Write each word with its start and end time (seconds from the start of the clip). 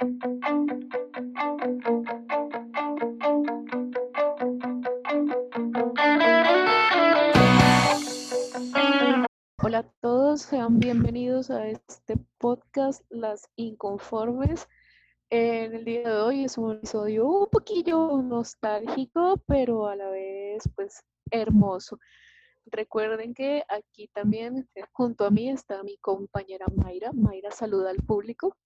Hola 0.00 0.10
a 9.78 9.92
todos, 10.00 10.42
sean 10.42 10.78
bienvenidos 10.78 11.50
a 11.50 11.66
este 11.66 12.16
podcast 12.38 13.02
Las 13.08 13.50
Inconformes. 13.56 14.68
En 15.30 15.74
el 15.74 15.84
día 15.84 16.08
de 16.08 16.16
hoy 16.16 16.44
es 16.44 16.56
un 16.58 16.76
episodio 16.76 17.26
un 17.26 17.48
poquillo 17.50 18.22
nostálgico, 18.22 19.42
pero 19.48 19.88
a 19.88 19.96
la 19.96 20.10
vez 20.10 20.62
pues 20.76 21.02
hermoso. 21.32 21.98
Recuerden 22.66 23.34
que 23.34 23.64
aquí 23.68 24.06
también 24.14 24.68
junto 24.92 25.24
a 25.24 25.30
mí 25.30 25.50
está 25.50 25.82
mi 25.82 25.96
compañera 25.96 26.66
Mayra. 26.72 27.10
Mayra 27.12 27.50
saluda 27.50 27.90
al 27.90 27.96
público. 27.96 28.56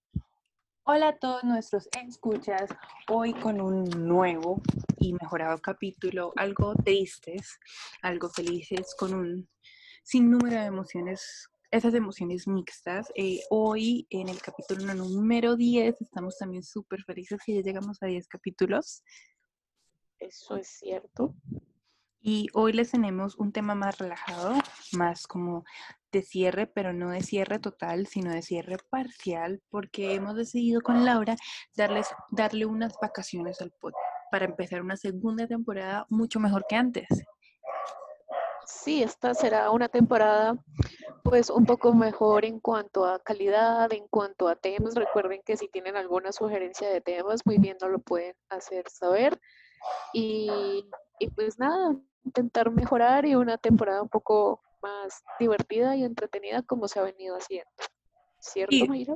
Hola 0.85 1.11
a 1.11 1.17
todos 1.17 1.45
nuestros 1.45 1.89
escuchas, 1.93 2.69
hoy 3.09 3.35
con 3.35 3.61
un 3.61 3.85
nuevo 3.85 4.61
y 4.99 5.13
mejorado 5.13 5.57
capítulo, 5.59 6.33
algo 6.35 6.75
tristes, 6.75 7.61
algo 8.03 8.29
felices, 8.29 8.93
con 8.99 9.15
un 9.15 9.49
sinnúmero 10.03 10.61
de 10.61 10.67
emociones, 10.67 11.49
esas 11.71 11.95
emociones 11.95 12.49
mixtas. 12.49 13.13
Eh, 13.15 13.39
hoy 13.51 14.09
en 14.11 14.29
el 14.29 14.43
capítulo 14.43 14.93
número 14.93 15.55
10 15.55 16.01
estamos 16.01 16.37
también 16.37 16.65
súper 16.65 17.05
felices 17.05 17.39
que 17.47 17.55
ya 17.55 17.61
llegamos 17.61 18.03
a 18.03 18.07
10 18.07 18.27
capítulos. 18.27 19.05
Eso 20.19 20.57
es 20.57 20.67
cierto. 20.67 21.37
Y 22.25 22.47
hoy 22.55 22.73
les 22.73 22.93
tenemos 22.93 23.35
un 23.35 23.51
tema 23.51 23.75
más 23.75 23.99
relajado, 23.99 24.55
más 24.93 25.27
como 25.27 25.65
de 26.13 26.23
cierre, 26.23 26.69
pero 26.69 26.93
no 26.93 27.11
de 27.11 27.21
cierre 27.21 27.59
total, 27.59 28.07
sino 28.07 28.31
de 28.31 28.43
cierre 28.43 28.77
parcial, 28.91 29.61
porque 29.71 30.15
hemos 30.15 30.37
decidido 30.37 30.83
con 30.83 31.05
Laura 31.05 31.35
darles, 31.75 32.07
darle 32.31 32.65
unas 32.65 32.95
vacaciones 33.03 33.61
al 33.61 33.73
pod 33.73 33.93
para 34.31 34.45
empezar 34.45 34.83
una 34.83 34.97
segunda 34.97 35.49
temporada 35.49 36.07
mucho 36.11 36.39
mejor 36.39 36.65
que 36.69 36.77
antes. 36.77 37.09
Sí, 38.67 39.03
esta 39.03 39.35
será 39.35 39.71
una 39.73 39.89
temporada 39.89 40.55
pues 41.25 41.51
un 41.51 41.67
poco 41.67 41.93
mejor 41.93 42.45
en 42.45 42.61
cuanto 42.61 43.05
a 43.05 43.19
calidad, 43.19 43.93
en 43.93 44.07
cuanto 44.07 44.47
a 44.47 44.55
temas. 44.55 44.95
Recuerden 44.95 45.43
que 45.45 45.57
si 45.57 45.69
tienen 45.69 45.97
alguna 45.97 46.31
sugerencia 46.31 46.89
de 46.89 47.01
temas, 47.01 47.45
muy 47.45 47.59
bien 47.59 47.77
nos 47.81 47.91
lo 47.91 47.99
pueden 47.99 48.35
hacer 48.49 48.89
saber. 48.89 49.41
Y, 50.13 50.85
y 51.19 51.31
pues 51.31 51.59
nada, 51.59 51.97
intentar 52.25 52.71
mejorar 52.71 53.27
y 53.27 53.35
una 53.35 53.59
temporada 53.59 54.03
un 54.03 54.09
poco 54.09 54.61
más 54.83 55.23
divertida 55.39 55.97
y 55.97 56.05
entretenida 56.05 56.63
como 56.63 56.89
se 56.89 56.99
ha 56.99 57.03
venido 57.03 57.37
haciendo. 57.37 57.71
¿Cierto, 58.39 58.75
sí, 58.75 59.07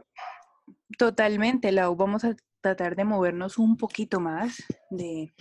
Totalmente, 0.98 1.72
Lau. 1.72 1.96
Vamos 1.96 2.24
a 2.24 2.36
tratar 2.60 2.96
de 2.96 3.04
movernos 3.04 3.58
un 3.58 3.77
poquito 3.77 4.20
más, 4.20 4.56
de, 4.90 5.32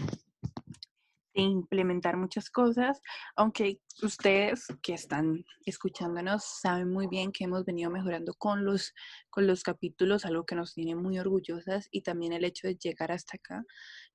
de, 1.33 1.41
implementar 1.41 2.17
muchas 2.17 2.49
cosas, 2.49 3.01
aunque 3.35 3.79
ustedes 4.01 4.65
que 4.81 4.93
están 4.93 5.43
escuchándonos 5.65 6.43
saben 6.43 6.91
muy 6.91 7.07
bien 7.07 7.31
que 7.31 7.45
hemos 7.45 7.65
venido 7.65 7.89
mejorando 7.91 8.33
con 8.33 8.65
los, 8.65 8.93
con 9.29 9.47
los 9.47 9.63
capítulos, 9.63 10.25
algo 10.25 10.45
que 10.45 10.55
nos 10.55 10.73
tiene 10.73 10.95
muy 10.95 11.19
orgullosas 11.19 11.87
y 11.91 12.01
también 12.01 12.33
el 12.33 12.45
hecho 12.45 12.67
de 12.67 12.75
llegar 12.75 13.11
hasta 13.11 13.37
acá. 13.37 13.63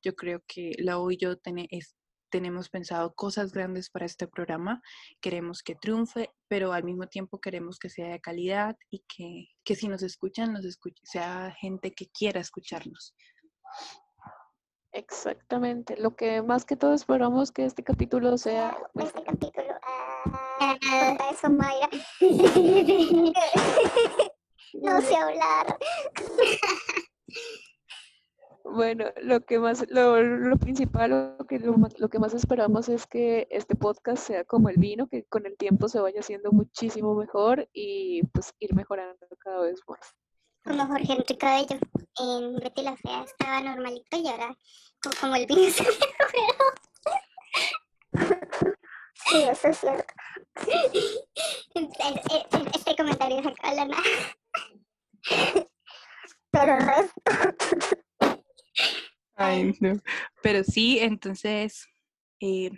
Yo 0.02 0.14
creo 0.14 0.42
que 0.46 0.72
Lau 0.78 1.10
y 1.10 1.16
yo 1.16 1.36
ten, 1.36 1.66
es, 1.70 1.96
tenemos 2.30 2.68
pensado 2.68 3.14
cosas 3.14 3.52
grandes 3.52 3.90
para 3.90 4.06
este 4.06 4.26
programa, 4.26 4.80
queremos 5.20 5.62
que 5.62 5.74
triunfe, 5.74 6.30
pero 6.48 6.72
al 6.72 6.84
mismo 6.84 7.06
tiempo 7.06 7.40
queremos 7.40 7.78
que 7.78 7.90
sea 7.90 8.08
de 8.08 8.20
calidad 8.20 8.76
y 8.90 9.04
que, 9.08 9.48
que 9.64 9.74
si 9.74 9.88
nos 9.88 10.02
escuchan, 10.02 10.52
nos 10.52 10.64
escuche, 10.64 11.02
sea 11.04 11.54
gente 11.58 11.92
que 11.92 12.08
quiera 12.08 12.40
escucharnos. 12.40 13.14
Exactamente, 14.92 15.96
lo 15.96 16.16
que 16.16 16.42
más 16.42 16.64
que 16.64 16.76
todo 16.76 16.94
esperamos 16.94 17.52
que 17.52 17.64
este 17.64 17.84
capítulo 17.84 18.36
sea... 18.38 18.76
Este 18.94 19.22
capítulo... 19.22 19.68
Ah, 20.62 20.76
eso, 21.30 21.48
Maya. 21.48 21.88
no 24.74 25.00
sé 25.00 25.16
hablar. 25.16 25.78
Bueno, 28.72 29.06
lo 29.22 29.40
que 29.40 29.58
más, 29.58 29.84
lo, 29.90 30.22
lo 30.22 30.56
principal, 30.56 31.36
lo 31.38 31.46
que, 31.46 31.58
lo, 31.58 31.74
lo, 31.98 32.08
que 32.08 32.18
más 32.20 32.34
esperamos 32.34 32.88
es 32.88 33.06
que 33.06 33.48
este 33.50 33.74
podcast 33.74 34.24
sea 34.24 34.44
como 34.44 34.68
el 34.68 34.76
vino, 34.76 35.08
que 35.08 35.24
con 35.24 35.44
el 35.44 35.56
tiempo 35.56 35.88
se 35.88 36.00
vaya 36.00 36.20
haciendo 36.20 36.52
muchísimo 36.52 37.14
mejor 37.14 37.68
y 37.72 38.22
pues 38.28 38.54
ir 38.60 38.74
mejorando 38.74 39.26
cada 39.40 39.62
vez 39.62 39.80
más. 39.88 40.14
Como 40.64 40.86
Jorge 40.86 41.12
Enrique 41.12 41.36
Cabello 41.36 41.78
en 42.20 42.56
Betty 42.56 42.82
la 42.82 42.96
Fea 42.96 43.24
estaba 43.24 43.60
normalito 43.60 44.16
y 44.16 44.28
ahora 44.28 44.56
como 45.20 45.34
el 45.34 45.46
vino 45.46 45.62
se 45.72 45.82
mejoró. 45.82 46.64
Sí, 49.14 49.42
eso 49.42 49.68
es 49.68 49.78
cierto. 49.78 50.14
Este 52.74 52.96
comentario 52.96 53.42
se 53.42 53.48
acaba 53.48 53.74
la 53.74 53.84
nada. 53.86 54.02
Pero 56.52 56.76
el 56.76 56.86
resto. 56.86 58.00
Ay, 59.34 59.74
no. 59.80 60.00
Pero 60.42 60.64
sí, 60.64 60.98
entonces 60.98 61.86
eh, 62.40 62.70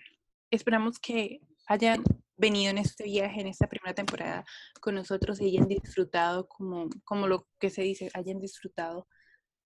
esperamos 0.51 0.99
que 0.99 1.41
hayan 1.67 2.05
venido 2.37 2.71
en 2.71 2.79
este 2.79 3.05
viaje, 3.05 3.41
en 3.41 3.47
esta 3.47 3.69
primera 3.69 3.95
temporada 3.95 4.45
con 4.81 4.95
nosotros 4.95 5.41
y 5.41 5.47
hayan 5.47 5.69
disfrutado, 5.69 6.49
como, 6.49 6.89
como 7.05 7.27
lo 7.27 7.49
que 7.59 7.71
se 7.71 7.83
dice, 7.83 8.11
hayan 8.15 8.41
disfrutado 8.41 9.07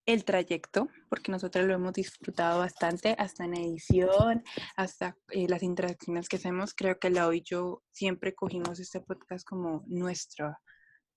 el 0.06 0.24
trayecto, 0.24 0.88
porque 1.08 1.32
nosotros 1.32 1.66
lo 1.66 1.74
hemos 1.74 1.92
disfrutado 1.92 2.60
bastante, 2.60 3.16
hasta 3.18 3.44
en 3.44 3.54
edición, 3.54 4.44
hasta 4.76 5.16
eh, 5.30 5.48
las 5.48 5.64
interacciones 5.64 6.28
que 6.28 6.36
hacemos. 6.36 6.74
Creo 6.74 6.98
que 6.98 7.10
la 7.10 7.26
hoy 7.26 7.42
yo 7.42 7.82
siempre 7.90 8.34
cogimos 8.34 8.78
este 8.78 9.00
podcast 9.00 9.44
como 9.44 9.82
nuestra, 9.88 10.60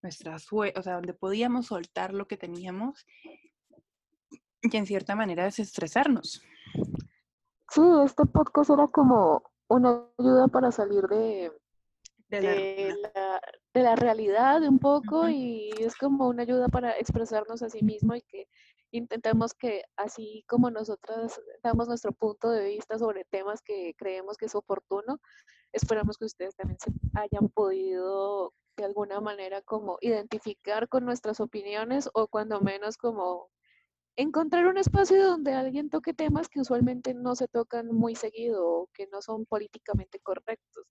nuestra, 0.02 0.36
o 0.36 0.82
sea, 0.82 0.94
donde 0.96 1.14
podíamos 1.14 1.68
soltar 1.68 2.14
lo 2.14 2.28
que 2.28 2.38
teníamos 2.38 3.06
y 4.62 4.76
en 4.76 4.86
cierta 4.86 5.16
manera 5.16 5.46
desestresarnos. 5.46 6.42
Sí, 7.70 7.82
este 8.04 8.26
podcast 8.26 8.70
era 8.72 8.88
como 8.88 9.44
una 9.68 10.04
ayuda 10.18 10.48
para 10.48 10.72
salir 10.72 11.04
de, 11.08 11.52
de, 12.30 12.96
la, 13.14 13.42
de 13.74 13.84
la, 13.84 13.96
realidad 13.96 14.64
un 14.64 14.80
poco 14.80 15.22
uh 15.22 15.26
-huh. 15.26 15.34
y 15.34 15.72
es 15.78 15.96
como 15.96 16.28
una 16.28 16.44
ayuda 16.44 16.68
para 16.68 16.92
expresarnos 16.98 17.62
a 17.62 17.70
sí 17.70 17.84
mismo 17.84 18.16
y 18.16 18.22
que 18.22 18.48
intentemos 18.92 19.54
que 19.54 19.84
así 19.98 20.44
como 20.48 20.72
nosotras 20.72 21.40
damos 21.64 21.88
nuestro 21.88 22.12
punto 22.12 22.50
de 22.50 22.66
vista 22.66 22.98
sobre 22.98 23.26
temas 23.26 23.62
que 23.62 23.94
creemos 23.98 24.38
que 24.38 24.48
es 24.48 24.56
oportuno, 24.56 25.20
esperamos 25.72 26.18
que 26.18 26.26
ustedes 26.26 26.56
también 26.56 26.80
se 26.80 26.92
hayan 27.14 27.50
podido 27.50 28.54
de 28.78 28.86
alguna 28.86 29.20
manera 29.20 29.62
como 29.62 29.98
identificar 30.02 30.88
con 30.88 31.06
nuestras 31.06 31.40
opiniones 31.40 32.10
o 32.14 32.28
cuando 32.28 32.62
menos 32.62 32.98
como 32.98 33.50
encontrar 34.16 34.68
un 34.68 34.78
espacio 34.78 35.26
donde 35.26 35.54
alguien 35.54 35.90
toque 35.90 36.14
temas 36.14 36.50
que 36.50 36.60
usualmente 36.60 37.14
no 37.14 37.36
se 37.36 37.48
tocan 37.48 37.88
muy 37.88 38.16
seguido 38.16 38.66
o 38.66 38.90
que 38.94 39.08
no 39.08 39.22
son 39.22 39.46
políticamente 39.46 40.20
correctos. 40.20 40.86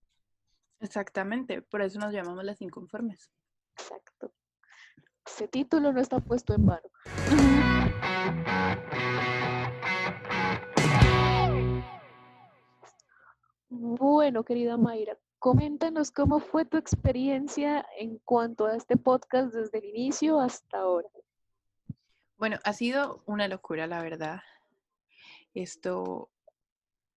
Exactamente, 0.81 1.63
por 1.63 1.83
eso 1.83 1.99
nos 1.99 2.13
llamamos 2.13 2.45
las 2.45 2.61
inconformes. 2.63 3.31
Exacto. 3.77 4.33
Ese 5.27 5.49
título 5.49 5.93
no 5.93 6.01
está 6.01 6.21
puesto 6.21 6.55
en 6.55 6.67
vano. 6.67 6.89
Bueno, 13.71 14.45
querida 14.45 14.77
Mayra, 14.77 15.19
coméntanos 15.39 16.11
cómo 16.11 16.41
fue 16.41 16.65
tu 16.65 16.77
experiencia 16.79 17.85
en 17.99 18.19
cuanto 18.19 18.67
a 18.67 18.77
este 18.77 18.97
podcast 18.97 19.53
desde 19.53 19.79
el 19.79 19.85
inicio 19.85 20.41
hasta 20.41 20.79
ahora. 20.79 21.09
Bueno, 22.39 22.59
ha 22.63 22.73
sido 22.73 23.25
una 23.27 23.49
locura, 23.49 23.89
la 23.89 24.01
verdad. 24.01 24.41
Esto, 25.55 26.31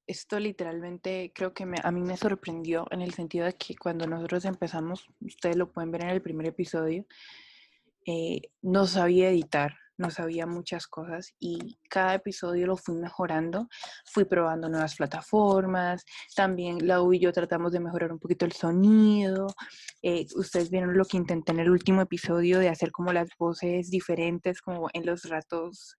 esto 0.08 0.40
literalmente 0.40 1.32
creo 1.36 1.54
que 1.54 1.68
me, 1.68 1.78
a 1.84 1.92
mí 1.92 2.02
me 2.02 2.18
sorprendió 2.18 2.88
en 2.90 3.02
el 3.02 3.14
sentido 3.14 3.46
de 3.46 3.54
que 3.54 3.76
cuando 3.76 4.08
nosotros 4.08 4.46
empezamos, 4.46 5.08
ustedes 5.20 5.58
lo 5.58 5.72
pueden 5.72 5.92
ver 5.92 6.04
en 6.06 6.10
el 6.10 6.24
primer 6.24 6.48
episodio, 6.48 7.06
eh, 8.08 8.42
no 8.64 8.88
sabía 8.88 9.30
editar, 9.30 9.78
no 9.98 10.10
sabía 10.10 10.46
muchas 10.46 10.88
cosas 10.88 11.34
y 11.40 11.78
cada 11.90 12.16
episodio 12.16 12.68
lo 12.68 12.78
fui 12.78 12.96
mejorando, 12.96 13.68
fui 14.06 14.26
probando 14.26 14.70
nuevas 14.70 14.96
plataformas, 14.96 16.04
también 16.36 16.88
la 16.88 17.02
U 17.02 17.14
y 17.14 17.20
yo 17.20 17.32
tratamos 17.32 17.72
de 17.72 17.80
mejorar 17.80 18.12
un 18.12 18.20
poquito 18.20 18.46
el 18.46 18.52
sonido, 18.52 19.48
eh, 20.02 20.26
ustedes 20.36 20.70
vieron 20.70 20.98
lo 20.98 21.06
que 21.06 21.18
intenté 21.18 21.52
en 21.52 21.60
el 21.60 21.70
último 21.70 22.02
episodio 22.02 22.60
de 22.60 22.70
hacer 22.70 22.92
como 22.92 23.14
las 23.14 23.30
voces 23.38 23.90
diferentes, 23.90 24.62
como 24.62 24.90
en 24.94 25.06
los 25.06 25.24
ratos, 25.26 25.98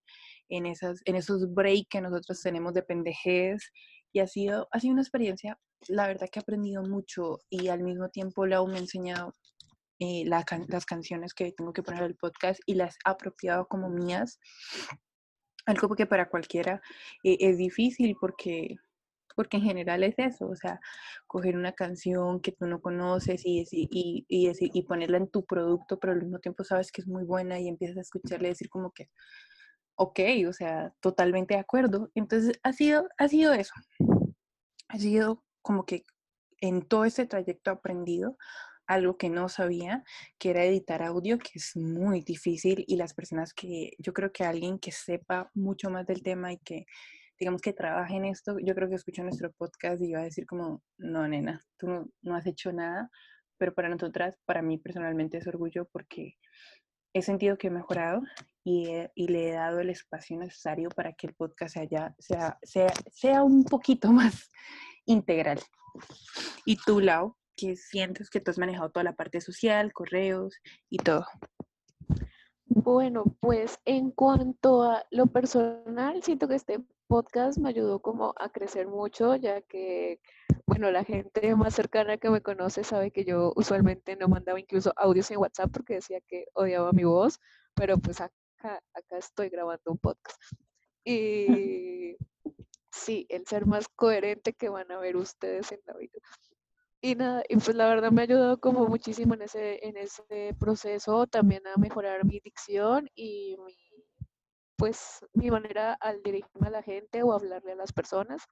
en, 0.49 0.67
esas, 0.67 1.01
en 1.05 1.17
esos 1.17 1.53
breaks 1.53 1.89
que 1.89 2.01
nosotros 2.01 2.41
tenemos 2.43 2.75
de 2.75 2.83
pendejez 2.83 3.71
y 4.13 4.21
ha 4.21 4.27
sido, 4.27 4.69
ha 4.71 4.81
sido 4.81 4.93
una 4.93 5.03
experiencia, 5.03 5.59
la 5.89 6.07
verdad 6.07 6.29
que 6.31 6.39
he 6.39 6.43
aprendido 6.43 6.83
mucho 6.83 7.39
y 7.49 7.69
al 7.69 7.83
mismo 7.83 8.09
tiempo 8.11 8.47
la 8.47 8.63
U 8.63 8.67
me 8.67 8.77
ha 8.77 8.81
enseñado 8.81 9.35
eh, 10.03 10.25
las 10.27 10.85
canciones 10.85 11.33
que 11.33 11.53
tengo 11.53 11.73
que 11.73 11.85
poner 11.85 12.03
al 12.03 12.17
podcast 12.17 12.61
y 12.67 12.75
las 12.75 12.97
he 12.97 12.99
apropiado 13.05 13.69
como 13.69 13.89
mías. 13.89 14.41
Algo 15.65 15.95
que 15.95 16.07
para 16.07 16.29
cualquiera 16.29 16.83
eh, 17.23 17.37
es 17.39 17.57
difícil 17.57 18.17
porque 18.21 18.75
porque 19.37 19.59
en 19.59 19.63
general 19.63 20.03
es 20.03 20.15
eso, 20.19 20.47
o 20.47 20.57
sea, 20.57 20.79
coger 21.27 21.57
una 21.57 21.73
canción 21.73 22.41
que 22.41 22.53
tú 22.53 22.67
no 22.67 22.83
conoces 22.83 23.43
y, 23.47 23.65
y, 23.71 24.27
y, 24.29 24.53
y, 24.61 24.83
ponerla 24.83 25.17
en 25.17 25.31
tu 25.31 25.47
producto, 25.47 25.99
pero 25.99 26.13
al 26.13 26.21
mismo 26.21 26.39
tiempo 26.39 26.65
sabes 26.65 26.93
que 26.93 27.01
es 27.01 27.07
muy 27.07 27.25
buena 27.25 27.59
y 27.59 27.67
empiezas 27.69 27.97
a 27.97 28.03
escucharle 28.03 28.49
decir 28.49 28.69
como 28.69 28.91
que, 28.91 29.09
ok, 29.95 30.21
o 30.49 30.53
sea, 30.53 30.93
totalmente 31.01 31.55
de 31.55 31.61
acuerdo. 31.61 32.11
Entonces, 32.15 32.61
ha 32.63 32.75
sido, 32.75 33.09
ha 33.17 33.29
sido 33.29 33.55
eso. 33.55 33.73
Ha 34.89 34.99
sido 34.99 35.43
como 35.63 35.87
que 35.87 36.05
en 36.61 36.83
todo 36.83 37.07
ese 37.07 37.25
trayecto 37.25 37.71
aprendido 37.71 38.37
algo 38.93 39.17
que 39.17 39.31
no 39.31 39.49
sabía, 39.49 40.05
que 40.39 40.51
era 40.51 40.65
editar 40.65 41.03
audio, 41.03 41.39
que 41.39 41.53
es 41.55 41.77
muy 41.77 42.23
difícil 42.23 42.85
y 42.87 42.97
las 42.97 43.15
personas 43.15 43.55
que, 43.55 43.93
yo 43.99 44.13
creo 44.13 44.33
que 44.33 44.45
alguien 44.45 44.79
que 44.79 44.93
sepa 44.93 45.51
mucho 45.55 45.91
más 45.91 46.07
del 46.07 46.23
tema 46.23 46.53
y 46.53 46.59
que, 46.59 46.87
digamos 47.39 47.61
que 47.61 47.73
trabaje 47.73 48.17
en 48.17 48.25
esto, 48.25 48.57
yo 48.59 48.75
creo 48.75 48.89
que 48.89 48.95
escucha 48.95 49.23
nuestro 49.23 49.53
podcast 49.53 50.01
y 50.03 50.13
va 50.13 50.21
a 50.21 50.25
decir 50.25 50.47
como, 50.47 50.83
no, 50.99 51.27
nena, 51.27 51.61
tú 51.77 51.89
no, 51.89 52.09
no 52.23 52.37
has 52.37 52.47
hecho 52.47 52.73
nada, 52.73 53.11
pero 53.59 53.75
para 53.75 53.89
nosotras, 53.89 54.39
para 54.45 54.63
mí 54.63 54.79
personalmente 54.79 55.39
es 55.39 55.47
orgullo 55.47 55.89
porque 55.93 56.37
he 57.15 57.23
sentido 57.23 57.59
que 57.59 57.69
he 57.69 57.71
mejorado 57.71 58.23
y, 58.65 58.89
y, 59.15 59.29
le 59.29 59.51
he 59.51 59.53
dado 59.53 59.81
el 59.81 59.91
espacio 59.91 60.39
necesario 60.39 60.89
para 60.91 61.13
que 61.13 61.27
el 61.27 61.35
podcast 61.35 61.75
sea, 61.75 62.15
sea, 62.19 62.59
sea, 62.63 62.93
sea 63.13 63.43
un 63.43 63.65
poquito 63.65 64.11
más 64.13 64.51
integral. 65.05 65.61
Y 66.65 66.77
tú, 66.77 67.01
Lau, 67.01 67.37
que 67.57 67.77
sientes 67.77 68.31
que 68.31 68.41
tú 68.41 68.51
has 68.51 68.59
manejado 68.59 68.91
toda 68.91 69.05
la 69.05 69.15
parte 69.15 69.41
social, 69.41 69.93
correos 69.93 70.55
y 70.89 70.99
todo. 70.99 71.27
Bueno, 72.67 73.25
pues 73.41 73.79
en 73.85 74.11
cuanto 74.11 74.83
a 74.83 75.05
lo 75.11 75.27
personal, 75.27 76.23
siento 76.23 76.49
que 76.49 76.55
este 76.55 76.81
podcast 77.07 77.59
me 77.59 77.69
ayudó 77.69 78.01
como 78.01 78.33
a 78.39 78.49
crecer 78.49 78.89
mucho, 78.89 79.37
ya 79.37 79.61
que, 79.61 80.21
bueno, 80.67 80.91
la 80.91 81.05
gente 81.05 81.55
más 81.55 81.75
cercana 81.75 82.17
que 82.17 82.31
me 82.31 82.41
conoce 82.41 82.85
sabe 82.85 83.11
que 83.11 83.25
yo 83.27 83.53
usualmente 83.57 84.17
no 84.17 84.29
mandaba 84.29 84.59
incluso 84.59 84.93
audios 84.97 85.31
en 85.31 85.39
WhatsApp 85.39 85.71
porque 85.71 85.95
decía 85.95 86.21
que 86.27 86.47
odiaba 86.55 86.93
mi 86.93 87.05
voz, 87.05 87.39
pero 87.75 87.99
pues 87.99 88.23
acá, 88.23 88.83
acá 88.95 89.19
estoy 89.19 89.51
grabando 89.51 89.93
un 89.93 89.99
podcast. 89.99 90.41
Y 91.05 92.17
sí, 92.93 93.27
el 93.29 93.45
ser 93.47 93.67
más 93.67 93.89
coherente 93.89 94.53
que 94.53 94.69
van 94.69 94.91
a 94.93 94.99
ver 94.99 95.17
ustedes 95.17 95.73
en 95.73 95.81
la 95.85 95.95
vida. 95.95 96.19
Y 97.05 97.17
nada, 97.17 97.43
y 97.49 97.57
pues 97.57 97.75
la 97.75 97.89
verdad 97.89 98.13
me 98.13 98.23
ha 98.23 98.25
ayudado 98.25 98.61
como 98.61 98.87
muchísimo 98.87 99.35
en 99.35 99.43
ese, 99.43 99.85
en 99.87 99.97
ese 99.97 100.55
proceso 100.59 101.27
también 101.27 101.67
a 101.67 101.77
mejorar 101.77 102.25
mi 102.25 102.39
dicción 102.39 103.11
y 103.17 103.57
mi, 103.67 103.77
pues 104.77 105.25
mi 105.35 105.51
manera 105.51 105.95
al 105.95 106.23
dirigirme 106.23 106.69
a 106.69 106.71
la 106.71 106.83
gente 106.83 107.23
o 107.25 107.33
hablarle 107.33 107.73
a 107.73 107.77
las 107.77 107.93
personas. 107.93 108.43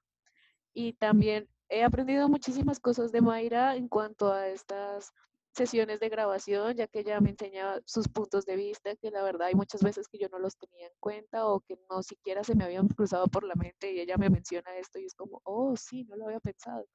Y 0.73 0.93
también 0.93 1.47
he 1.69 1.83
aprendido 1.83 2.29
muchísimas 2.29 2.79
cosas 2.79 3.11
de 3.13 3.21
Mayra 3.21 3.75
en 3.77 3.87
cuanto 3.87 4.33
a 4.33 4.49
estas 4.49 5.11
sesiones 5.55 5.99
de 6.01 6.09
grabación, 6.09 6.75
ya 6.75 6.87
que 6.87 6.99
ella 7.01 7.21
me 7.21 7.31
enseña 7.31 7.79
sus 7.85 8.09
puntos 8.09 8.45
de 8.45 8.57
vista, 8.57 8.95
que 8.97 9.11
la 9.11 9.23
verdad 9.23 9.47
hay 9.47 9.55
muchas 9.55 9.83
veces 9.83 10.07
que 10.09 10.17
yo 10.19 10.29
no 10.29 10.39
los 10.39 10.57
tenía 10.57 10.87
en 10.87 10.93
cuenta 10.99 11.47
o 11.47 11.61
que 11.61 11.77
no 11.89 12.03
siquiera 12.03 12.43
se 12.43 12.55
me 12.55 12.65
habían 12.65 12.89
cruzado 12.89 13.27
por 13.27 13.45
la 13.45 13.55
mente 13.55 13.93
y 13.93 14.01
ella 14.01 14.17
me 14.17 14.29
menciona 14.29 14.75
esto 14.77 14.99
y 14.99 15.05
es 15.05 15.15
como, 15.15 15.41
oh, 15.45 15.75
sí, 15.77 16.03
no 16.05 16.17
lo 16.17 16.25
había 16.25 16.41
pensado. 16.41 16.85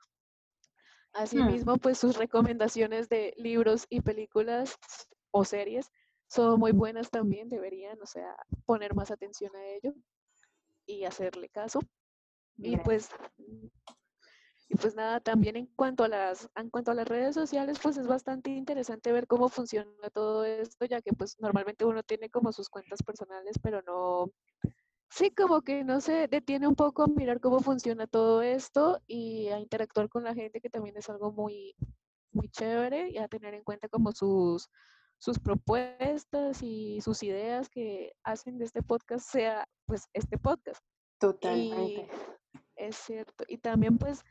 Mm. 1.17 1.23
Asimismo, 1.23 1.77
pues 1.79 1.99
sus 1.99 2.17
recomendaciones 2.17 3.09
de 3.09 3.35
libros 3.37 3.87
y 3.89 4.01
películas 4.01 4.77
o 5.31 5.45
series 5.45 5.91
son 6.29 6.59
muy 6.59 6.73
buenas 6.73 7.11
también, 7.11 7.49
deberían, 7.49 8.01
o 8.03 8.07
sea, 8.07 8.37
poner 8.65 8.95
más 8.95 9.11
atención 9.11 9.55
a 9.57 9.65
ello 9.65 9.95
y 10.85 11.05
hacerle 11.05 11.49
caso. 11.49 11.81
Y 12.59 12.77
pues 12.79 13.11
y 14.69 14.75
pues 14.75 14.97
nada, 14.97 15.21
también 15.21 15.57
en 15.57 15.67
cuanto 15.67 16.05
a 16.05 16.09
las 16.09 16.51
en 16.57 16.71
cuanto 16.71 16.91
a 16.91 16.95
las 16.95 17.07
redes 17.07 17.35
sociales, 17.35 17.79
pues 17.81 17.97
es 17.99 18.07
bastante 18.07 18.51
interesante 18.51 19.13
ver 19.13 19.27
cómo 19.27 19.49
funciona 19.49 19.91
todo 20.13 20.45
esto, 20.45 20.87
ya 20.87 21.01
que 21.01 21.13
pues 21.13 21.37
normalmente 21.39 21.85
uno 21.85 22.03
tiene 22.03 22.31
como 22.31 22.53
sus 22.53 22.69
cuentas 22.69 23.03
personales, 23.03 23.59
pero 23.63 23.83
no 23.83 24.33
Sí, 25.09 25.31
como 25.31 25.63
que 25.63 25.85
no 25.85 26.01
se 26.01 26.29
detiene 26.29 26.67
un 26.67 26.75
poco 26.75 27.05
a 27.05 27.07
mirar 27.07 27.41
cómo 27.41 27.61
funciona 27.61 28.07
todo 28.07 28.43
esto 28.43 29.01
y 29.07 29.49
a 29.49 29.61
interactuar 29.61 30.09
con 30.09 30.25
la 30.25 30.35
gente, 30.35 30.61
que 30.61 30.71
también 30.71 30.97
es 30.97 31.09
algo 31.09 31.33
muy, 31.33 31.75
muy 32.33 32.49
chévere, 32.49 33.11
y 33.11 33.19
a 33.19 33.29
tener 33.29 33.55
en 33.55 33.65
cuenta 33.65 33.89
como 33.89 34.13
sus, 34.13 34.69
sus 35.19 35.39
propuestas 35.39 36.63
y 36.63 37.01
sus 37.01 37.23
ideas 37.23 37.69
que 37.69 38.13
hacen 38.25 38.59
de 38.59 38.65
este 38.65 38.83
podcast 38.83 39.27
sea 39.29 39.69
pues 39.87 40.09
este 40.13 40.39
podcast. 40.39 40.83
Totalmente. 41.19 42.09
es 42.75 42.97
cierto. 42.97 43.45
Y 43.49 43.59
también 43.59 43.99
pues, 43.99 44.23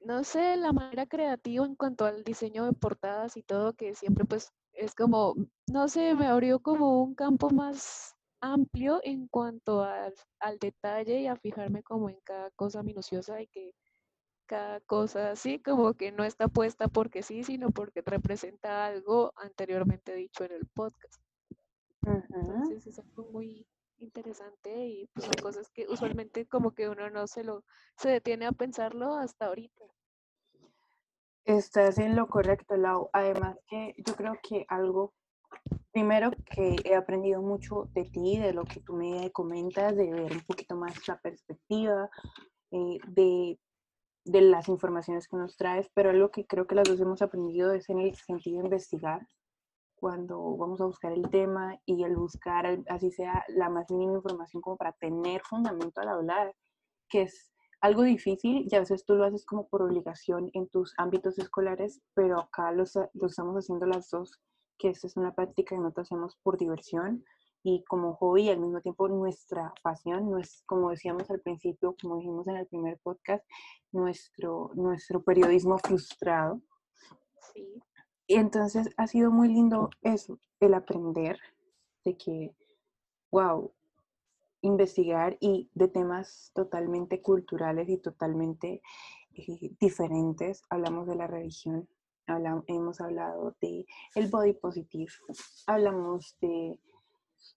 no 0.00 0.24
sé, 0.24 0.56
la 0.56 0.72
manera 0.72 1.06
creativa 1.06 1.66
en 1.66 1.74
cuanto 1.74 2.06
al 2.06 2.24
diseño 2.24 2.64
de 2.64 2.72
portadas 2.72 3.36
y 3.36 3.42
todo, 3.42 3.74
que 3.74 3.94
siempre 3.94 4.24
pues 4.24 4.52
es 4.72 4.94
como, 4.94 5.34
no 5.66 5.88
sé, 5.88 6.14
me 6.14 6.26
abrió 6.26 6.60
como 6.60 7.02
un 7.02 7.14
campo 7.14 7.50
más 7.50 8.15
amplio 8.40 9.00
en 9.02 9.28
cuanto 9.28 9.82
al, 9.82 10.14
al, 10.40 10.58
detalle 10.58 11.20
y 11.20 11.26
a 11.26 11.36
fijarme 11.36 11.82
como 11.82 12.10
en 12.10 12.18
cada 12.24 12.50
cosa 12.52 12.82
minuciosa 12.82 13.40
y 13.40 13.46
que 13.48 13.74
cada 14.46 14.80
cosa 14.80 15.32
así 15.32 15.58
como 15.58 15.94
que 15.94 16.12
no 16.12 16.24
está 16.24 16.48
puesta 16.48 16.88
porque 16.88 17.22
sí, 17.22 17.44
sino 17.44 17.70
porque 17.70 18.02
representa 18.02 18.86
algo 18.86 19.32
anteriormente 19.36 20.14
dicho 20.14 20.44
en 20.44 20.52
el 20.52 20.66
podcast. 20.66 21.20
Entonces 22.02 22.86
es 22.86 22.98
algo 23.00 23.24
muy 23.32 23.66
interesante 23.98 24.86
y 24.86 25.06
pues 25.12 25.26
son 25.26 25.34
cosas 25.42 25.70
que 25.70 25.86
usualmente 25.88 26.46
como 26.46 26.72
que 26.72 26.88
uno 26.88 27.10
no 27.10 27.26
se 27.26 27.42
lo 27.42 27.64
se 27.96 28.10
detiene 28.10 28.46
a 28.46 28.52
pensarlo 28.52 29.14
hasta 29.14 29.46
ahorita. 29.46 29.84
Estás 31.44 31.98
en 31.98 32.16
lo 32.16 32.28
correcto, 32.28 32.76
Lau. 32.76 33.08
Además 33.12 33.58
que 33.68 33.94
yo 33.98 34.14
creo 34.14 34.38
que 34.42 34.66
algo 34.68 35.14
Primero 35.96 36.30
que 36.44 36.76
he 36.84 36.94
aprendido 36.94 37.40
mucho 37.40 37.88
de 37.94 38.04
ti, 38.04 38.38
de 38.38 38.52
lo 38.52 38.64
que 38.64 38.80
tú 38.80 38.92
me 38.92 39.32
comentas, 39.32 39.96
de 39.96 40.12
ver 40.12 40.30
un 40.30 40.42
poquito 40.42 40.76
más 40.76 40.92
la 41.08 41.18
perspectiva, 41.18 42.10
eh, 42.70 42.98
de, 43.06 43.58
de, 44.26 44.40
las 44.42 44.68
informaciones 44.68 45.26
que 45.26 45.38
nos 45.38 45.56
traes, 45.56 45.90
pero 45.94 46.10
algo 46.10 46.30
que 46.30 46.46
creo 46.46 46.66
que 46.66 46.74
las 46.74 46.86
dos 46.86 47.00
hemos 47.00 47.22
aprendido 47.22 47.72
es 47.72 47.88
en 47.88 48.00
el 48.00 48.14
sentido 48.14 48.58
de 48.58 48.66
investigar, 48.66 49.26
cuando 49.94 50.58
vamos 50.58 50.82
a 50.82 50.84
buscar 50.84 51.12
el 51.12 51.30
tema 51.30 51.80
y 51.86 52.04
el 52.04 52.14
buscar, 52.14 52.78
así 52.90 53.10
sea, 53.10 53.42
la 53.48 53.70
más 53.70 53.90
mínima 53.90 54.16
información 54.16 54.60
como 54.60 54.76
para 54.76 54.92
tener 54.92 55.40
fundamento 55.44 56.02
al 56.02 56.08
hablar, 56.08 56.54
que 57.08 57.22
es 57.22 57.54
algo 57.80 58.02
difícil 58.02 58.68
y 58.70 58.74
a 58.76 58.80
veces 58.80 59.06
tú 59.06 59.14
lo 59.14 59.24
haces 59.24 59.46
como 59.46 59.66
por 59.66 59.80
obligación 59.80 60.50
en 60.52 60.68
tus 60.68 60.92
ámbitos 60.98 61.38
escolares, 61.38 62.02
pero 62.12 62.38
acá 62.38 62.70
lo, 62.72 62.84
lo 63.14 63.26
estamos 63.28 63.56
haciendo 63.56 63.86
las 63.86 64.10
dos 64.10 64.38
que 64.78 64.88
esta 64.90 65.06
es 65.06 65.16
una 65.16 65.34
práctica 65.34 65.74
que 65.74 65.80
nosotros 65.80 66.06
hacemos 66.06 66.36
por 66.42 66.58
diversión 66.58 67.24
y 67.62 67.82
como 67.84 68.14
hobby 68.14 68.42
y 68.44 68.50
al 68.50 68.60
mismo 68.60 68.80
tiempo 68.80 69.08
nuestra 69.08 69.74
pasión, 69.82 70.30
no 70.30 70.38
es, 70.38 70.62
como 70.66 70.90
decíamos 70.90 71.28
al 71.30 71.40
principio, 71.40 71.96
como 72.00 72.18
dijimos 72.18 72.46
en 72.46 72.56
el 72.56 72.66
primer 72.66 72.98
podcast, 73.02 73.44
nuestro, 73.90 74.70
nuestro 74.74 75.22
periodismo 75.22 75.78
frustrado. 75.78 76.62
Sí. 77.52 77.82
Y 78.28 78.36
entonces 78.36 78.88
ha 78.96 79.06
sido 79.06 79.30
muy 79.32 79.48
lindo 79.48 79.90
eso, 80.02 80.38
el 80.60 80.74
aprender 80.74 81.38
de 82.04 82.16
que, 82.16 82.54
wow, 83.32 83.72
investigar 84.62 85.36
y 85.40 85.70
de 85.74 85.88
temas 85.88 86.50
totalmente 86.54 87.22
culturales 87.22 87.88
y 87.88 87.98
totalmente 87.98 88.82
eh, 89.34 89.70
diferentes. 89.80 90.62
Hablamos 90.70 91.06
de 91.06 91.16
la 91.16 91.26
religión, 91.26 91.88
hemos 92.66 93.00
hablado 93.00 93.56
de 93.60 93.86
el 94.14 94.28
body 94.28 94.54
positive, 94.54 95.12
hablamos 95.66 96.36
de, 96.40 96.78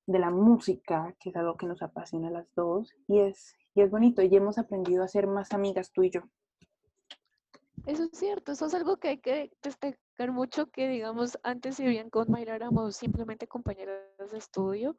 de, 0.06 0.20
la 0.20 0.30
música, 0.30 1.16
que 1.20 1.30
es 1.30 1.36
algo 1.36 1.58
que 1.58 1.66
nos 1.66 1.82
apasiona 1.82 2.30
a 2.30 2.32
las 2.32 2.54
dos, 2.56 2.94
y 3.08 3.20
es, 3.20 3.56
y 3.76 3.82
es 3.82 3.90
bonito, 3.92 4.22
y 4.22 4.36
hemos 4.36 4.58
aprendido 4.58 5.04
a 5.04 5.08
ser 5.08 5.28
más 5.28 5.54
amigas 5.54 5.92
tú 5.92 6.04
y 6.04 6.12
yo. 6.12 6.22
Eso 7.86 8.04
es 8.04 8.12
cierto, 8.14 8.52
eso 8.52 8.66
es 8.66 8.74
algo 8.74 8.98
que 8.98 9.10
hay 9.10 9.18
que 9.20 9.52
destacar 9.64 10.32
mucho, 10.32 10.70
que 10.70 10.88
digamos, 10.90 11.40
antes 11.44 11.76
si 11.76 11.86
bien 11.86 12.10
con 12.10 12.30
Mayra 12.30 12.56
éramos 12.56 12.96
simplemente 12.96 13.48
compañeras 13.48 14.04
de 14.32 14.38
estudio, 14.38 14.98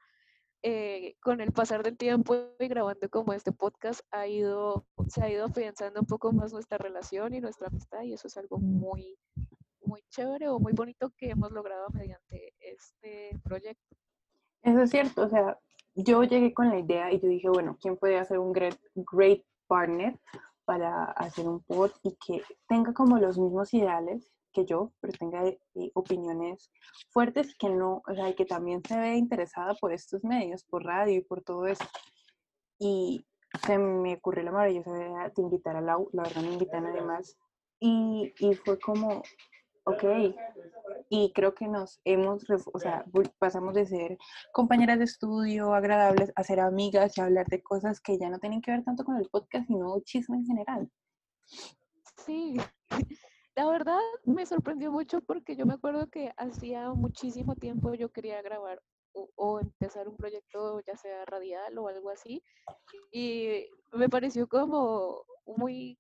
eh, 0.63 1.17
con 1.23 1.41
el 1.41 1.53
pasar 1.53 1.83
del 1.83 1.97
tiempo 1.97 2.37
y 2.59 2.69
grabando 2.69 3.09
como 3.09 3.33
este 3.33 3.51
podcast 3.51 4.03
ha 4.11 4.27
ido, 4.27 4.87
se 5.09 5.23
ha 5.23 5.31
ido 5.31 5.47
afianzando 5.47 6.01
un 6.01 6.07
poco 6.07 6.33
más 6.33 6.53
nuestra 6.53 6.77
relación 6.77 7.33
y 7.33 7.41
nuestra 7.41 7.69
amistad 7.69 8.03
y 8.03 8.13
eso 8.13 8.29
es 8.29 8.37
algo 8.37 8.59
muy, 8.59 9.19
muy 9.91 10.03
chévere 10.09 10.49
o 10.49 10.59
muy 10.61 10.73
bonito 10.73 11.11
que 11.19 11.31
hemos 11.31 11.51
logrado 11.51 11.89
mediante 11.93 12.55
este 12.61 13.39
proyecto. 13.43 13.97
Eso 14.63 14.83
es 14.83 14.91
cierto, 14.91 15.23
o 15.23 15.29
sea, 15.29 15.59
yo 15.95 16.23
llegué 16.23 16.55
con 16.55 16.69
la 16.69 16.79
idea 16.79 17.13
y 17.13 17.21
yo 17.21 17.29
dije, 17.29 17.49
bueno, 17.49 17.77
¿quién 17.81 17.97
puede 17.97 18.19
hacer 18.19 18.39
un 18.39 18.53
great, 18.53 18.79
great 18.95 19.43
partner 19.67 20.19
para 20.65 21.05
hacer 21.13 21.49
un 21.49 21.61
pod 21.65 21.91
y 22.05 22.17
que 22.25 22.43
tenga 22.69 22.93
como 22.93 23.19
los 23.19 23.37
mismos 23.37 23.75
ideales 23.75 24.33
que 24.53 24.65
yo, 24.65 24.93
pero 25.01 25.13
tenga 25.19 25.47
eh, 25.47 25.59
opiniones 25.95 26.71
fuertes, 27.11 27.57
que 27.57 27.71
no, 27.71 28.03
o 28.07 28.15
sea, 28.15 28.35
que 28.35 28.45
también 28.45 28.83
se 28.87 28.99
ve 28.99 29.17
interesada 29.17 29.75
por 29.75 29.93
estos 29.93 30.23
medios, 30.25 30.65
por 30.65 30.85
radio 30.85 31.19
y 31.19 31.23
por 31.23 31.43
todo 31.43 31.67
eso. 31.67 31.85
Y 32.79 33.25
se 33.67 33.79
me 33.79 34.15
ocurrió 34.15 34.45
la 34.45 34.53
maravillosa 34.53 34.91
idea 34.91 35.29
de 35.29 35.43
invitar 35.43 35.77
a 35.77 35.81
Lau, 35.81 36.09
la 36.13 36.23
verdad 36.25 36.43
me 36.43 36.53
invitan 36.53 36.87
además, 36.87 37.37
y, 37.81 38.33
y 38.39 38.55
fue 38.55 38.79
como, 38.79 39.23
ok, 39.85 40.05
y 41.09 41.33
creo 41.33 41.55
que 41.55 41.67
nos 41.67 42.01
hemos, 42.05 42.45
o 42.51 42.79
sea, 42.79 43.05
pasamos 43.39 43.75
de 43.75 43.87
ser 43.87 44.19
compañeras 44.53 44.99
de 44.99 45.05
estudio 45.05 45.75
agradables 45.75 46.33
a 46.37 46.45
ser 46.45 46.61
amigas 46.61 47.17
y 47.17 47.21
hablar 47.21 47.47
de 47.47 47.63
cosas 47.63 48.01
que 48.01 48.19
ya 48.19 48.31
no 48.31 48.39
tienen 48.39 48.63
que 48.63 48.71
ver 48.71 48.85
tanto 48.85 49.05
con 49.05 49.17
el 49.17 49.29
podcast, 49.29 49.67
sino 49.67 50.01
chisme 50.01 50.37
en 50.37 50.47
general. 50.47 50.91
Sí, 52.25 52.57
la 53.57 53.67
verdad 53.67 53.99
me 54.25 54.47
sorprendió 54.47 54.93
mucho 54.93 55.21
porque 55.21 55.57
yo 55.57 55.67
me 55.67 55.75
acuerdo 55.75 56.09
que 56.09 56.33
hacía 56.37 56.93
muchísimo 56.93 57.57
tiempo 57.57 57.95
yo 57.95 58.11
quería 58.11 58.41
grabar 58.43 58.81
o, 59.13 59.59
empezar 59.61 60.09
un 60.09 60.17
proyecto 60.17 60.81
ya 60.87 60.97
sea 60.97 61.25
radial 61.25 61.77
o 61.77 61.89
algo 61.89 62.11
así 62.11 62.45
y 63.11 63.67
me 63.93 64.09
pareció 64.09 64.49
como 64.49 65.25
muy 65.45 65.99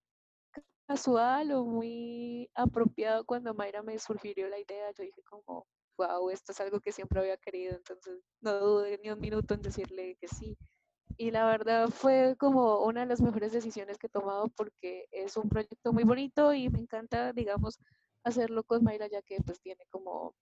casual 0.90 1.52
o 1.52 1.64
muy 1.64 2.50
apropiado 2.52 3.24
cuando 3.24 3.54
Mayra 3.54 3.80
me 3.80 3.96
sugirió 4.00 4.48
la 4.48 4.58
idea. 4.58 4.90
Yo 4.98 5.04
dije 5.04 5.22
como, 5.22 5.64
wow, 5.96 6.30
esto 6.30 6.50
es 6.50 6.60
algo 6.60 6.80
que 6.80 6.90
siempre 6.90 7.20
había 7.20 7.36
querido, 7.36 7.76
entonces 7.76 8.18
no 8.40 8.58
dudé 8.58 8.98
ni 8.98 9.08
un 9.08 9.20
minuto 9.20 9.54
en 9.54 9.62
decirle 9.62 10.16
que 10.20 10.26
sí. 10.26 10.58
Y 11.16 11.30
la 11.30 11.46
verdad 11.46 11.90
fue 11.90 12.34
como 12.36 12.84
una 12.84 13.02
de 13.02 13.06
las 13.06 13.20
mejores 13.20 13.52
decisiones 13.52 13.98
que 13.98 14.08
he 14.08 14.10
tomado 14.10 14.48
porque 14.56 15.06
es 15.12 15.36
un 15.36 15.48
proyecto 15.48 15.92
muy 15.92 16.02
bonito 16.02 16.52
y 16.54 16.68
me 16.68 16.80
encanta, 16.80 17.32
digamos, 17.32 17.78
hacerlo 18.24 18.64
con 18.64 18.82
Mayra 18.82 19.06
ya 19.06 19.22
que 19.22 19.40
pues 19.46 19.60
tiene 19.60 19.84
como 19.90 20.34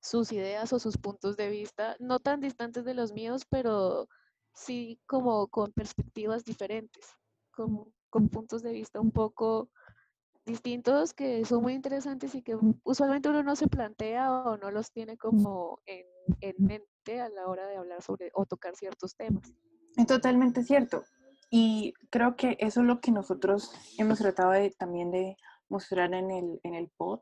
sus 0.00 0.32
ideas 0.32 0.72
o 0.72 0.80
sus 0.80 0.98
puntos 0.98 1.36
de 1.36 1.48
vista, 1.48 1.94
no 2.00 2.18
tan 2.18 2.40
distantes 2.40 2.84
de 2.84 2.94
los 2.94 3.12
míos, 3.12 3.44
pero 3.48 4.08
sí 4.52 4.98
como 5.06 5.46
con 5.46 5.72
perspectivas 5.72 6.44
diferentes, 6.44 7.06
como 7.52 7.92
con 8.10 8.28
puntos 8.28 8.62
de 8.62 8.72
vista 8.72 9.00
un 9.00 9.10
poco 9.10 9.70
distintos 10.46 11.12
que 11.12 11.44
son 11.44 11.62
muy 11.62 11.74
interesantes 11.74 12.34
y 12.34 12.42
que 12.42 12.56
usualmente 12.84 13.28
uno 13.28 13.42
no 13.42 13.56
se 13.56 13.66
plantea 13.66 14.32
o 14.32 14.56
no 14.56 14.70
los 14.70 14.92
tiene 14.92 15.16
como 15.16 15.80
en, 15.86 16.06
mente 16.58 17.20
a 17.20 17.28
la 17.28 17.46
hora 17.46 17.66
de 17.66 17.76
hablar 17.76 18.02
sobre 18.02 18.30
o 18.34 18.46
tocar 18.46 18.76
ciertos 18.76 19.16
temas. 19.16 19.52
Es 19.96 20.06
totalmente 20.06 20.62
cierto. 20.62 21.04
Y 21.50 21.94
creo 22.10 22.36
que 22.36 22.56
eso 22.60 22.80
es 22.80 22.86
lo 22.86 23.00
que 23.00 23.10
nosotros 23.10 23.72
hemos 23.98 24.18
tratado 24.18 24.52
de, 24.52 24.70
también 24.70 25.10
de 25.10 25.36
mostrar 25.68 26.14
en 26.14 26.30
el, 26.30 26.60
en 26.62 26.74
el 26.74 26.88
pod, 26.96 27.20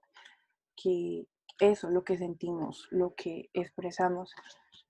que 0.77 1.27
eso, 1.61 1.91
lo 1.91 2.05
que 2.05 2.19
sentimos, 2.19 2.87
lo 2.91 3.15
que 3.15 3.49
expresamos, 3.53 4.35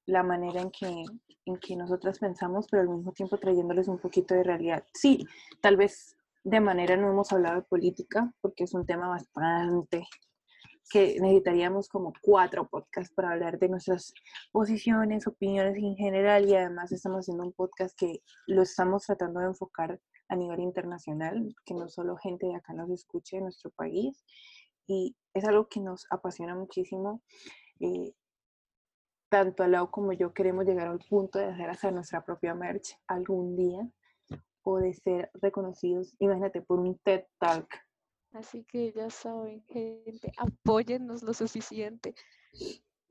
la 0.07 0.23
manera 0.23 0.61
en 0.61 0.71
que, 0.71 1.05
en 1.47 1.57
que 1.59 1.77
nosotras 1.77 2.19
pensamos, 2.19 2.67
pero 2.71 2.83
al 2.83 2.89
mismo 2.89 3.13
tiempo 3.13 3.39
trayéndoles 3.39 3.89
un 3.89 3.99
poquito 3.99 4.35
de 4.35 4.45
realidad. 4.45 4.85
Sí, 4.93 5.27
tal 5.61 5.77
vez 5.77 6.17
de 6.45 6.61
manera 6.61 6.97
no 6.97 7.11
hemos 7.11 7.33
hablado 7.33 7.57
de 7.57 7.63
política, 7.63 8.33
porque 8.41 8.65
es 8.65 8.75
un 8.75 8.85
tema 8.85 9.09
bastante 9.09 10.07
que 10.91 11.19
necesitaríamos 11.21 11.89
como 11.89 12.13
cuatro 12.21 12.69
podcasts 12.69 13.15
para 13.15 13.33
hablar 13.33 13.59
de 13.59 13.69
nuestras 13.69 14.13
posiciones, 14.53 15.27
opiniones 15.27 15.77
en 15.77 15.97
general 15.97 16.49
y 16.49 16.55
además 16.55 16.93
estamos 16.93 17.21
haciendo 17.21 17.45
un 17.45 17.53
podcast 17.53 17.97
que 17.99 18.21
lo 18.47 18.63
estamos 18.63 19.05
tratando 19.07 19.41
de 19.41 19.47
enfocar 19.47 19.99
a 20.29 20.37
nivel 20.37 20.61
internacional, 20.61 21.55
que 21.65 21.75
no 21.75 21.89
solo 21.89 22.17
gente 22.17 22.47
de 22.47 22.57
acá 22.57 22.75
nos 22.75 22.91
escuche 22.91 23.39
en 23.39 23.45
nuestro 23.45 23.71
país 23.71 24.25
y 24.87 25.17
es 25.33 25.45
algo 25.45 25.69
que 25.69 25.81
nos 25.81 26.07
apasiona 26.11 26.55
muchísimo. 26.55 27.23
Eh, 27.81 28.13
tanto 29.35 29.65
Alau 29.65 29.91
como 29.91 30.13
yo 30.13 30.33
queremos 30.33 30.65
llegar 30.65 30.87
al 30.87 31.01
punto 31.01 31.41
de 31.41 31.47
hacer 31.47 31.69
hasta 31.69 31.91
nuestra 31.91 32.25
propia 32.25 32.55
merch 32.55 32.97
algún 33.09 33.57
día 33.57 33.81
o 34.63 34.79
de 34.79 34.95
ser 34.95 35.29
reconocidos, 35.35 36.15
imagínate, 36.21 36.63
por 36.63 36.79
un 36.79 36.97
TED 36.99 37.25
Talk. 37.41 37.67
Así 38.33 38.63
que 38.63 38.93
ya 38.93 39.11
saben, 39.11 39.65
gente, 39.65 40.31
apóyennos 40.37 41.25
lo 41.25 41.35
suficiente. 41.35 42.15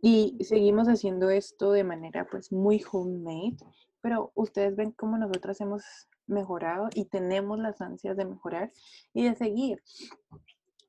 Y 0.02 0.38
seguimos 0.46 0.88
haciendo 0.88 1.30
esto 1.30 1.74
de 1.74 1.84
manera 1.84 2.26
pues 2.32 2.54
muy 2.54 2.82
homemade, 2.90 3.58
pero 4.00 4.32
ustedes 4.34 4.78
ven 4.78 4.94
cómo 4.94 5.18
nosotras 5.18 5.60
hemos 5.60 5.84
mejorado 6.26 6.88
y 6.96 7.04
tenemos 7.04 7.60
las 7.60 7.82
ansias 7.82 8.16
de 8.16 8.24
mejorar 8.24 8.72
y 9.14 9.26
de 9.26 9.36
seguir. 9.36 9.84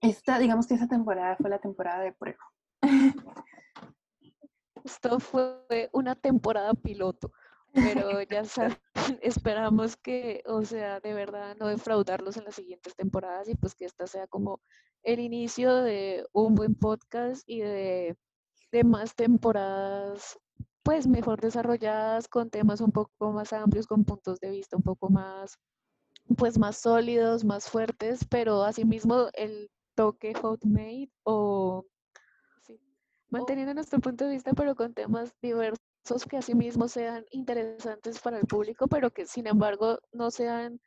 Esta, 0.00 0.38
digamos 0.38 0.68
que 0.68 0.74
esa 0.74 0.86
temporada 0.86 1.36
fue 1.40 1.50
la 1.50 1.58
temporada 1.58 2.04
de 2.04 2.12
prueba. 2.12 2.52
Esto 4.84 5.18
fue 5.18 5.90
una 5.92 6.14
temporada 6.14 6.74
piloto 6.74 7.32
pero 7.74 8.22
ya 8.22 8.44
saben, 8.44 8.78
esperamos 9.22 9.96
que, 9.96 10.42
o 10.46 10.64
sea, 10.64 11.00
de 11.00 11.12
verdad 11.12 11.56
no 11.58 11.66
defraudarlos 11.66 12.36
en 12.36 12.44
las 12.44 12.54
siguientes 12.54 12.94
temporadas 12.94 13.48
y 13.48 13.54
pues 13.54 13.74
que 13.74 13.84
esta 13.84 14.06
sea 14.06 14.26
como 14.28 14.60
el 15.02 15.20
inicio 15.20 15.74
de 15.74 16.24
un 16.32 16.54
buen 16.54 16.74
podcast 16.74 17.42
y 17.46 17.60
de, 17.60 18.16
de 18.72 18.84
más 18.84 19.14
temporadas 19.14 20.38
pues 20.82 21.06
mejor 21.06 21.40
desarrolladas 21.40 22.28
con 22.28 22.50
temas 22.50 22.80
un 22.80 22.92
poco 22.92 23.32
más 23.32 23.52
amplios, 23.54 23.86
con 23.86 24.04
puntos 24.04 24.38
de 24.40 24.50
vista 24.50 24.76
un 24.76 24.82
poco 24.82 25.08
más 25.10 25.58
pues 26.38 26.58
más 26.58 26.78
sólidos, 26.78 27.44
más 27.44 27.68
fuertes, 27.68 28.20
pero 28.30 28.64
asimismo 28.64 29.28
el 29.34 29.70
toque 29.94 30.32
hotmade 30.34 31.10
o 31.22 31.84
manteniendo 33.34 33.74
nuestro 33.74 34.00
punto 34.00 34.24
de 34.24 34.30
vista 34.30 34.52
pero 34.54 34.76
con 34.76 34.94
temas 34.94 35.34
diversos 35.42 35.80
que 36.28 36.36
asimismo 36.36 36.86
sean 36.88 37.24
interesantes 37.32 38.20
para 38.20 38.38
el 38.38 38.46
público, 38.46 38.86
pero 38.86 39.10
que 39.10 39.26
sin 39.26 39.46
embargo 39.46 39.98
no 40.12 40.30
sean 40.30 40.80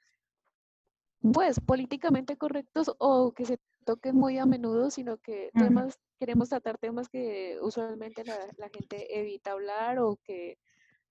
pues 1.34 1.60
políticamente 1.60 2.38
correctos 2.38 2.92
o 3.00 3.34
que 3.34 3.46
se 3.46 3.60
toquen 3.86 4.16
muy 4.16 4.38
a 4.38 4.46
menudo, 4.46 4.90
sino 4.92 5.18
que 5.18 5.50
temas, 5.54 6.00
queremos 6.20 6.50
tratar 6.50 6.78
temas 6.78 7.10
que 7.10 7.58
usualmente 7.62 8.24
la, 8.24 8.38
la, 8.58 8.70
gente 8.70 9.20
evita 9.20 9.52
hablar 9.52 10.00
o 10.00 10.18
que 10.24 10.58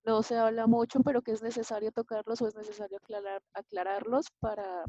no 0.05 0.23
se 0.23 0.37
habla 0.39 0.67
mucho, 0.67 1.01
pero 1.01 1.21
que 1.23 1.33
es 1.33 1.43
necesario 1.43 1.91
tocarlos 1.93 2.41
o 2.41 2.49
es 2.49 2.55
necesario 2.55 2.99
aclarar, 2.99 3.43
aclararlos 3.53 4.27
para 4.41 4.85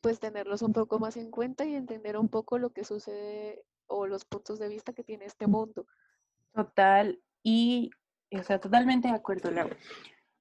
pues 0.00 0.20
tenerlos 0.20 0.62
un 0.62 0.72
poco 0.72 0.98
más 0.98 1.16
en 1.16 1.30
cuenta 1.30 1.64
y 1.64 1.74
entender 1.74 2.16
un 2.16 2.28
poco 2.28 2.58
lo 2.58 2.70
que 2.70 2.84
sucede 2.84 3.64
o 3.90 4.06
los 4.06 4.24
puntos 4.24 4.58
de 4.58 4.68
vista 4.68 4.92
que 4.92 5.04
tiene 5.04 5.26
este 5.26 5.46
mundo. 5.46 5.86
Total, 6.52 7.20
y, 7.42 7.90
o 8.32 8.42
sea, 8.42 8.60
totalmente 8.60 9.08
de 9.08 9.14
acuerdo, 9.14 9.50
Laura. 9.50 9.76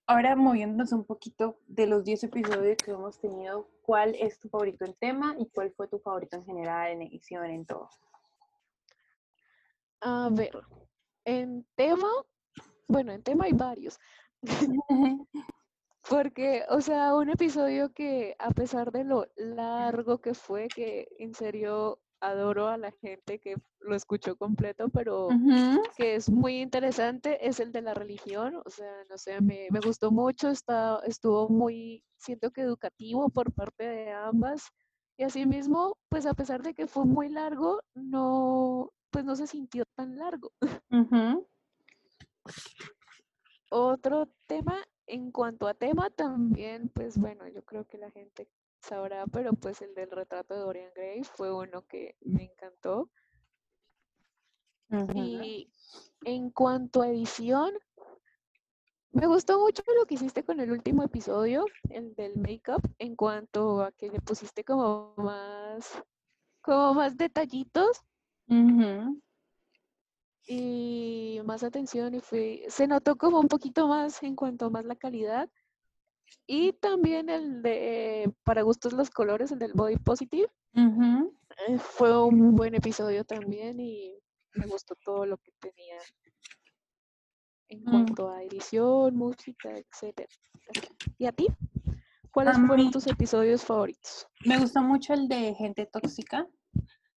Ahora 0.07 0.35
moviéndonos 0.35 0.91
un 0.91 1.05
poquito 1.05 1.59
de 1.67 1.85
los 1.85 2.03
10 2.03 2.23
episodios 2.23 2.77
que 2.77 2.91
hemos 2.91 3.19
tenido, 3.19 3.69
¿cuál 3.83 4.15
es 4.15 4.39
tu 4.39 4.49
favorito 4.49 4.85
en 4.85 4.95
tema 4.95 5.35
y 5.37 5.47
cuál 5.49 5.71
fue 5.71 5.87
tu 5.87 5.99
favorito 5.99 6.35
en 6.35 6.45
general, 6.45 6.91
en 6.91 7.03
edición, 7.03 7.45
en 7.45 7.65
todo? 7.65 7.89
A 10.01 10.29
ver, 10.31 10.59
en 11.25 11.65
tema, 11.75 12.09
bueno, 12.87 13.11
en 13.11 13.21
tema 13.21 13.45
hay 13.45 13.53
varios. 13.53 13.99
Porque, 16.09 16.63
o 16.69 16.81
sea, 16.81 17.13
un 17.13 17.29
episodio 17.29 17.93
que 17.93 18.35
a 18.39 18.49
pesar 18.49 18.91
de 18.91 19.03
lo 19.03 19.27
largo 19.35 20.19
que 20.21 20.33
fue, 20.33 20.69
que 20.69 21.07
en 21.19 21.35
serio 21.35 21.99
adoro 22.21 22.67
a 22.67 22.77
la 22.77 22.91
gente 22.91 23.39
que 23.39 23.55
lo 23.79 23.95
escuchó 23.95 24.35
completo, 24.35 24.89
pero 24.89 25.29
que 25.97 26.15
es 26.15 26.29
muy 26.29 26.61
interesante, 26.61 27.47
es 27.47 27.59
el 27.59 27.71
de 27.71 27.81
la 27.81 27.93
religión. 27.93 28.61
O 28.65 28.69
sea, 28.69 28.91
no 29.09 29.17
sé, 29.17 29.41
me, 29.41 29.67
me 29.71 29.79
gustó 29.79 30.11
mucho, 30.11 30.49
está, 30.49 30.99
estuvo 31.05 31.49
muy, 31.49 32.03
siento 32.17 32.51
que 32.51 32.61
educativo 32.61 33.29
por 33.29 33.53
parte 33.53 33.88
de 33.88 34.11
ambas. 34.11 34.69
Y 35.17 35.23
asimismo, 35.23 35.97
pues 36.09 36.25
a 36.25 36.33
pesar 36.33 36.61
de 36.61 36.73
que 36.73 36.88
fue 36.88 37.05
muy 37.05 37.29
largo, 37.29 37.81
no, 37.93 38.91
pues 39.11 39.25
no 39.25 39.35
se 39.35 39.47
sintió 39.47 39.83
tan 39.95 40.17
largo. 40.17 40.51
Otro 43.69 44.29
tema, 44.47 44.77
en 45.07 45.31
cuanto 45.31 45.67
a 45.67 45.73
tema, 45.73 46.09
también, 46.09 46.89
pues 46.89 47.17
bueno, 47.17 47.47
yo 47.47 47.63
creo 47.63 47.85
que 47.85 47.97
la 47.97 48.09
gente 48.11 48.47
sabrá, 48.81 49.25
pero 49.27 49.53
pues 49.53 49.81
el 49.81 49.93
del 49.93 50.12
retrato 50.12 50.53
de 50.53 50.59
Dorian 50.62 50.91
Gray 50.95 51.24
fue 51.24 51.53
uno 51.53 51.83
que 51.86 52.15
me 52.21 52.43
encantó. 52.43 53.09
Y 55.13 55.71
en 56.25 56.50
cuanto 56.50 57.01
a 57.01 57.09
edición, 57.09 57.74
me 59.12 59.27
gustó 59.27 59.59
mucho 59.59 59.83
lo 59.98 60.05
que 60.05 60.15
hiciste 60.15 60.43
con 60.43 60.59
el 60.59 60.71
último 60.71 61.03
episodio, 61.03 61.65
el 61.89 62.15
del 62.15 62.38
make-up, 62.38 62.81
en 62.98 63.15
cuanto 63.15 63.81
a 63.81 63.91
que 63.91 64.09
le 64.09 64.19
pusiste 64.21 64.63
como 64.63 65.13
más, 65.17 66.01
como 66.62 66.93
más 66.95 67.17
detallitos. 67.17 68.03
Y 70.48 71.39
más 71.45 71.63
atención 71.63 72.15
y 72.15 72.21
fue, 72.21 72.65
se 72.69 72.88
notó 72.88 73.15
como 73.15 73.39
un 73.39 73.48
poquito 73.48 73.88
más 73.88 74.24
en 74.24 74.36
cuanto 74.36 74.65
a 74.65 74.69
más 74.71 74.86
la 74.86 74.95
calidad. 74.95 75.50
Y 76.48 76.74
también 76.74 77.29
el 77.29 77.62
de, 77.62 78.33
para 78.43 78.63
gustos 78.63 78.93
los 78.93 79.09
colores, 79.09 79.51
el 79.51 79.59
del 79.59 79.74
Body 79.74 79.98
Positive, 79.98 80.50
Eh, 81.67 81.77
fue 81.77 82.24
un 82.24 82.55
buen 82.55 82.75
episodio 82.75 83.24
también 83.25 83.79
y 83.79 84.17
me 84.53 84.65
gustó 84.67 84.95
todo 85.03 85.25
lo 85.25 85.38
que 85.38 85.51
tenía 85.59 85.98
en 87.69 87.81
mm. 87.81 87.89
cuanto 87.89 88.29
a 88.29 88.43
edición, 88.43 89.15
música, 89.15 89.69
etcétera. 89.75 90.29
¿Y 91.17 91.25
a 91.25 91.31
ti? 91.31 91.48
¿Cuáles 92.31 92.57
fueron 92.65 92.91
tus 92.91 93.07
episodios 93.07 93.63
favoritos? 93.63 94.27
Me 94.45 94.57
gustó 94.59 94.81
mucho 94.81 95.13
el 95.13 95.27
de 95.27 95.55
Gente 95.55 95.86
Tóxica. 95.86 96.48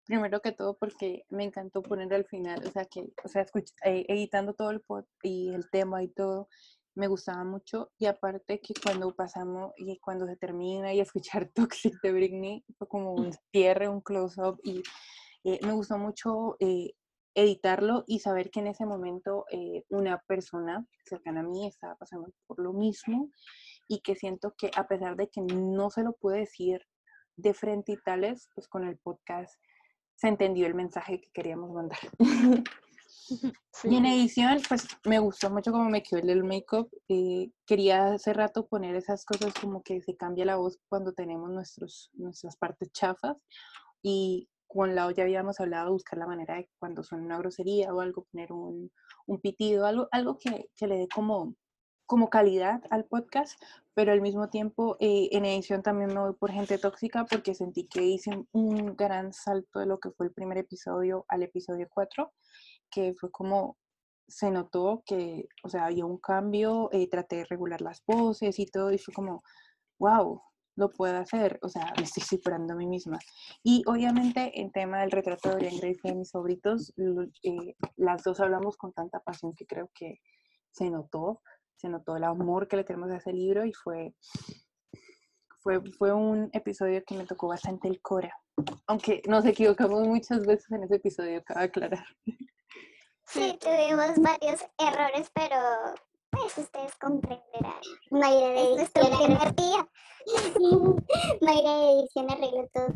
Primero 0.06 0.41
que 0.41 0.51
todo 0.51 0.77
porque 0.77 1.24
me 1.30 1.44
encantó 1.44 1.82
poner 1.82 2.13
al 2.13 2.25
final, 2.25 2.65
o 2.65 2.72
sea, 2.72 2.86
que, 2.86 3.01
o 3.24 3.27
sea, 3.27 3.46
eh, 3.86 4.06
editando 4.08 4.53
todo 4.53 4.72
el 4.72 4.82
pod 4.82 5.06
y 5.22 5.53
el 5.53 5.70
tema 5.70 6.01
y 6.03 6.08
todo, 6.10 6.50
me 6.95 7.07
gustaba 7.07 7.43
mucho. 7.43 7.91
Y 7.98 8.05
aparte 8.05 8.60
que 8.60 8.74
cuando 8.81 9.15
pasamos 9.15 9.74
y 9.77 9.98
cuando 10.00 10.25
se 10.27 10.36
termina 10.38 10.93
y 10.93 11.00
escuchar 11.00 11.50
Toxic 11.53 11.93
de 12.01 12.12
Britney, 12.12 12.65
fue 12.77 12.88
como 12.88 13.13
un 13.13 13.31
cierre, 13.51 13.88
un 13.88 14.01
close-up 14.01 14.60
y 14.63 14.83
eh, 15.43 15.60
me 15.63 15.74
gustó 15.74 15.98
mucho 15.98 16.55
eh, 16.60 16.93
editarlo 17.33 18.03
y 18.07 18.19
saber 18.19 18.51
que 18.51 18.60
en 18.60 18.67
ese 18.67 18.86
momento 18.86 19.45
una 19.89 20.21
persona 20.27 20.86
cercana 21.05 21.39
a 21.39 21.43
mí 21.43 21.65
estaba 21.65 21.95
pasando 21.95 22.29
por 22.45 22.60
lo 22.60 22.74
mismo 22.74 23.31
y 23.88 24.01
que 24.01 24.15
siento 24.15 24.53
que 24.57 24.69
a 24.75 24.86
pesar 24.88 25.15
de 25.15 25.29
que 25.29 25.41
no 25.41 25.89
se 25.89 26.03
lo 26.03 26.13
pude 26.13 26.39
decir 26.39 26.81
de 27.38 27.53
frente 27.53 27.93
y 27.93 27.98
tales, 27.98 28.50
pues 28.53 28.67
con 28.67 28.86
el 28.86 28.98
podcast 28.98 29.55
se 30.15 30.27
entendió 30.27 30.67
el 30.67 30.75
mensaje 30.75 31.19
que 31.19 31.29
queríamos 31.33 31.71
mandar. 31.71 32.00
Y 33.83 33.95
en 33.95 34.05
edición, 34.05 34.59
pues 34.67 34.88
me 35.05 35.19
gustó 35.19 35.50
mucho 35.50 35.71
cómo 35.71 35.89
me 35.89 36.03
quedó 36.03 36.19
el 36.19 36.43
make-up. 36.43 36.89
Eh, 37.07 37.51
quería 37.65 38.13
hace 38.13 38.33
rato 38.33 38.67
poner 38.67 38.95
esas 38.95 39.25
cosas 39.25 39.53
como 39.59 39.81
que 39.81 40.01
se 40.01 40.15
cambia 40.15 40.45
la 40.45 40.57
voz 40.57 40.79
cuando 40.88 41.13
tenemos 41.13 41.50
nuestros, 41.50 42.11
nuestras 42.13 42.57
partes 42.57 42.91
chafas. 42.91 43.38
Y 44.03 44.50
con 44.67 44.95
la 44.95 45.11
ya 45.11 45.23
habíamos 45.23 45.59
hablado 45.59 45.88
de 45.88 45.91
buscar 45.93 46.19
la 46.19 46.27
manera 46.27 46.55
de 46.55 46.69
cuando 46.79 47.03
suena 47.03 47.25
una 47.25 47.38
grosería 47.38 47.93
o 47.93 48.01
algo, 48.01 48.25
poner 48.31 48.53
un, 48.53 48.91
un 49.25 49.41
pitido, 49.41 49.85
algo, 49.85 50.07
algo 50.11 50.38
que, 50.38 50.69
que 50.75 50.88
le 50.88 50.97
dé 50.97 51.07
como, 51.13 51.55
como 52.05 52.29
calidad 52.29 52.81
al 52.89 53.05
podcast, 53.05 53.61
pero 53.93 54.11
al 54.11 54.21
mismo 54.21 54.50
tiempo 54.50 54.97
eh, 55.00 55.29
en 55.31 55.45
edición 55.45 55.83
también 55.83 56.13
me 56.13 56.19
voy 56.19 56.33
por 56.33 56.51
gente 56.51 56.77
tóxica 56.77 57.25
porque 57.25 57.53
sentí 57.53 57.88
que 57.88 58.03
hice 58.03 58.31
un 58.51 58.95
gran 58.95 59.33
salto 59.33 59.79
de 59.79 59.85
lo 59.85 60.00
que 60.00 60.11
fue 60.11 60.27
el 60.27 60.33
primer 60.33 60.57
episodio 60.57 61.25
al 61.27 61.43
episodio 61.43 61.88
4, 61.89 62.31
que 62.91 63.13
fue 63.19 63.31
como 63.31 63.77
se 64.27 64.50
notó 64.50 65.03
que, 65.05 65.48
o 65.63 65.69
sea, 65.69 65.86
había 65.86 66.05
un 66.05 66.17
cambio, 66.17 66.89
eh, 66.93 67.10
traté 67.10 67.38
de 67.38 67.45
regular 67.45 67.81
las 67.81 68.01
voces 68.05 68.60
y 68.60 68.65
todo, 68.65 68.91
y 68.91 68.98
fue 68.98 69.13
como, 69.13 69.43
wow, 70.00 70.41
lo 70.77 70.89
puedo 70.89 71.17
hacer, 71.17 71.60
o 71.62 71.69
sea, 71.69 71.93
me 71.98 72.03
estoy 72.03 72.24
superando 72.24 72.74
a 72.74 72.77
mí 72.77 72.88
misma. 72.88 73.19
Y 73.63 73.83
obviamente 73.88 74.60
en 74.60 74.71
tema 74.71 75.01
del 75.01 75.12
retrato 75.12 75.50
de 75.50 75.55
Dorian 75.55 75.77
Gray 75.77 75.98
y 76.03 76.07
de 76.07 76.15
mis 76.15 76.29
sobritos, 76.29 76.93
eh, 77.43 77.75
las 77.98 78.24
dos 78.24 78.39
hablamos 78.39 78.77
con 78.77 78.93
tanta 78.93 79.19
pasión 79.19 79.53
que 79.53 79.65
creo 79.65 79.89
que 79.93 80.19
se 80.71 80.89
notó, 80.89 81.41
se 81.75 81.89
notó 81.89 82.15
el 82.15 82.24
amor 82.24 82.67
que 82.67 82.77
le 82.77 82.83
tenemos 82.83 83.12
a 83.12 83.17
ese 83.17 83.33
libro 83.33 83.65
y 83.65 83.74
fue, 83.74 84.15
fue, 85.60 85.81
fue 85.98 86.13
un 86.13 86.50
episodio 86.53 87.03
que 87.05 87.17
me 87.17 87.25
tocó 87.25 87.48
bastante 87.48 87.88
el 87.88 88.01
cora. 88.01 88.33
Aunque 88.88 89.21
nos 89.27 89.45
equivocamos 89.45 90.07
muchas 90.07 90.45
veces 90.45 90.71
en 90.71 90.83
ese 90.83 90.95
episodio, 90.95 91.43
cabe 91.43 91.65
aclarar. 91.65 92.05
Sí, 93.31 93.57
tuvimos 93.61 94.19
varios 94.19 94.61
errores, 94.77 95.31
pero 95.33 95.55
pues 96.31 96.57
ustedes 96.57 96.95
comprenderán. 96.97 97.81
Mayra 98.09 98.50
de 98.50 98.73
edición 98.73 99.13
arregló 99.13 100.97
Mayra 101.41 101.77
de 101.77 101.91
edición 101.93 102.29
arregló 102.29 102.69
todo. 102.73 102.93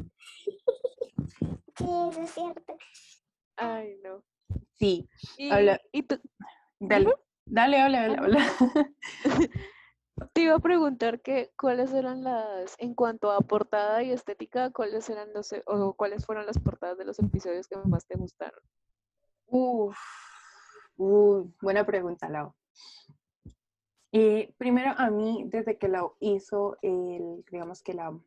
Sí, 1.77 1.85
eso 2.09 2.21
es 2.21 2.31
cierto. 2.31 2.77
Ay, 3.55 3.97
no. 4.03 4.23
Sí. 4.73 5.07
¿Y, 5.37 5.51
Habla. 5.51 5.81
¿y 5.93 6.03
tú? 6.03 6.19
Dale. 6.79 7.13
Dale, 7.45 7.79
habla, 7.79 8.03
habla, 8.03 8.17
habla. 8.17 8.45
Te 10.33 10.41
iba 10.41 10.55
a 10.55 10.59
preguntar 10.59 11.21
que 11.21 11.51
cuáles 11.57 11.93
eran 11.93 12.23
las, 12.23 12.75
en 12.79 12.93
cuanto 12.95 13.31
a 13.31 13.39
portada 13.39 14.01
y 14.03 14.11
estética, 14.11 14.71
cuáles 14.71 15.09
eran 15.09 15.31
los, 15.33 15.53
o 15.65 15.93
cuáles 15.93 16.25
fueron 16.25 16.45
las 16.45 16.57
portadas 16.57 16.98
de 16.98 17.05
los 17.05 17.19
episodios 17.19 17.67
que 17.67 17.77
más 17.77 18.05
te 18.07 18.17
gustaron. 18.17 18.61
Uf, 19.48 19.98
buena 20.98 21.86
pregunta, 21.86 22.29
Lau. 22.29 22.53
primero, 24.58 24.94
a 24.98 25.10
mí, 25.10 25.44
desde 25.48 25.77
que 25.77 25.88
Lau 25.88 26.16
hizo 26.20 26.77
el, 26.81 27.44
digamos 27.51 27.81
que 27.81 27.94
la, 27.94 28.18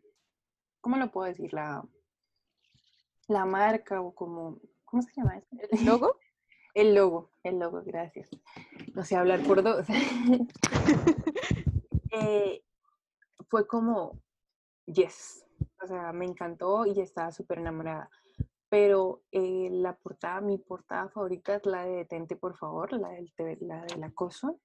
¿cómo 0.80 0.96
lo 0.96 1.10
puedo 1.10 1.26
decir? 1.26 1.52
La, 1.52 1.84
la 3.28 3.44
marca 3.44 4.00
o 4.00 4.14
como, 4.14 4.58
¿cómo 4.84 5.02
se 5.02 5.12
llama? 5.16 5.42
¿El 5.70 5.84
logo? 5.84 6.16
El 6.74 6.94
logo, 6.94 7.32
el 7.42 7.58
logo, 7.58 7.82
gracias. 7.84 8.30
No 8.94 9.02
sé 9.02 9.16
hablar 9.16 9.42
por 9.42 9.62
dos. 9.62 9.86
Eh, 12.10 12.64
fue 13.50 13.66
como, 13.66 14.18
yes, 14.86 15.44
o 15.82 15.86
sea, 15.86 16.12
me 16.12 16.24
encantó 16.24 16.86
y 16.86 16.98
estaba 17.00 17.30
súper 17.32 17.58
enamorada. 17.58 18.08
Pero 18.68 19.22
eh, 19.32 19.68
la 19.70 19.96
portada, 19.96 20.40
mi 20.40 20.58
portada 20.58 21.08
favorita 21.08 21.56
es 21.56 21.64
la 21.64 21.84
de 21.84 21.96
Detente, 21.96 22.36
por 22.36 22.56
favor, 22.56 22.92
la 22.92 23.08
del, 23.10 23.32
la 23.60 23.82
del 23.82 24.02
acoso, 24.04 24.60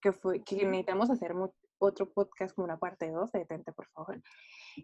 que 0.00 0.12
fue, 0.12 0.42
que 0.42 0.56
necesitamos 0.56 1.10
hacer 1.10 1.34
otro 1.78 2.12
podcast 2.12 2.54
como 2.54 2.64
una 2.64 2.78
parte 2.78 3.10
2 3.10 3.30
de 3.32 3.38
Detente, 3.40 3.72
por 3.72 3.86
favor. 3.88 4.20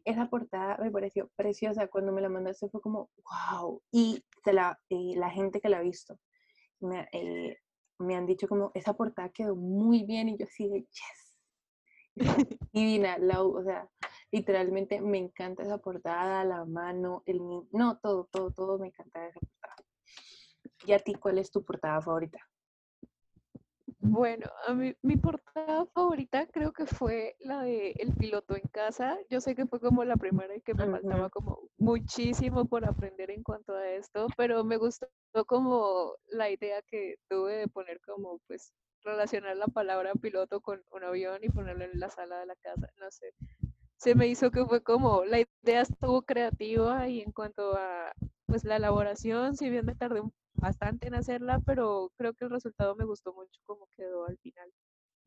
Esa 0.04 0.28
portada 0.28 0.78
me 0.78 0.90
pareció 0.90 1.28
preciosa. 1.34 1.88
Cuando 1.88 2.12
me 2.12 2.20
la 2.20 2.28
mandaste 2.28 2.68
fue 2.68 2.80
como, 2.80 3.10
wow. 3.52 3.82
Y 3.90 4.24
la, 4.44 4.78
eh, 4.88 5.14
la 5.16 5.30
gente 5.30 5.60
que 5.60 5.68
la 5.68 5.78
ha 5.78 5.82
visto 5.82 6.18
me, 6.80 7.08
eh, 7.12 7.58
me 7.98 8.16
han 8.16 8.26
dicho 8.26 8.48
como, 8.48 8.70
esa 8.74 8.94
portada 8.94 9.28
quedó 9.30 9.54
muy 9.54 10.04
bien 10.04 10.28
y 10.28 10.38
yo 10.38 10.46
así 10.46 10.68
de, 10.68 10.80
yes. 10.80 11.36
Divina, 12.72 13.18
la, 13.18 13.42
o 13.42 13.62
sea, 13.62 13.88
literalmente 14.30 15.00
me 15.00 15.18
encanta 15.18 15.62
esa 15.62 15.78
portada, 15.78 16.44
la 16.44 16.64
mano, 16.64 17.22
el... 17.26 17.40
No, 17.72 17.98
todo, 17.98 18.28
todo, 18.30 18.50
todo 18.50 18.78
me 18.78 18.88
encanta 18.88 19.26
esa 19.26 19.40
portada. 19.40 19.76
¿Y 20.86 20.92
a 20.92 20.98
ti 20.98 21.14
cuál 21.14 21.38
es 21.38 21.50
tu 21.50 21.64
portada 21.64 22.00
favorita? 22.00 22.38
Bueno, 24.02 24.46
a 24.66 24.72
mí, 24.72 24.94
mi 25.02 25.16
portada 25.16 25.84
favorita 25.86 26.46
creo 26.46 26.72
que 26.72 26.86
fue 26.86 27.36
la 27.40 27.62
de 27.62 27.90
El 27.98 28.14
piloto 28.14 28.56
en 28.56 28.66
casa. 28.72 29.18
Yo 29.28 29.42
sé 29.42 29.54
que 29.54 29.66
fue 29.66 29.78
como 29.78 30.04
la 30.04 30.16
primera 30.16 30.56
y 30.56 30.62
que 30.62 30.72
me 30.72 30.90
faltaba 30.90 31.28
como 31.28 31.68
muchísimo 31.76 32.64
por 32.64 32.86
aprender 32.86 33.30
en 33.30 33.42
cuanto 33.42 33.74
a 33.74 33.86
esto, 33.90 34.26
pero 34.38 34.64
me 34.64 34.78
gustó 34.78 35.06
como 35.46 36.14
la 36.30 36.48
idea 36.48 36.80
que 36.82 37.16
tuve 37.28 37.56
de 37.56 37.68
poner 37.68 38.00
como 38.00 38.38
pues 38.46 38.72
relacionar 39.04 39.56
la 39.58 39.66
palabra 39.66 40.14
piloto 40.14 40.62
con 40.62 40.82
un 40.92 41.04
avión 41.04 41.38
y 41.42 41.50
ponerlo 41.50 41.84
en 41.84 42.00
la 42.00 42.08
sala 42.08 42.40
de 42.40 42.46
la 42.46 42.56
casa. 42.56 42.88
No 42.98 43.10
sé, 43.10 43.34
se 44.00 44.14
me 44.14 44.26
hizo 44.28 44.50
que 44.50 44.64
fue 44.64 44.82
como 44.82 45.24
la 45.24 45.40
idea 45.40 45.82
estuvo 45.82 46.22
creativa 46.22 47.06
y 47.08 47.20
en 47.20 47.32
cuanto 47.32 47.76
a 47.76 48.12
pues 48.46 48.64
la 48.64 48.76
elaboración, 48.76 49.56
si 49.56 49.68
bien 49.68 49.84
me 49.84 49.94
tardé 49.94 50.22
bastante 50.54 51.08
en 51.08 51.14
hacerla, 51.14 51.60
pero 51.66 52.10
creo 52.16 52.32
que 52.32 52.46
el 52.46 52.50
resultado 52.50 52.96
me 52.96 53.04
gustó 53.04 53.34
mucho 53.34 53.60
como 53.66 53.86
quedó 53.94 54.24
al 54.24 54.38
final. 54.38 54.72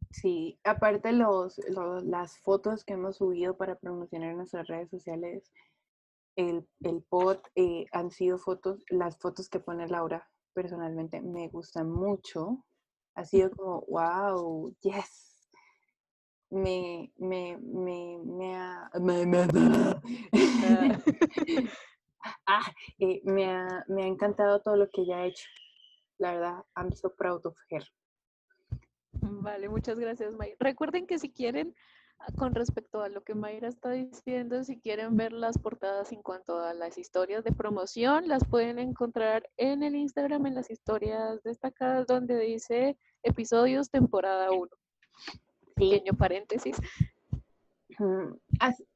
Sí, 0.10 0.60
aparte 0.64 1.12
los, 1.12 1.60
las 2.04 2.40
fotos 2.40 2.84
que 2.84 2.94
hemos 2.94 3.18
subido 3.18 3.56
para 3.56 3.76
promocionar 3.76 4.32
en 4.32 4.38
nuestras 4.38 4.68
redes 4.68 4.90
sociales, 4.90 5.52
el, 6.36 6.68
el 6.82 7.04
pod, 7.04 7.38
eh, 7.56 7.86
han 7.92 8.10
sido 8.10 8.40
fotos, 8.40 8.84
las 8.90 9.20
fotos 9.20 9.50
que 9.50 9.60
pone 9.60 9.88
Laura 9.88 10.28
personalmente 10.54 11.22
me 11.22 11.48
gustan 11.48 11.90
mucho. 11.92 12.66
Ha 13.16 13.24
sido 13.24 13.52
como, 13.52 13.82
wow, 13.88 14.76
yes. 14.82 15.33
Me, 16.54 17.12
me, 17.18 17.58
me, 17.58 18.20
me 18.24 18.56
ha, 18.56 18.88
me, 19.02 19.26
me, 19.26 19.42
ah, 22.46 22.72
eh, 23.00 23.22
me, 23.24 23.46
ha, 23.46 23.84
me 23.88 24.04
ha 24.04 24.08
encantado 24.08 24.62
todo 24.62 24.76
lo 24.76 24.88
que 24.90 25.02
ella 25.02 25.18
ha 25.18 25.26
hecho. 25.26 25.48
La 26.20 26.34
verdad, 26.34 26.64
I'm 26.76 26.92
so 26.92 27.10
proud 27.10 27.44
of 27.48 27.58
her. 27.72 27.84
Vale, 29.14 29.68
muchas 29.68 29.98
gracias, 29.98 30.36
Mayra. 30.36 30.56
Recuerden 30.60 31.08
que 31.08 31.18
si 31.18 31.32
quieren, 31.32 31.74
ah, 32.20 32.28
con 32.38 32.54
respecto 32.54 33.02
a 33.02 33.10
lo 33.10 33.24
que 33.24 33.34
Mayra 33.34 33.68
está 33.68 33.90
diciendo, 33.90 34.64
si 34.64 34.80
quieren 34.80 35.18
ver 35.18 35.34
las 35.34 35.58
portadas 35.58 36.12
en 36.12 36.22
cuanto 36.22 36.60
a 36.60 36.76
las 36.76 37.00
historias 37.00 37.44
de 37.44 37.52
promoción, 37.52 38.28
las 38.28 38.46
pueden 38.46 38.78
encontrar 38.78 39.50
en 39.58 39.82
el 39.82 39.96
Instagram, 39.96 40.46
en 40.46 40.54
las 40.54 40.70
historias 40.70 41.42
destacadas, 41.42 42.06
donde 42.06 42.40
dice 42.40 42.96
episodios 43.24 43.90
temporada 43.90 44.52
1. 44.52 44.70
Pequeño 45.76 46.14
paréntesis. 46.14 46.78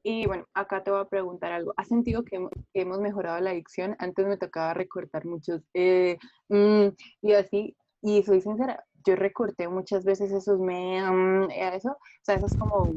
Y 0.02 0.26
bueno, 0.26 0.46
acá 0.54 0.82
te 0.82 0.90
voy 0.90 1.00
a 1.00 1.08
preguntar 1.08 1.52
algo. 1.52 1.72
¿Has 1.76 1.88
sentido 1.88 2.24
que 2.24 2.48
hemos 2.74 2.98
mejorado 3.00 3.40
la 3.40 3.50
adicción? 3.50 3.96
Antes 3.98 4.26
me 4.26 4.36
tocaba 4.36 4.74
recortar 4.74 5.24
muchos 5.24 5.62
eh, 5.74 6.18
mm, 6.48 6.88
y 7.22 7.32
así, 7.32 7.76
y 8.02 8.22
soy 8.22 8.40
sincera, 8.40 8.84
yo 9.04 9.16
recorté 9.16 9.68
muchas 9.68 10.04
veces 10.04 10.32
esos 10.32 10.58
me, 10.58 11.00
mm, 11.00 11.50
eso, 11.50 11.90
o 11.90 12.22
sea, 12.22 12.36
esas 12.36 12.56
como, 12.56 12.92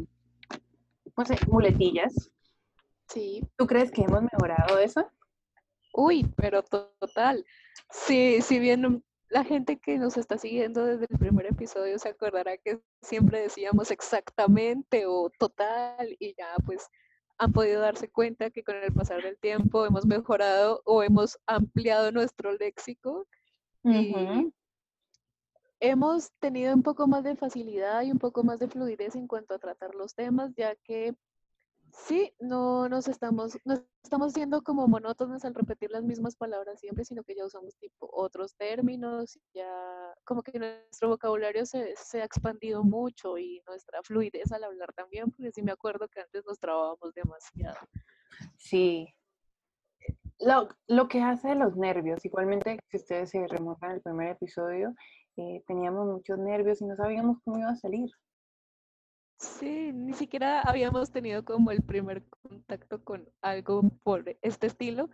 no 1.17 1.25
sé, 1.25 1.35
muletillas. 1.47 2.31
Sí. 3.07 3.41
¿Tú 3.57 3.67
crees 3.67 3.91
que 3.91 4.03
hemos 4.03 4.21
mejorado 4.23 4.79
eso? 4.79 5.05
Uy, 5.93 6.25
pero 6.37 6.63
total. 6.63 7.45
Sí, 7.89 8.41
si 8.41 8.59
bien 8.59 9.03
la 9.31 9.45
gente 9.45 9.79
que 9.79 9.97
nos 9.97 10.17
está 10.17 10.37
siguiendo 10.37 10.85
desde 10.85 11.07
el 11.09 11.17
primer 11.17 11.45
episodio 11.45 11.97
se 11.97 12.09
acordará 12.09 12.57
que 12.57 12.81
siempre 13.01 13.39
decíamos 13.39 13.89
exactamente 13.89 15.05
o 15.05 15.29
total 15.39 16.17
y 16.19 16.35
ya 16.37 16.53
pues 16.65 16.89
han 17.37 17.53
podido 17.53 17.79
darse 17.79 18.09
cuenta 18.09 18.51
que 18.51 18.61
con 18.61 18.75
el 18.75 18.91
pasar 18.93 19.23
del 19.23 19.37
tiempo 19.37 19.85
hemos 19.85 20.05
mejorado 20.05 20.81
o 20.83 21.01
hemos 21.01 21.39
ampliado 21.47 22.11
nuestro 22.11 22.51
léxico 22.51 23.25
y 23.85 24.13
hemos 25.79 26.31
tenido 26.39 26.75
un 26.75 26.83
poco 26.83 27.07
más 27.07 27.23
de 27.23 27.37
facilidad 27.37 28.01
y 28.03 28.11
un 28.11 28.19
poco 28.19 28.43
más 28.43 28.59
de 28.59 28.67
fluidez 28.67 29.15
en 29.15 29.27
cuanto 29.27 29.53
a 29.53 29.59
tratar 29.59 29.95
los 29.95 30.13
temas, 30.13 30.53
ya 30.55 30.75
que 30.75 31.15
Sí, 31.93 32.33
no 32.39 32.87
nos 32.87 33.07
estamos, 33.07 33.57
no 33.65 33.83
estamos 34.03 34.33
siendo 34.33 34.61
como 34.61 34.87
monótonos 34.87 35.43
al 35.43 35.53
repetir 35.53 35.91
las 35.91 36.03
mismas 36.03 36.35
palabras 36.35 36.79
siempre, 36.79 37.03
sino 37.03 37.23
que 37.23 37.35
ya 37.35 37.45
usamos 37.45 37.75
tipo 37.77 38.09
otros 38.13 38.55
términos, 38.55 39.37
ya 39.53 39.69
como 40.23 40.41
que 40.41 40.57
nuestro 40.57 41.09
vocabulario 41.09 41.65
se, 41.65 41.93
se 41.97 42.21
ha 42.21 42.25
expandido 42.25 42.83
mucho 42.83 43.37
y 43.37 43.61
nuestra 43.67 44.01
fluidez 44.03 44.51
al 44.51 44.63
hablar 44.63 44.93
también, 44.93 45.31
porque 45.31 45.51
sí 45.51 45.61
me 45.61 45.73
acuerdo 45.73 46.07
que 46.07 46.21
antes 46.21 46.45
nos 46.45 46.59
trabábamos 46.59 47.13
demasiado. 47.13 47.77
Sí. 48.57 49.13
Lo, 50.39 50.69
lo 50.87 51.07
que 51.07 51.21
hace 51.21 51.55
los 51.55 51.75
nervios, 51.75 52.23
igualmente 52.25 52.79
si 52.89 52.97
ustedes 52.97 53.31
se 53.31 53.45
remontan 53.47 53.91
al 53.91 54.01
primer 54.01 54.29
episodio, 54.29 54.95
eh, 55.37 55.63
teníamos 55.67 56.07
muchos 56.07 56.39
nervios 56.39 56.81
y 56.81 56.85
no 56.85 56.95
sabíamos 56.95 57.37
cómo 57.43 57.59
iba 57.59 57.69
a 57.69 57.75
salir. 57.75 58.09
Sí, 59.41 59.91
ni 59.91 60.13
siquiera 60.13 60.61
habíamos 60.61 61.09
tenido 61.11 61.43
como 61.43 61.71
el 61.71 61.81
primer 61.81 62.23
contacto 62.29 63.03
con 63.03 63.27
algo 63.41 63.81
por 64.03 64.37
este 64.43 64.67
estilo 64.67 65.09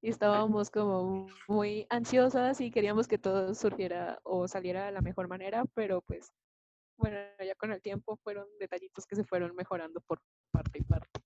y 0.00 0.08
estábamos 0.08 0.70
como 0.70 1.26
muy 1.48 1.88
ansiosas 1.90 2.60
y 2.60 2.70
queríamos 2.70 3.08
que 3.08 3.18
todo 3.18 3.56
surgiera 3.56 4.20
o 4.22 4.46
saliera 4.46 4.86
de 4.86 4.92
la 4.92 5.00
mejor 5.00 5.26
manera, 5.26 5.64
pero 5.74 6.00
pues 6.02 6.30
bueno, 6.96 7.18
ya 7.44 7.56
con 7.56 7.72
el 7.72 7.82
tiempo 7.82 8.16
fueron 8.22 8.46
detallitos 8.60 9.04
que 9.04 9.16
se 9.16 9.24
fueron 9.24 9.52
mejorando 9.56 10.00
por 10.02 10.20
parte 10.52 10.78
y 10.78 10.84
parte. 10.84 11.20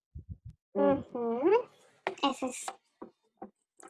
Eso 2.23 2.47
es 2.47 2.65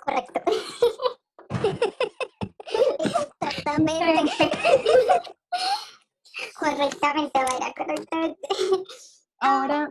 correcto. 0.00 0.40
Exactamente. 2.98 4.50
Correctamente, 6.59 7.38
Mayra, 7.38 7.72
correctamente. 7.74 8.48
Ahora, 9.40 9.90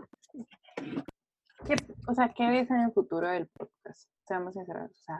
¿qué, 1.66 1.76
o 2.08 2.14
sea, 2.14 2.25
¿qué 2.36 2.50
ves 2.50 2.70
en 2.70 2.82
el 2.82 2.92
futuro 2.92 3.30
del 3.30 3.48
podcast? 3.48 4.10
Seamos 4.28 4.54
sinceros, 4.54 4.92
o 4.92 5.04
sea, 5.04 5.20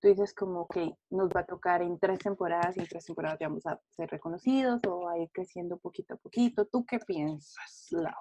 tú 0.00 0.08
dices 0.08 0.34
como 0.34 0.66
que 0.66 0.96
nos 1.10 1.28
va 1.28 1.40
a 1.40 1.46
tocar 1.46 1.82
en 1.82 1.98
tres 1.98 2.20
temporadas 2.20 2.76
y 2.76 2.80
en 2.80 2.86
tres 2.86 3.04
temporadas 3.04 3.38
ya 3.38 3.48
vamos 3.48 3.66
a 3.66 3.80
ser 3.90 4.08
reconocidos 4.10 4.80
o 4.88 5.08
a 5.08 5.18
ir 5.18 5.30
creciendo 5.32 5.76
poquito 5.76 6.14
a 6.14 6.16
poquito. 6.16 6.64
¿Tú 6.66 6.84
qué 6.86 6.98
piensas, 6.98 7.88
Lau? 7.90 8.14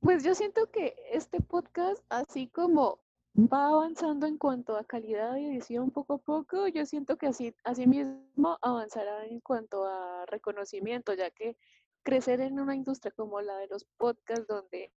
Pues 0.00 0.24
yo 0.24 0.34
siento 0.34 0.70
que 0.70 0.96
este 1.10 1.40
podcast, 1.40 2.02
así 2.08 2.48
como 2.48 3.00
va 3.36 3.68
avanzando 3.68 4.26
en 4.26 4.38
cuanto 4.38 4.76
a 4.76 4.84
calidad 4.84 5.34
de 5.34 5.46
edición 5.46 5.90
poco 5.90 6.14
a 6.14 6.18
poco. 6.18 6.68
Yo 6.68 6.86
siento 6.86 7.16
que 7.18 7.26
así, 7.26 7.54
así 7.64 7.86
mismo 7.86 8.58
avanzará 8.62 9.26
en 9.26 9.40
cuanto 9.40 9.84
a 9.84 10.24
reconocimiento, 10.26 11.12
ya 11.12 11.30
que 11.30 11.56
crecer 12.02 12.40
en 12.40 12.60
una 12.60 12.74
industria 12.74 13.12
como 13.14 13.40
la 13.40 13.56
de 13.58 13.66
los 13.66 13.84
podcasts, 13.96 14.46
donde 14.46 14.92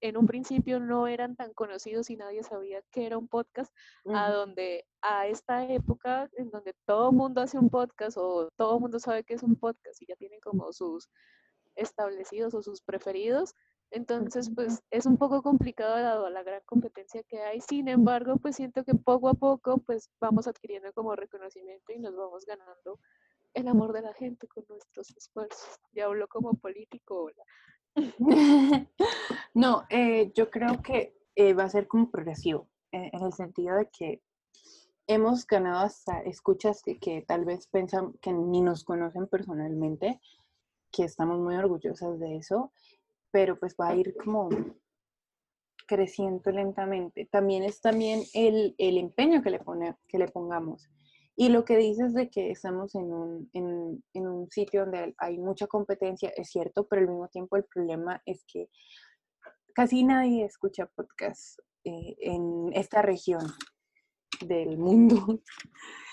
en 0.00 0.16
un 0.16 0.26
principio 0.26 0.80
no 0.80 1.06
eran 1.06 1.36
tan 1.36 1.52
conocidos 1.52 2.10
y 2.10 2.16
nadie 2.16 2.42
sabía 2.42 2.82
que 2.90 3.06
era 3.06 3.18
un 3.18 3.28
podcast, 3.28 3.72
a 4.14 4.30
donde 4.30 4.86
a 5.02 5.26
esta 5.26 5.66
época 5.66 6.28
en 6.36 6.50
donde 6.50 6.74
todo 6.86 7.10
el 7.10 7.16
mundo 7.16 7.40
hace 7.40 7.58
un 7.58 7.70
podcast 7.70 8.16
o 8.18 8.48
todo 8.56 8.76
el 8.76 8.80
mundo 8.80 8.98
sabe 8.98 9.24
que 9.24 9.34
es 9.34 9.42
un 9.42 9.56
podcast 9.56 10.00
y 10.02 10.06
ya 10.06 10.16
tienen 10.16 10.40
como 10.40 10.72
sus 10.72 11.08
establecidos 11.74 12.54
o 12.54 12.62
sus 12.62 12.82
preferidos, 12.82 13.54
entonces, 13.90 14.50
pues 14.54 14.82
es 14.90 15.04
un 15.06 15.16
poco 15.16 15.42
complicado 15.42 15.96
dado 16.00 16.30
la 16.30 16.44
gran 16.44 16.62
competencia 16.64 17.22
que 17.24 17.40
hay. 17.40 17.60
Sin 17.60 17.88
embargo, 17.88 18.36
pues 18.36 18.56
siento 18.56 18.84
que 18.84 18.94
poco 18.94 19.28
a 19.28 19.34
poco, 19.34 19.78
pues 19.78 20.08
vamos 20.20 20.46
adquiriendo 20.46 20.92
como 20.92 21.16
reconocimiento 21.16 21.92
y 21.92 21.98
nos 21.98 22.14
vamos 22.14 22.46
ganando 22.46 23.00
el 23.52 23.66
amor 23.66 23.92
de 23.92 24.02
la 24.02 24.14
gente 24.14 24.46
con 24.46 24.64
nuestros 24.68 25.10
esfuerzos. 25.16 25.80
Ya 25.92 26.04
hablo 26.04 26.28
como 26.28 26.54
político. 26.54 27.30
no, 29.54 29.84
eh, 29.90 30.32
yo 30.34 30.50
creo 30.50 30.82
que 30.82 31.16
eh, 31.34 31.54
va 31.54 31.64
a 31.64 31.70
ser 31.70 31.86
como 31.88 32.10
progresivo, 32.10 32.68
en 32.92 33.22
el 33.24 33.32
sentido 33.32 33.76
de 33.76 33.88
que 33.88 34.22
hemos 35.06 35.46
ganado 35.46 35.86
hasta 35.86 36.20
escuchas 36.22 36.82
que, 36.82 36.98
que 36.98 37.22
tal 37.22 37.44
vez 37.44 37.68
pensan 37.68 38.12
que 38.20 38.32
ni 38.32 38.60
nos 38.60 38.84
conocen 38.84 39.26
personalmente, 39.28 40.20
que 40.90 41.04
estamos 41.04 41.38
muy 41.38 41.54
orgullosas 41.54 42.18
de 42.18 42.36
eso 42.36 42.72
pero 43.30 43.58
pues 43.58 43.74
va 43.80 43.88
a 43.88 43.96
ir 43.96 44.14
como 44.16 44.48
creciendo 45.86 46.50
lentamente. 46.50 47.26
También 47.30 47.64
es 47.64 47.80
también 47.80 48.22
el, 48.34 48.74
empeño 48.78 49.42
que 49.42 49.50
le, 49.50 49.58
pone, 49.58 49.96
que 50.08 50.18
le 50.18 50.28
pongamos. 50.28 50.88
Y 51.36 51.48
lo 51.48 51.64
que 51.64 51.76
dices 51.76 52.12
de 52.12 52.28
que 52.28 52.50
estamos 52.50 52.94
en 52.94 53.12
un, 53.12 53.50
en, 53.52 54.26
un 54.26 54.50
sitio 54.50 54.82
donde 54.82 55.14
hay 55.18 55.38
mucha 55.38 55.66
competencia 55.66 56.32
es 56.36 56.50
cierto, 56.50 56.86
pero 56.86 57.02
al 57.02 57.08
mismo 57.08 57.28
tiempo 57.28 57.56
el 57.56 57.64
problema 57.64 58.20
es 58.26 58.44
que 58.46 58.68
casi 59.74 60.04
nadie 60.04 60.44
escucha 60.44 60.86
podcast 60.86 61.58
eh, 61.84 62.16
en 62.20 62.70
esta 62.74 63.02
región 63.02 63.46
del 64.40 64.78
mundo. 64.78 65.40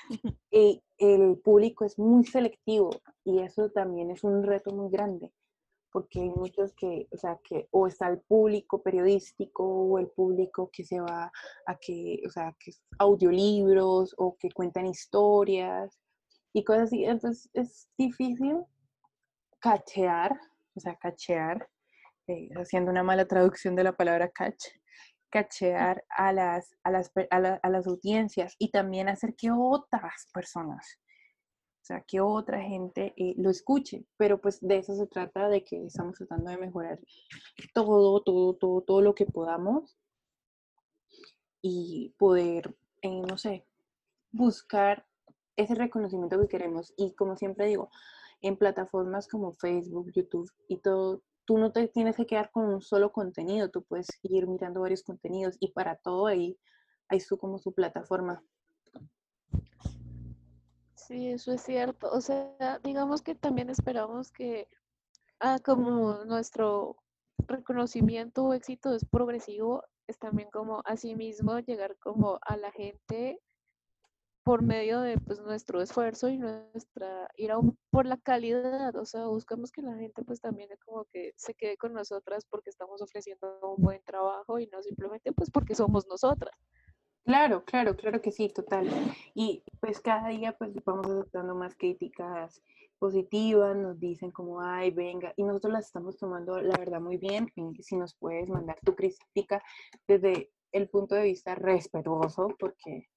y 0.52 0.82
el 0.98 1.38
público 1.40 1.86
es 1.86 2.00
muy 2.00 2.26
selectivo 2.26 2.90
y 3.24 3.40
eso 3.40 3.70
también 3.72 4.12
es 4.12 4.24
un 4.24 4.44
reto 4.44 4.72
muy 4.72 4.90
grande 4.90 5.32
porque 5.98 6.20
hay 6.20 6.30
muchos 6.30 6.74
que, 6.76 7.08
o 7.12 7.18
sea, 7.18 7.40
que 7.44 7.68
o 7.72 7.88
está 7.88 8.08
el 8.08 8.20
público 8.20 8.84
periodístico 8.84 9.64
o 9.64 9.98
el 9.98 10.08
público 10.08 10.70
que 10.72 10.84
se 10.84 11.00
va 11.00 11.32
a 11.66 11.76
que, 11.76 12.22
o 12.28 12.30
sea, 12.30 12.56
que 12.60 12.72
audiolibros 13.00 14.14
o 14.18 14.36
que 14.38 14.52
cuentan 14.52 14.86
historias 14.86 16.00
y 16.54 16.64
cosas 16.64 16.84
así. 16.84 17.04
Entonces 17.04 17.50
es 17.54 17.90
difícil 17.98 18.64
cachear, 19.60 20.40
o 20.76 20.80
sea, 20.80 20.96
cachear, 20.98 21.68
eh, 22.28 22.50
haciendo 22.56 22.92
una 22.92 23.04
mala 23.04 23.26
traducción 23.26 23.76
de 23.76 23.84
la 23.84 23.94
palabra 23.94 24.30
catch, 24.30 24.66
cachear 25.30 26.04
a 26.10 26.32
las, 26.34 26.76
a 26.84 26.92
las, 26.92 27.12
a 27.32 27.70
las 27.70 27.88
audiencias 27.88 28.56
y 28.60 28.72
también 28.72 29.10
hacer 29.10 29.36
que 29.36 29.52
otras 29.52 30.30
personas 30.34 31.00
o 31.78 31.86
sea, 31.88 32.02
que 32.02 32.20
otra 32.20 32.62
gente 32.62 33.14
eh, 33.16 33.34
lo 33.38 33.50
escuche, 33.50 34.04
pero 34.18 34.42
pues 34.42 34.60
de 34.60 34.80
eso 34.80 34.94
se 34.94 35.08
trata, 35.08 35.48
de 35.48 35.64
que 35.64 35.86
estamos 35.86 36.18
tratando 36.18 36.52
de 36.52 36.58
mejorar 36.58 37.00
todo, 37.74 38.22
todo, 38.24 38.56
todo, 38.56 38.82
todo 38.82 39.02
lo 39.02 39.16
que 39.16 39.26
podamos 39.26 39.98
y 41.62 42.14
poder, 42.18 42.76
eh, 43.04 43.22
no 43.22 43.38
sé, 43.38 43.66
buscar 44.34 45.06
ese 45.56 45.76
reconocimiento 45.76 46.38
que 46.42 46.50
queremos. 46.50 46.94
Y 46.98 47.14
como 47.14 47.38
siempre 47.38 47.68
digo, 47.68 47.90
en 48.42 48.58
plataformas 48.58 49.30
como 49.30 49.54
Facebook, 49.54 50.12
YouTube 50.14 50.52
y 50.68 50.80
todo, 50.80 51.24
tú 51.48 51.58
no 51.58 51.72
te 51.72 51.88
tienes 51.88 52.18
que 52.18 52.26
quedar 52.26 52.52
con 52.52 52.66
un 52.66 52.82
solo 52.82 53.14
contenido, 53.14 53.72
tú 53.72 53.82
puedes 53.84 54.08
ir 54.22 54.46
mirando 54.48 54.82
varios 54.82 55.02
contenidos 55.02 55.56
y 55.62 55.72
para 55.72 55.96
todo 55.96 56.28
ahí 56.28 56.60
hay 57.08 57.22
su 57.22 57.38
como 57.38 57.58
su 57.58 57.74
plataforma. 57.74 58.44
Sí, 60.94 61.30
eso 61.30 61.54
es 61.54 61.62
cierto. 61.62 62.12
O 62.12 62.20
sea, 62.20 62.80
digamos 62.84 63.22
que 63.22 63.34
también 63.34 63.70
esperamos 63.70 64.30
que, 64.30 64.68
ah, 65.40 65.58
como 65.64 66.26
nuestro 66.26 66.98
reconocimiento 67.38 68.44
o 68.44 68.54
éxito 68.54 68.94
es 68.94 69.06
progresivo, 69.06 69.84
es 70.06 70.20
también 70.20 70.50
como 70.52 70.82
asimismo 70.84 71.60
llegar 71.60 71.98
como 72.00 72.40
a 72.42 72.58
la 72.58 72.72
gente 72.74 73.40
por 74.48 74.62
medio 74.62 75.02
de 75.02 75.18
pues 75.18 75.42
nuestro 75.42 75.82
esfuerzo 75.82 76.30
y 76.30 76.38
nuestra 76.38 77.30
ir 77.36 77.52
aún 77.52 77.78
por 77.90 78.06
la 78.06 78.16
calidad, 78.16 78.96
o 78.96 79.04
sea, 79.04 79.26
buscamos 79.26 79.74
que 79.74 79.82
la 79.82 79.94
gente 79.98 80.24
pues 80.24 80.40
también 80.40 80.70
como 80.86 81.04
que 81.12 81.34
se 81.36 81.54
quede 81.54 81.76
con 81.76 81.92
nosotras 81.92 82.46
porque 82.50 82.70
estamos 82.70 83.02
ofreciendo 83.02 83.60
un 83.76 83.84
buen 83.84 84.02
trabajo 84.06 84.58
y 84.58 84.68
no 84.68 84.82
simplemente 84.82 85.34
pues 85.34 85.52
porque 85.52 85.76
somos 85.76 86.08
nosotras. 86.08 86.56
Claro, 87.26 87.66
claro, 87.66 87.98
claro 87.98 88.22
que 88.22 88.32
sí, 88.32 88.48
total. 88.48 88.88
Y 89.36 89.66
pues 89.82 90.00
cada 90.00 90.30
día 90.30 90.56
pues 90.58 90.72
vamos 90.86 91.08
aceptando 91.08 91.54
más 91.54 91.76
críticas 91.76 92.62
positivas, 93.00 93.76
nos 93.76 94.00
dicen 94.00 94.32
como, 94.32 94.62
ay, 94.62 94.92
venga, 94.92 95.34
y 95.36 95.44
nosotros 95.44 95.74
las 95.74 95.88
estamos 95.88 96.16
tomando, 96.16 96.62
la 96.62 96.78
verdad, 96.78 97.02
muy 97.02 97.18
bien. 97.18 97.52
Si 97.82 97.98
nos 97.98 98.16
puedes 98.16 98.48
mandar 98.48 98.80
tu 98.80 98.96
crítica 98.96 99.62
desde 100.08 100.54
el 100.72 100.88
punto 100.88 101.16
de 101.16 101.24
vista 101.24 101.54
respetuoso, 101.54 102.48
porque 102.58 103.10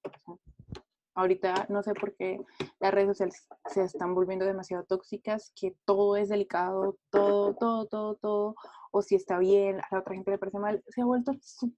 ahorita 1.13 1.67
no 1.69 1.83
sé 1.83 1.93
por 1.93 2.15
qué 2.15 2.39
las 2.79 2.93
redes 2.93 3.09
sociales 3.09 3.47
se 3.65 3.83
están 3.83 4.15
volviendo 4.15 4.45
demasiado 4.45 4.83
tóxicas, 4.85 5.51
que 5.55 5.75
todo 5.85 6.15
es 6.17 6.29
delicado, 6.29 6.97
todo, 7.09 7.53
todo, 7.55 7.85
todo, 7.87 8.15
todo, 8.15 8.55
o 8.91 9.01
si 9.01 9.15
está 9.15 9.37
bien, 9.39 9.79
a 9.79 9.87
la 9.91 9.99
otra 9.99 10.15
gente 10.15 10.31
le 10.31 10.37
parece 10.37 10.59
mal, 10.59 10.83
se 10.87 11.01
ha 11.01 11.05
vuelto, 11.05 11.33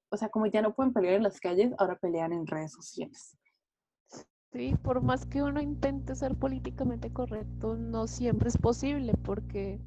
o 0.09 0.17
sea, 0.17 0.29
como 0.29 0.45
ya 0.47 0.61
no 0.61 0.73
pueden 0.73 0.93
pelear 0.93 1.15
en 1.15 1.23
las 1.23 1.39
calles, 1.39 1.73
ahora 1.77 1.97
pelean 1.97 2.33
en 2.33 2.47
redes 2.47 2.73
sociales. 2.73 3.37
Sí, 4.51 4.75
por 4.83 5.01
más 5.01 5.25
que 5.25 5.41
uno 5.41 5.59
intente 5.61 6.15
ser 6.15 6.35
políticamente 6.35 7.11
correcto, 7.11 7.75
no 7.75 8.05
siempre 8.05 8.49
es 8.49 8.57
posible 8.57 9.13
porque, 9.23 9.81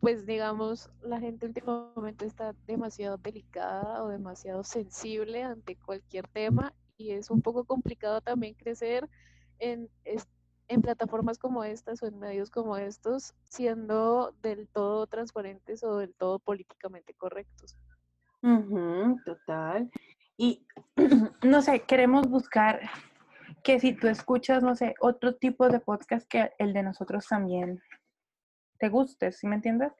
pues 0.00 0.26
digamos, 0.26 0.90
la 1.00 1.20
gente 1.20 1.46
últimamente 1.46 2.26
está 2.26 2.54
demasiado 2.66 3.16
delicada 3.16 4.04
o 4.04 4.08
demasiado 4.08 4.62
sensible 4.62 5.42
ante 5.42 5.76
cualquier 5.76 6.28
tema 6.28 6.74
y 6.98 7.12
es 7.12 7.30
un 7.30 7.40
poco 7.40 7.64
complicado 7.64 8.20
también 8.20 8.54
crecer 8.54 9.08
en, 9.58 9.88
en 10.66 10.82
plataformas 10.82 11.38
como 11.38 11.64
estas 11.64 12.02
o 12.02 12.06
en 12.06 12.18
medios 12.18 12.50
como 12.50 12.76
estos 12.76 13.34
siendo 13.44 14.34
del 14.42 14.68
todo 14.68 15.06
transparentes 15.06 15.82
o 15.84 15.96
del 15.96 16.12
todo 16.14 16.40
políticamente 16.40 17.14
correctos. 17.14 17.78
total. 19.24 19.90
Y 20.36 20.66
no 21.42 21.62
sé, 21.62 21.80
queremos 21.82 22.28
buscar 22.28 22.80
que 23.62 23.80
si 23.80 23.92
tú 23.92 24.08
escuchas, 24.08 24.62
no 24.62 24.74
sé, 24.74 24.94
otro 25.00 25.34
tipo 25.36 25.68
de 25.68 25.80
podcast 25.80 26.28
que 26.28 26.52
el 26.58 26.72
de 26.72 26.82
nosotros 26.82 27.26
también 27.26 27.80
te 28.78 28.88
guste, 28.88 29.32
¿sí 29.32 29.46
me 29.46 29.56
entiendes? 29.56 29.92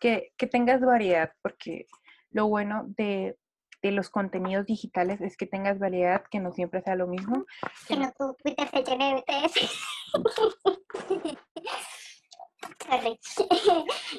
Que, 0.00 0.32
que 0.36 0.46
tengas 0.46 0.80
variedad, 0.80 1.32
porque 1.42 1.86
lo 2.30 2.48
bueno 2.48 2.84
de 2.96 3.38
de 3.82 3.92
los 3.92 4.10
contenidos 4.10 4.66
digitales 4.66 5.20
es 5.20 5.36
que 5.36 5.46
tengas 5.46 5.78
variedad, 5.78 6.24
que 6.30 6.40
no 6.40 6.52
siempre 6.52 6.82
sea 6.82 6.96
lo 6.96 7.06
mismo. 7.06 7.44
Que 7.86 7.96
no 7.96 8.12
tu 8.12 8.34
Twitter 8.42 8.68
se 8.68 8.82
llene 8.82 9.14
de 9.14 9.20
BTS. 9.20 9.70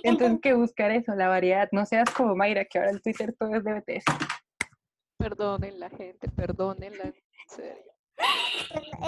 Entonces, 0.04 0.40
que 0.42 0.54
buscar 0.54 0.92
eso, 0.92 1.16
la 1.16 1.28
variedad. 1.28 1.70
No 1.72 1.86
seas 1.86 2.10
como 2.12 2.36
Mayra, 2.36 2.66
que 2.66 2.80
ahora 2.80 2.92
el 2.92 3.02
Twitter 3.02 3.36
todo 3.38 3.56
es 3.56 3.64
de 3.64 3.74
BTS. 3.74 4.06
Perdonen 5.18 5.80
la 5.80 5.90
gente, 5.90 6.30
perdónenla, 6.30 7.04
en 7.06 7.16
serio. 7.48 7.94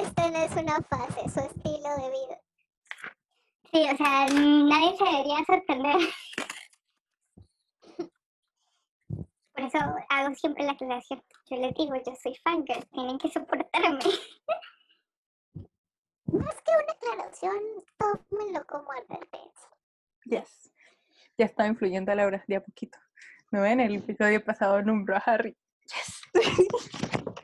Esto 0.02 0.32
no 0.32 0.38
es 0.38 0.52
una 0.56 0.82
fase, 0.84 1.22
es 1.26 1.34
su 1.34 1.40
estilo 1.40 1.90
de 1.98 2.10
vida. 2.10 2.42
Sí, 3.72 3.88
o 3.92 3.98
sea, 3.98 4.26
nadie 4.28 4.98
se 4.98 5.04
debería 5.04 5.38
sorprender 5.46 5.98
Por 9.60 9.68
eso 9.68 9.78
hago 10.08 10.34
siempre 10.36 10.64
la 10.64 10.72
aclaración. 10.72 11.22
Yo 11.50 11.58
les 11.58 11.74
digo, 11.74 11.94
yo 11.96 12.16
soy 12.16 12.34
fangirl, 12.36 12.88
tienen 12.94 13.18
que 13.18 13.28
soportarme. 13.28 14.00
Más 16.28 16.56
que 16.62 16.72
una 16.72 16.94
aclaración, 16.94 17.60
tómenlo 17.98 18.66
como 18.66 18.90
advertencia. 18.94 19.70
Yes. 20.24 20.72
Ya 21.38 21.46
está 21.46 21.68
influyendo 21.68 22.10
a 22.10 22.16
Laura 22.16 22.42
de 22.48 22.56
a 22.56 22.64
poquito. 22.64 22.98
¿No 23.52 23.62
ven? 23.62 23.82
El 23.82 23.98
episodio 23.98 24.42
pasado 24.42 24.82
nombró 24.82 25.18
a 25.18 25.20
Harry. 25.26 25.58
Yes. 25.84 26.22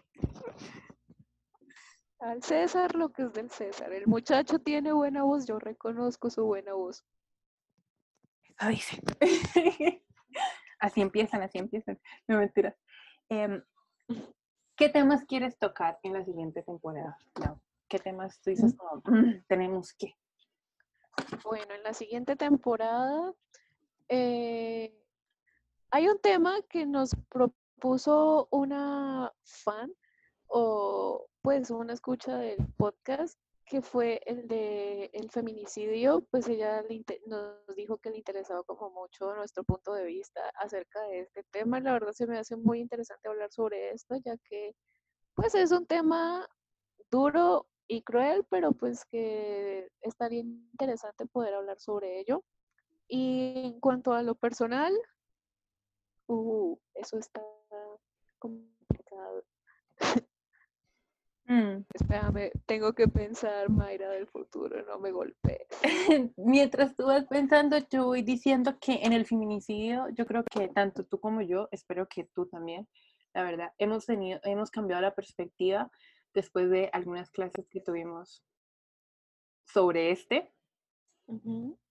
Al 2.19 2.41
César 2.43 2.95
lo 2.95 3.09
que 3.09 3.23
es 3.23 3.33
del 3.33 3.49
César. 3.49 3.91
El 3.91 4.07
muchacho 4.07 4.59
tiene 4.59 4.93
buena 4.93 5.23
voz, 5.23 5.45
yo 5.45 5.59
reconozco 5.59 6.29
su 6.29 6.45
buena 6.45 6.75
voz. 6.75 7.03
Eso 8.57 8.69
dice. 8.69 9.01
Así 10.79 11.01
empiezan, 11.01 11.41
así 11.41 11.57
empiezan. 11.57 11.99
No 12.27 12.37
mentiras. 12.37 12.75
Em, 13.29 13.63
¿Qué 14.75 14.89
temas 14.89 15.23
quieres 15.25 15.57
tocar 15.57 15.99
en 16.03 16.13
la 16.13 16.25
siguiente 16.25 16.61
temporada? 16.61 17.17
¿Qué 17.87 17.99
temas 17.99 18.41
tú 18.41 18.49
dices 18.49 18.75
como, 18.75 19.01
mm, 19.05 19.45
tenemos 19.47 19.93
que? 19.93 20.15
Bueno, 21.43 21.73
en 21.73 21.83
la 21.83 21.93
siguiente 21.93 22.35
temporada 22.35 23.33
eh, 24.09 24.93
hay 25.91 26.07
un 26.07 26.19
tema 26.19 26.55
que 26.69 26.85
nos 26.85 27.15
propuso 27.29 28.47
una 28.51 29.31
fan 29.43 29.93
o 30.47 31.25
pues 31.41 31.71
una 31.71 31.93
escucha 31.93 32.37
del 32.37 32.57
podcast 32.77 33.39
que 33.65 33.81
fue 33.81 34.21
el 34.25 34.47
de 34.47 35.09
el 35.13 35.29
feminicidio, 35.31 36.21
pues 36.29 36.47
ella 36.47 36.83
nos 37.25 37.75
dijo 37.75 37.97
que 37.97 38.11
le 38.11 38.17
interesaba 38.17 38.63
como 38.63 38.91
mucho 38.91 39.33
nuestro 39.35 39.63
punto 39.63 39.93
de 39.93 40.05
vista 40.05 40.41
acerca 40.59 41.01
de 41.03 41.21
este 41.21 41.43
tema. 41.51 41.79
La 41.79 41.93
verdad 41.93 42.11
se 42.13 42.27
me 42.27 42.37
hace 42.37 42.55
muy 42.55 42.79
interesante 42.79 43.27
hablar 43.27 43.51
sobre 43.51 43.91
esto, 43.91 44.15
ya 44.23 44.37
que 44.49 44.75
pues 45.33 45.55
es 45.55 45.71
un 45.71 45.85
tema 45.87 46.47
duro 47.09 47.67
y 47.87 48.03
cruel, 48.03 48.45
pero 48.49 48.71
pues 48.71 49.05
que 49.05 49.89
estaría 50.01 50.41
interesante 50.41 51.25
poder 51.25 51.55
hablar 51.55 51.79
sobre 51.79 52.19
ello. 52.19 52.43
Y 53.07 53.53
en 53.57 53.79
cuanto 53.79 54.13
a 54.13 54.23
lo 54.23 54.35
personal, 54.35 54.93
uh, 56.27 56.77
eso 56.93 57.17
está 57.17 57.41
complicado. 58.39 59.43
Mm. 61.47 61.85
Espérame, 61.93 62.51
tengo 62.65 62.93
que 62.93 63.07
pensar, 63.07 63.69
Mayra, 63.69 64.09
del 64.09 64.27
futuro, 64.27 64.83
no 64.85 64.99
me 64.99 65.11
golpees. 65.11 65.67
Mientras 66.37 66.95
tú 66.95 67.05
vas 67.05 67.25
pensando, 67.25 67.77
yo 67.91 68.05
voy 68.05 68.23
diciendo 68.23 68.77
que 68.79 69.03
en 69.03 69.13
el 69.13 69.25
feminicidio, 69.25 70.07
yo 70.09 70.25
creo 70.25 70.43
que 70.43 70.67
tanto 70.69 71.05
tú 71.05 71.19
como 71.19 71.41
yo, 71.41 71.67
espero 71.71 72.07
que 72.07 72.23
tú 72.23 72.47
también, 72.47 72.87
la 73.33 73.43
verdad, 73.43 73.73
hemos 73.77 74.05
tenido, 74.05 74.39
hemos 74.43 74.71
cambiado 74.71 75.03
la 75.03 75.13
perspectiva 75.13 75.91
después 76.33 76.69
de 76.69 76.89
algunas 76.93 77.29
clases 77.29 77.67
que 77.69 77.81
tuvimos 77.81 78.43
sobre 79.65 80.11
este 80.11 80.51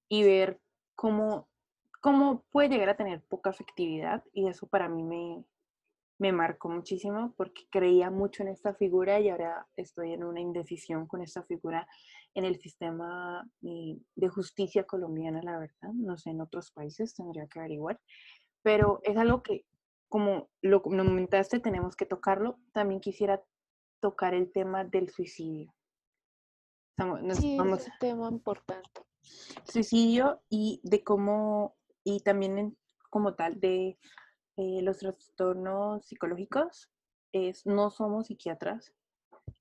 y 0.09 0.23
ver 0.25 0.61
cómo, 0.97 1.49
cómo 2.01 2.45
puede 2.51 2.69
llegar 2.69 2.89
a 2.89 2.97
tener 2.97 3.23
poca 3.23 3.51
efectividad 3.51 4.25
y 4.33 4.49
eso 4.49 4.67
para 4.67 4.89
mí 4.89 5.03
me, 5.03 5.45
me 6.19 6.33
marcó 6.33 6.69
muchísimo 6.69 7.35
porque 7.37 7.67
creía 7.71 8.11
mucho 8.11 8.43
en 8.43 8.49
esta 8.49 8.75
figura 8.75 9.21
y 9.21 9.29
ahora 9.29 9.67
estoy 9.77 10.13
en 10.13 10.25
una 10.25 10.41
indecisión 10.41 11.07
con 11.07 11.23
esta 11.23 11.43
figura 11.43 11.89
en 12.35 12.45
el 12.45 12.59
sistema 12.61 13.49
eh, 13.63 13.99
de 14.15 14.29
justicia 14.29 14.85
colombiana, 14.85 15.43
la 15.43 15.59
verdad. 15.59 15.93
No 15.95 16.17
sé, 16.17 16.31
en 16.31 16.41
otros 16.41 16.71
países 16.71 17.15
tendría 17.15 17.47
que 17.47 17.59
averiguar. 17.59 18.01
Pero 18.63 19.01
es 19.03 19.17
algo 19.17 19.43
que, 19.43 19.65
como 20.09 20.49
lo 20.63 20.83
comentaste, 20.83 21.61
tenemos 21.61 21.97
que 21.97 22.07
tocarlo. 22.07 22.59
También 22.73 23.01
quisiera 23.01 23.43
tocar 24.01 24.35
el 24.35 24.53
tema 24.53 24.85
del 24.85 25.11
suicidio. 25.11 25.75
sí, 27.33 27.57
es 27.57 27.61
un 27.61 27.99
tema 27.99 28.29
importante. 28.31 29.03
Suicidio 29.65 30.43
y 30.49 30.81
de 30.85 31.03
cómo, 31.03 31.77
y 32.05 32.21
también 32.21 32.77
como 33.11 33.35
tal, 33.35 33.59
de 33.61 33.99
eh, 34.57 34.83
los 34.83 34.99
trastornos 34.99 36.07
psicológicos 36.07 36.91
es, 37.33 37.67
no 37.67 37.91
somos 37.91 38.29
psiquiatras, 38.29 38.93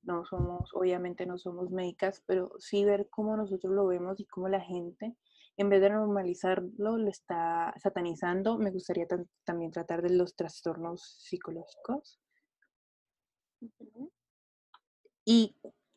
no 0.04 0.26
somos, 0.26 0.70
obviamente 0.74 1.26
no 1.26 1.38
somos 1.38 1.72
médicas, 1.72 2.24
pero 2.26 2.52
sí 2.60 2.86
ver 2.86 3.08
cómo 3.10 3.36
nosotros 3.36 3.74
lo 3.74 3.88
vemos 3.88 4.20
y 4.20 4.26
cómo 4.26 4.48
la 4.50 4.62
gente, 4.62 5.16
en 5.58 5.70
vez 5.70 5.82
de 5.82 5.90
normalizarlo, 5.90 6.98
lo 6.98 7.10
está 7.10 7.74
satanizando. 7.82 8.58
Me 8.58 8.72
gustaría 8.72 9.08
también 9.44 9.72
tratar 9.72 10.02
de 10.02 10.16
los 10.16 10.36
trastornos 10.36 11.02
psicológicos. 11.20 12.20
Y 15.26 15.56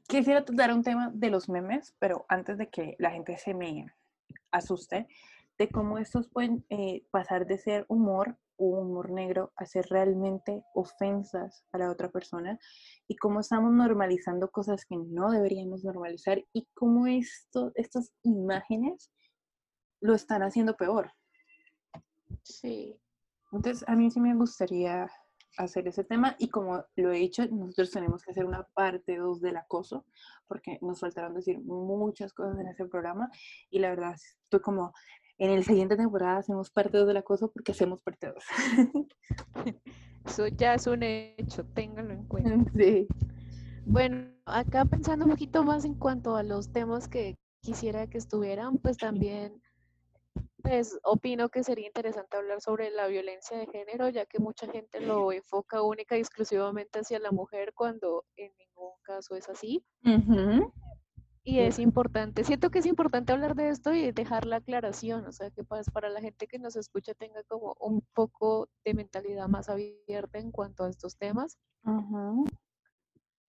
quisiera 0.09 0.45
tratar 0.45 0.73
un 0.73 0.83
tema 0.83 1.11
de 1.13 1.31
los 1.31 1.49
memes, 1.49 1.95
pero 1.99 2.27
antes 2.29 2.59
de 2.59 2.69
que 2.69 2.97
la 2.99 3.11
gente 3.11 3.37
se 3.39 3.55
me 3.55 3.87
asuste, 4.51 5.09
de 5.59 5.69
cómo 5.69 5.99
estos 5.99 6.29
pueden 6.29 6.65
eh, 6.71 7.07
pasar 7.11 7.47
de 7.47 7.59
ser 7.59 7.87
humor 7.89 8.39
un 8.59 8.79
humor 8.79 9.11
negro 9.11 9.53
hacer 9.57 9.87
realmente 9.91 10.65
ofensas 10.75 11.65
a 11.73 11.79
la 11.79 11.91
otra 11.91 12.11
persona 12.11 12.59
y 13.07 13.17
cómo 13.17 13.41
estamos 13.41 13.73
normalizando 13.73 14.51
cosas 14.51 14.85
que 14.87 14.97
no 14.97 15.31
deberíamos 15.31 15.85
normalizar 15.85 16.43
y 16.53 16.67
cómo 16.75 17.07
esto, 17.07 17.73
estas 17.75 18.13
imágenes 18.23 19.13
lo 20.01 20.15
están 20.15 20.43
haciendo 20.43 20.77
peor. 20.77 21.13
Sí. 22.43 23.01
Entonces, 23.53 23.85
a 23.89 23.95
mí 23.95 24.11
sí 24.11 24.21
me 24.21 24.35
gustaría 24.35 25.09
hacer 25.59 25.89
ese 25.89 26.05
tema 26.05 26.37
y 26.39 26.49
como 26.49 26.85
lo 26.97 27.13
he 27.13 27.19
dicho, 27.19 27.47
nosotros 27.47 27.91
tenemos 27.91 28.23
que 28.23 28.31
hacer 28.31 28.45
una 28.45 28.65
parte 28.75 29.17
2 29.17 29.41
del 29.41 29.57
acoso 29.57 30.05
porque 30.47 30.79
nos 30.83 31.01
faltaron 31.01 31.35
decir 31.35 31.59
muchas 31.61 32.35
cosas 32.35 32.59
en 32.59 32.69
ese 32.69 32.85
programa 32.87 33.31
y 33.71 33.79
la 33.79 33.91
verdad 33.91 34.15
estoy 34.15 34.61
como 34.61 34.93
en 35.39 35.51
el 35.51 35.65
siguiente 35.65 35.97
temporada 35.97 36.39
hacemos 36.39 36.71
parte 36.71 37.05
del 37.05 37.17
acoso 37.17 37.51
porque 37.51 37.73
hacemos 37.73 38.03
parte 38.03 38.29
2. 38.29 38.45
Eso 40.27 40.49
ya 40.49 40.75
es 40.75 40.87
un 40.87 41.03
hecho, 41.03 41.65
ténganlo 41.75 42.15
en 42.15 42.25
cuenta. 42.25 42.51
Sí. 42.77 43.07
Bueno, 43.85 44.33
acá 44.47 44.85
pensando 44.85 45.27
un 45.27 45.31
poquito 45.31 45.63
más 45.63 45.85
en 45.85 45.95
cuanto 45.95 46.37
a 46.37 46.43
los 46.43 46.73
temas 46.73 47.07
que 47.07 47.37
quisiera 47.61 48.09
que 48.09 48.19
estuvieran, 48.19 48.79
pues 48.79 48.97
también 48.97 49.63
pues 50.63 50.99
opino 51.05 51.49
que 51.49 51.63
sería 51.63 51.87
interesante 51.87 52.37
hablar 52.37 52.61
sobre 52.61 52.91
la 52.91 53.07
violencia 53.07 53.57
de 53.57 53.67
género, 53.67 54.09
ya 54.09 54.27
que 54.27 54.41
mucha 54.41 54.67
gente 54.67 55.01
lo 55.01 55.31
enfoca 55.31 55.83
única 55.83 56.17
y 56.17 56.21
exclusivamente 56.21 56.99
hacia 56.99 57.21
la 57.21 57.31
mujer 57.31 57.73
cuando 57.73 58.25
en 58.35 58.51
ningún 58.59 58.95
caso 59.03 59.37
es 59.37 59.49
así. 59.49 59.85
Y 61.49 61.61
es 61.61 61.79
importante, 61.79 62.43
siento 62.43 62.73
que 62.73 62.81
es 62.81 62.87
importante 62.87 63.33
hablar 63.33 63.55
de 63.55 63.69
esto 63.69 63.95
y 63.95 64.11
dejar 64.11 64.47
la 64.47 64.57
aclaración, 64.57 65.25
o 65.27 65.31
sea, 65.31 65.49
que 65.53 65.63
pues, 65.63 65.89
para 65.91 66.09
la 66.09 66.21
gente 66.21 66.49
que 66.49 66.59
nos 66.59 66.75
escucha 66.75 67.15
tenga 67.15 67.41
como 67.45 67.77
un 67.79 68.01
poco 68.15 68.69
de 68.85 68.95
mentalidad 68.95 69.47
más 69.47 69.69
abierta 69.69 70.41
en 70.41 70.51
cuanto 70.51 70.83
a 70.83 70.91
estos 70.91 71.17
temas. 71.17 71.57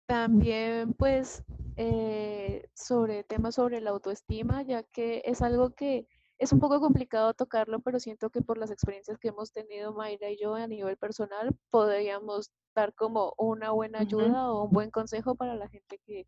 También, 0.08 0.92
pues, 0.92 1.46
eh, 1.78 2.68
sobre 2.74 3.24
temas 3.24 3.56
sobre 3.56 3.80
la 3.80 3.92
autoestima, 3.92 4.62
ya 4.62 4.84
que 4.84 5.22
es 5.24 5.42
algo 5.42 5.70
que 5.70 6.06
es 6.38 6.52
un 6.52 6.60
poco 6.60 6.82
complicado 6.82 7.34
tocarlo, 7.34 7.80
pero 7.80 8.02
siento 8.02 8.30
que 8.30 8.42
por 8.42 8.58
las 8.58 8.72
experiencias 8.72 9.18
que 9.18 9.30
hemos 9.30 9.54
tenido 9.54 9.94
Mayra 9.94 10.30
y 10.30 10.38
yo 10.38 10.56
a 10.56 10.68
nivel 10.68 10.98
personal, 10.98 11.56
podríamos 11.70 12.52
dar 12.76 12.94
como 12.94 13.34
una 13.38 13.72
buena 13.72 14.00
ayuda 14.00 14.52
o 14.52 14.66
un 14.66 14.72
buen 14.72 14.92
consejo 14.92 15.36
para 15.36 15.56
la 15.56 15.70
gente 15.70 15.98
que 16.06 16.28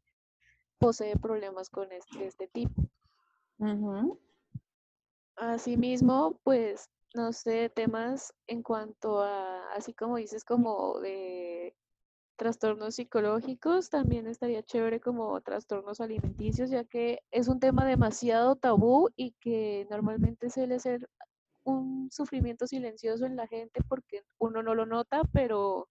posee 0.80 1.16
problemas 1.18 1.70
con 1.70 1.92
este, 1.92 2.26
este 2.26 2.48
tipo. 2.48 2.82
Asimismo, 5.36 6.40
pues, 6.44 6.90
no 7.13 7.34
sé, 7.34 7.70
temas 7.70 8.34
en 8.48 8.63
cuanto 8.63 9.22
a, 9.22 9.74
así 9.74 9.94
como 9.94 10.18
dices, 10.18 10.44
como 10.44 11.00
de 11.00 11.76
trastornos 12.38 12.96
psicológicos, 12.96 13.90
también 13.90 14.28
estaría 14.28 14.63
chévere 14.63 15.00
como 15.00 15.42
trastornos 15.42 16.00
alimenticios, 16.00 16.70
ya 16.70 16.84
que 16.84 17.24
es 17.32 17.48
un 17.48 17.60
tema 17.60 17.86
demasiado 17.86 18.56
tabú 18.56 19.10
y 19.16 19.32
que 19.40 19.88
normalmente 19.90 20.50
suele 20.50 20.80
ser 20.80 21.10
un 21.63 22.10
sufrimiento 22.12 22.68
silencioso 22.68 23.26
en 23.26 23.36
la 23.36 23.48
gente 23.48 23.82
porque 23.90 24.24
uno 24.38 24.63
no 24.63 24.76
lo 24.76 24.86
nota, 24.86 25.24
pero 25.34 25.90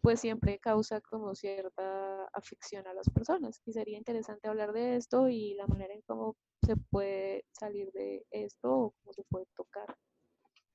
pues 0.00 0.20
siempre 0.20 0.58
causa 0.58 1.00
como 1.00 1.34
cierta 1.34 2.24
afección 2.32 2.86
a 2.86 2.94
las 2.94 3.08
personas. 3.10 3.60
Y 3.64 3.72
sería 3.72 3.98
interesante 3.98 4.48
hablar 4.48 4.72
de 4.72 4.96
esto 4.96 5.28
y 5.28 5.54
la 5.54 5.66
manera 5.66 5.94
en 5.94 6.02
cómo 6.02 6.36
se 6.64 6.76
puede 6.76 7.44
salir 7.52 7.90
de 7.92 8.26
esto 8.30 8.72
o 8.72 8.90
cómo 8.90 9.12
se 9.12 9.24
puede 9.24 9.46
tocar. 9.54 9.96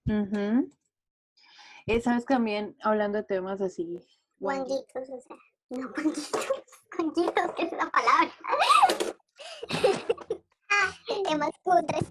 Uh 0.07 0.69
Sabes 2.01 2.25
también, 2.25 2.75
hablando 2.81 3.19
de 3.19 3.23
temas 3.23 3.61
así. 3.61 3.99
Guanguitos, 4.39 5.09
o 5.09 5.21
sea, 5.21 5.37
no 5.69 5.91
guanguitos, 5.91 6.41
guanguitos, 6.97 7.51
que 7.55 7.63
es 7.63 7.71
la 7.71 7.91
palabra. 7.91 8.33
de 11.07 11.23
temas 11.29 11.51
cutres. 11.63 12.09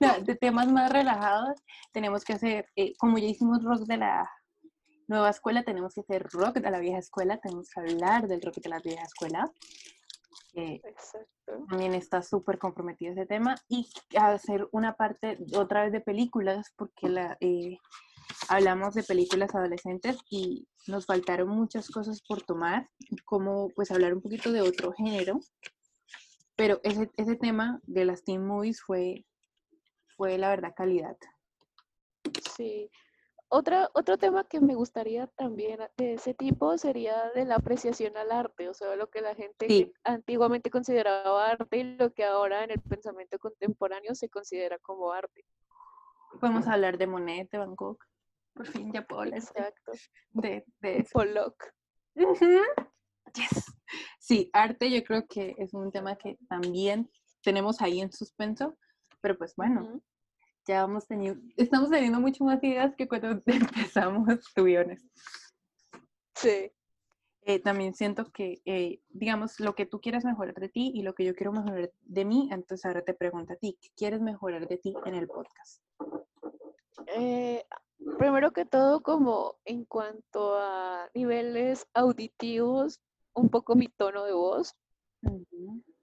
no, 0.00 0.20
de 0.20 0.34
temas 0.36 0.68
más 0.70 0.92
relajados, 0.92 1.58
tenemos 1.92 2.24
que 2.24 2.34
hacer, 2.34 2.68
eh, 2.76 2.94
como 2.98 3.18
ya 3.18 3.26
hicimos 3.26 3.64
rock 3.64 3.80
de 3.86 3.96
la 3.96 4.30
nueva 5.08 5.30
escuela, 5.30 5.62
tenemos 5.62 5.94
que 5.94 6.00
hacer 6.00 6.26
rock 6.30 6.56
de 6.58 6.70
la 6.70 6.80
vieja 6.80 6.98
escuela, 6.98 7.38
tenemos 7.38 7.70
que 7.70 7.80
hablar 7.80 8.26
del 8.28 8.42
rock 8.42 8.56
de 8.56 8.68
la 8.68 8.80
vieja 8.80 9.04
escuela. 9.04 9.50
Exacto. 10.54 11.66
También 11.68 11.94
está 11.94 12.22
súper 12.22 12.58
comprometido 12.58 13.12
ese 13.12 13.26
tema 13.26 13.56
y 13.68 13.88
hacer 14.18 14.66
una 14.72 14.94
parte 14.94 15.38
otra 15.54 15.84
vez 15.84 15.92
de 15.92 16.00
películas 16.00 16.72
porque 16.76 17.08
la, 17.08 17.36
eh, 17.40 17.76
hablamos 18.48 18.94
de 18.94 19.02
películas 19.02 19.54
adolescentes 19.54 20.18
y 20.30 20.66
nos 20.86 21.06
faltaron 21.06 21.48
muchas 21.48 21.88
cosas 21.90 22.22
por 22.22 22.42
tomar, 22.42 22.88
como 23.24 23.68
pues 23.70 23.90
hablar 23.90 24.14
un 24.14 24.22
poquito 24.22 24.52
de 24.52 24.62
otro 24.62 24.92
género, 24.92 25.40
pero 26.56 26.80
ese, 26.84 27.10
ese 27.16 27.36
tema 27.36 27.80
de 27.82 28.04
las 28.04 28.24
teen 28.24 28.44
movies 28.44 28.80
fue, 28.80 29.26
fue 30.16 30.38
la 30.38 30.48
verdad 30.48 30.74
calidad. 30.74 31.16
Sí, 32.56 32.90
otra, 33.48 33.90
otro 33.94 34.18
tema 34.18 34.44
que 34.44 34.60
me 34.60 34.74
gustaría 34.74 35.26
también 35.28 35.80
de 35.96 36.14
ese 36.14 36.34
tipo 36.34 36.76
sería 36.78 37.30
de 37.34 37.44
la 37.44 37.56
apreciación 37.56 38.16
al 38.16 38.32
arte, 38.32 38.68
o 38.68 38.74
sea, 38.74 38.96
lo 38.96 39.08
que 39.08 39.20
la 39.20 39.34
gente 39.34 39.92
antiguamente 40.04 40.70
consideraba 40.70 41.50
arte 41.50 41.78
y 41.78 41.96
lo 41.96 42.12
que 42.12 42.24
ahora 42.24 42.64
en 42.64 42.72
el 42.72 42.80
pensamiento 42.80 43.38
contemporáneo 43.38 44.14
se 44.14 44.28
considera 44.28 44.78
como 44.78 45.12
arte. 45.12 45.44
Podemos 46.40 46.66
hablar 46.66 46.98
de 46.98 47.06
Monet, 47.06 47.50
de 47.50 47.58
Van 47.58 47.74
Gogh. 47.74 47.98
Por 48.52 48.66
fin 48.66 48.92
ya 48.92 49.06
puedo 49.06 49.22
hablar 49.22 49.38
Exacto. 49.38 49.92
de, 50.30 50.64
de 50.80 51.06
Pollock. 51.12 51.72
Sí, 54.18 54.50
arte 54.52 54.90
yo 54.90 55.04
creo 55.04 55.26
que 55.26 55.54
es 55.58 55.74
un 55.74 55.92
tema 55.92 56.16
que 56.16 56.38
también 56.48 57.10
tenemos 57.42 57.80
ahí 57.80 58.00
en 58.00 58.10
suspenso, 58.10 58.76
pero 59.20 59.36
pues 59.38 59.54
bueno, 59.56 60.00
ya 60.66 60.82
hemos 60.82 61.06
tenido, 61.06 61.36
estamos 61.56 61.90
teniendo 61.90 62.20
mucho 62.20 62.44
más 62.44 62.62
ideas 62.62 62.94
que 62.96 63.08
cuando 63.08 63.28
empezamos, 63.46 64.52
tuviones. 64.54 65.04
Sí. 66.34 66.72
Eh, 67.48 67.60
también 67.60 67.94
siento 67.94 68.24
que, 68.32 68.60
eh, 68.64 69.00
digamos, 69.08 69.60
lo 69.60 69.76
que 69.76 69.86
tú 69.86 70.00
quieres 70.00 70.24
mejorar 70.24 70.54
de 70.54 70.68
ti 70.68 70.90
y 70.92 71.02
lo 71.02 71.14
que 71.14 71.24
yo 71.24 71.34
quiero 71.36 71.52
mejorar 71.52 71.92
de 72.00 72.24
mí, 72.24 72.48
entonces 72.50 72.84
ahora 72.84 73.02
te 73.02 73.14
pregunto 73.14 73.52
a 73.52 73.56
ti, 73.56 73.78
¿qué 73.80 73.90
quieres 73.96 74.20
mejorar 74.20 74.66
de 74.66 74.78
ti 74.78 74.94
en 75.04 75.14
el 75.14 75.28
podcast? 75.28 75.80
Eh, 77.14 77.64
primero 78.18 78.50
que 78.50 78.64
todo, 78.64 79.00
como 79.00 79.54
en 79.64 79.84
cuanto 79.84 80.58
a 80.58 81.08
niveles 81.14 81.86
auditivos, 81.94 83.00
un 83.32 83.48
poco 83.48 83.76
mi 83.76 83.86
tono 83.86 84.24
de 84.24 84.32
voz, 84.32 84.74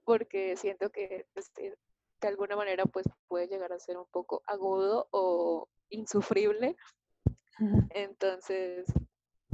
porque 0.04 0.56
siento 0.56 0.88
que 0.90 1.26
este, 1.34 1.74
de 2.24 2.30
alguna 2.30 2.56
manera 2.56 2.84
pues 2.86 3.06
puede 3.28 3.48
llegar 3.48 3.72
a 3.72 3.78
ser 3.78 3.98
un 3.98 4.06
poco 4.10 4.42
agudo 4.46 5.08
o 5.10 5.68
insufrible. 5.90 6.76
Entonces, 7.90 8.92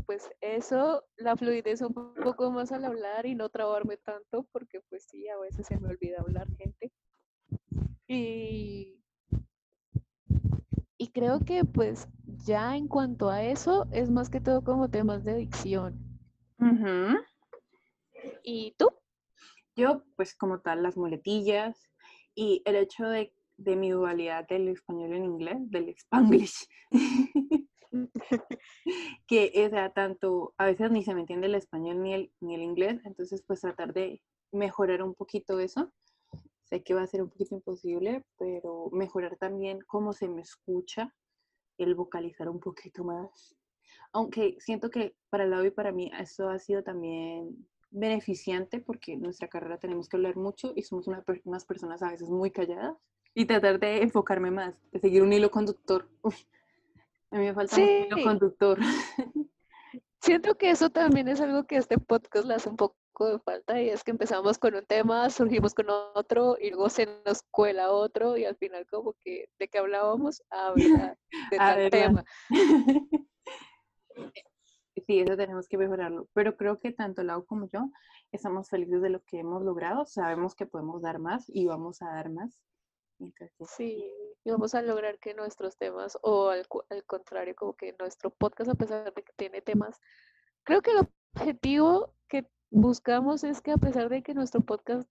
pues 0.07 0.31
eso, 0.41 1.05
la 1.17 1.37
fluidez 1.37 1.83
un 1.83 1.93
poco 1.93 2.51
más 2.51 2.73
al 2.73 2.85
hablar 2.85 3.27
y 3.27 3.35
no 3.35 3.49
trabarme 3.49 3.97
tanto 3.97 4.47
porque 4.53 4.81
pues 4.89 5.05
sí, 5.05 5.29
a 5.29 5.39
veces 5.39 5.67
se 5.67 5.79
me 5.79 5.89
olvida 5.89 6.21
hablar 6.21 6.49
gente. 6.57 6.93
Y, 8.07 9.03
y 10.97 11.09
creo 11.13 11.41
que 11.41 11.65
pues 11.65 12.09
ya 12.45 12.77
en 12.77 12.89
cuanto 12.89 13.31
a 13.31 13.43
eso 13.43 13.87
es 13.93 14.11
más 14.11 14.31
que 14.31 14.41
todo 14.41 14.63
como 14.63 14.91
temas 14.91 15.25
de 15.25 15.35
dicción. 15.35 15.99
¿Y 18.43 18.75
tú? 18.79 18.91
Yo 19.77 20.03
pues 20.17 20.35
como 20.35 20.61
tal 20.61 20.83
las 20.83 20.97
muletillas, 20.97 21.91
y 22.35 22.63
el 22.65 22.77
hecho 22.77 23.07
de, 23.09 23.33
de 23.57 23.77
mi 23.77 23.91
dualidad 23.91 24.47
del 24.49 24.69
español 24.69 25.13
en 25.13 25.25
inglés, 25.25 25.71
del 25.71 25.89
spanglish, 25.91 26.67
que 29.27 29.53
o 29.67 29.71
sea, 29.71 29.93
tanto, 29.93 30.55
a 30.59 30.67
veces 30.67 30.91
ni 30.91 31.03
se 31.03 31.15
me 31.15 31.21
entiende 31.21 31.47
el 31.47 31.55
español 31.55 32.03
ni 32.03 32.15
el, 32.15 32.33
ni 32.41 32.55
el 32.55 32.63
inglés, 32.63 33.01
entonces 33.05 33.43
pues 33.47 33.61
tratar 33.61 33.93
de 33.93 34.23
mejorar 34.53 35.03
un 35.03 35.15
poquito 35.15 35.59
eso. 35.61 35.93
Sé 36.65 36.83
que 36.83 36.95
va 36.95 37.03
a 37.03 37.07
ser 37.07 37.23
un 37.23 37.31
poquito 37.31 37.55
imposible, 37.57 38.25
pero 38.39 38.91
mejorar 38.93 39.37
también 39.37 39.81
cómo 39.87 40.13
se 40.13 40.29
me 40.29 40.43
escucha, 40.43 41.15
el 41.79 41.95
vocalizar 41.95 42.49
un 42.49 42.61
poquito 42.61 43.05
más. 43.05 43.57
Aunque 44.13 44.57
siento 44.61 44.91
que 44.91 45.17
para 45.31 45.47
lado 45.47 45.65
y 45.65 45.71
para 45.71 45.93
mí 45.93 46.11
eso 46.19 46.49
ha 46.49 46.59
sido 46.59 46.83
también 46.83 47.67
beneficiante 47.91 48.81
porque 48.81 49.13
en 49.15 49.23
nuestra 49.23 49.49
carrera 49.49 49.79
tenemos 49.79 50.09
que 50.09 50.17
hablar 50.17 50.37
mucho 50.37 50.73
y 50.77 50.83
somos 50.83 51.07
unas 51.09 51.25
personas 51.65 52.03
a 52.03 52.11
veces 52.11 52.29
muy 52.29 52.51
calladas 52.51 52.97
y 53.35 53.45
tratar 53.45 53.79
de 53.79 54.03
enfocarme 54.03 54.51
más, 54.51 54.75
de 54.93 55.01
seguir 55.01 55.23
un 55.23 55.33
hilo 55.33 55.51
conductor. 55.51 56.09
a 57.31 57.39
mí 57.39 57.45
me 57.45 57.55
falta 57.55 57.77
un 57.77 57.83
hilo 57.83 58.23
conductor. 58.23 58.79
Siento 60.21 60.57
que 60.57 60.71
eso 60.71 60.91
también 60.91 61.29
es 61.29 61.41
algo 61.41 61.65
que 61.65 61.77
este 61.77 61.99
podcast 61.99 62.47
le 62.47 62.55
hace 62.55 62.69
un 62.69 62.77
poco 62.77 62.97
de 63.21 63.39
falta 63.39 63.81
y 63.81 63.89
es 63.89 64.05
que 64.05 64.11
empezamos 64.11 64.59
con 64.59 64.75
un 64.75 64.85
tema, 64.85 65.31
surgimos 65.31 65.75
con 65.75 65.87
otro 66.15 66.57
y 66.61 66.71
luego 66.71 66.89
se 66.91 67.07
nos 67.25 67.43
cuela 67.51 67.91
otro 67.91 68.37
y 68.37 68.45
al 68.45 68.57
final 68.57 68.87
como 68.87 69.15
que 69.15 69.49
de 69.59 69.69
qué 69.69 69.79
hablábamos, 69.79 70.43
habla 70.51 71.19
de 71.51 71.57
tal 71.57 71.91
tema. 71.91 72.25
sí, 75.01 75.21
eso 75.21 75.37
tenemos 75.37 75.69
que 75.69 75.79
mejorarlo. 75.79 76.29
Pero 76.35 76.57
creo 76.57 76.79
que 76.79 76.93
tanto 76.93 77.23
Lau 77.23 77.45
como 77.45 77.67
yo 77.69 77.91
estamos 78.33 78.69
felices 78.69 79.03
de 79.03 79.11
lo 79.11 79.23
que 79.23 79.41
hemos 79.41 79.63
logrado. 79.63 80.05
Sabemos 80.07 80.55
que 80.55 80.67
podemos 80.67 81.03
dar 81.03 81.19
más 81.19 81.45
y 81.49 81.67
vamos 81.67 82.03
a 82.03 82.07
dar 82.07 82.31
más. 82.31 82.61
sí, 83.67 84.11
y 84.45 84.51
vamos 84.51 84.75
a 84.75 84.83
lograr 84.83 85.19
que 85.19 85.35
nuestros 85.35 85.77
temas, 85.77 86.19
o 86.23 86.49
al, 86.49 86.67
al, 86.89 87.05
contrario, 87.05 87.55
como 87.55 87.75
que 87.75 87.95
nuestro 87.99 88.31
podcast, 88.31 88.71
a 88.71 88.75
pesar 88.75 89.13
de 89.13 89.23
que 89.23 89.33
tiene 89.37 89.61
temas, 89.61 90.01
creo 90.65 90.81
que 90.81 90.93
el 90.93 91.09
objetivo 91.35 92.15
que 92.29 92.47
buscamos 92.71 93.45
es 93.45 93.61
que 93.61 93.73
a 93.73 93.77
pesar 93.77 94.09
de 94.09 94.23
que 94.23 94.33
nuestro 94.33 94.63
podcast 94.63 95.09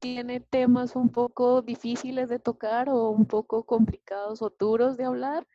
tiene 0.00 0.40
temas 0.40 0.96
un 0.96 1.10
poco 1.10 1.60
difíciles 1.62 2.28
de 2.28 2.38
tocar 2.38 2.88
o 2.88 3.10
un 3.10 3.26
poco 3.26 3.64
complicados 3.64 4.40
o 4.40 4.50
duros 4.58 4.96
de 4.96 5.04
hablar, 5.04 5.46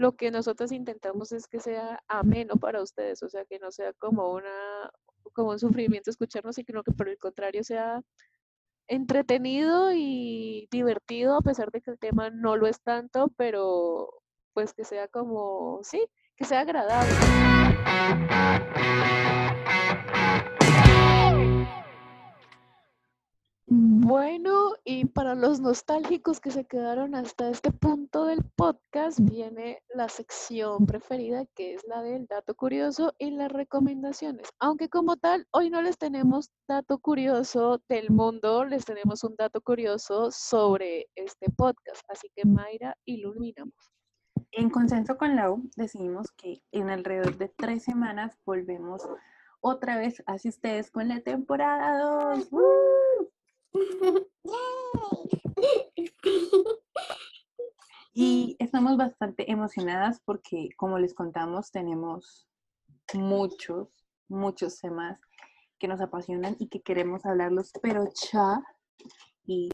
lo 0.00 0.12
que 0.16 0.30
nosotros 0.30 0.72
intentamos 0.72 1.30
es 1.30 1.46
que 1.46 1.60
sea 1.60 2.02
ameno 2.08 2.56
para 2.56 2.82
ustedes, 2.82 3.22
o 3.22 3.28
sea, 3.28 3.44
que 3.44 3.58
no 3.58 3.70
sea 3.70 3.92
como 3.92 4.32
una 4.32 4.90
como 5.34 5.50
un 5.50 5.58
sufrimiento 5.58 6.08
escucharnos, 6.10 6.56
sino 6.56 6.82
que 6.82 6.90
por 6.90 7.06
el 7.10 7.18
contrario 7.18 7.62
sea 7.62 8.00
entretenido 8.88 9.92
y 9.92 10.68
divertido, 10.70 11.36
a 11.36 11.42
pesar 11.42 11.70
de 11.70 11.82
que 11.82 11.90
el 11.90 11.98
tema 11.98 12.30
no 12.30 12.56
lo 12.56 12.66
es 12.66 12.80
tanto, 12.80 13.30
pero 13.36 14.08
pues 14.54 14.72
que 14.72 14.84
sea 14.84 15.06
como, 15.06 15.80
sí, 15.82 16.02
que 16.34 16.46
sea 16.46 16.60
agradable. 16.60 17.12
Bueno, 24.10 24.72
y 24.82 25.04
para 25.04 25.36
los 25.36 25.60
nostálgicos 25.60 26.40
que 26.40 26.50
se 26.50 26.64
quedaron 26.64 27.14
hasta 27.14 27.48
este 27.48 27.70
punto 27.70 28.24
del 28.24 28.42
podcast, 28.56 29.20
viene 29.20 29.84
la 29.94 30.08
sección 30.08 30.84
preferida 30.84 31.46
que 31.54 31.74
es 31.74 31.86
la 31.86 32.02
del 32.02 32.26
dato 32.26 32.56
curioso 32.56 33.14
y 33.18 33.30
las 33.30 33.52
recomendaciones. 33.52 34.48
Aunque 34.58 34.88
como 34.88 35.16
tal, 35.16 35.46
hoy 35.52 35.70
no 35.70 35.80
les 35.80 35.96
tenemos 35.96 36.50
dato 36.66 36.98
curioso 36.98 37.80
del 37.88 38.10
mundo, 38.10 38.64
les 38.64 38.84
tenemos 38.84 39.22
un 39.22 39.36
dato 39.36 39.60
curioso 39.60 40.32
sobre 40.32 41.06
este 41.14 41.48
podcast. 41.48 42.02
Así 42.08 42.32
que 42.34 42.44
Mayra, 42.44 42.96
iluminamos. 43.04 43.92
En 44.50 44.70
consenso 44.70 45.16
con 45.18 45.36
Lau, 45.36 45.62
decidimos 45.76 46.32
que 46.32 46.64
en 46.72 46.90
alrededor 46.90 47.38
de 47.38 47.48
tres 47.48 47.84
semanas 47.84 48.36
volvemos 48.44 49.08
otra 49.60 49.98
vez 49.98 50.20
hacia 50.26 50.48
ustedes 50.48 50.90
con 50.90 51.06
la 51.06 51.20
temporada 51.20 52.34
2. 52.50 52.50
Y 58.12 58.56
estamos 58.58 58.96
bastante 58.96 59.50
emocionadas 59.50 60.20
porque, 60.24 60.70
como 60.76 60.98
les 60.98 61.14
contamos, 61.14 61.70
tenemos 61.70 62.48
muchos, 63.14 63.88
muchos 64.28 64.78
temas 64.78 65.18
que 65.78 65.88
nos 65.88 66.00
apasionan 66.00 66.56
y 66.58 66.68
que 66.68 66.82
queremos 66.82 67.24
hablarlos, 67.24 67.70
pero 67.80 68.04
ya. 68.32 68.62
Y 69.46 69.70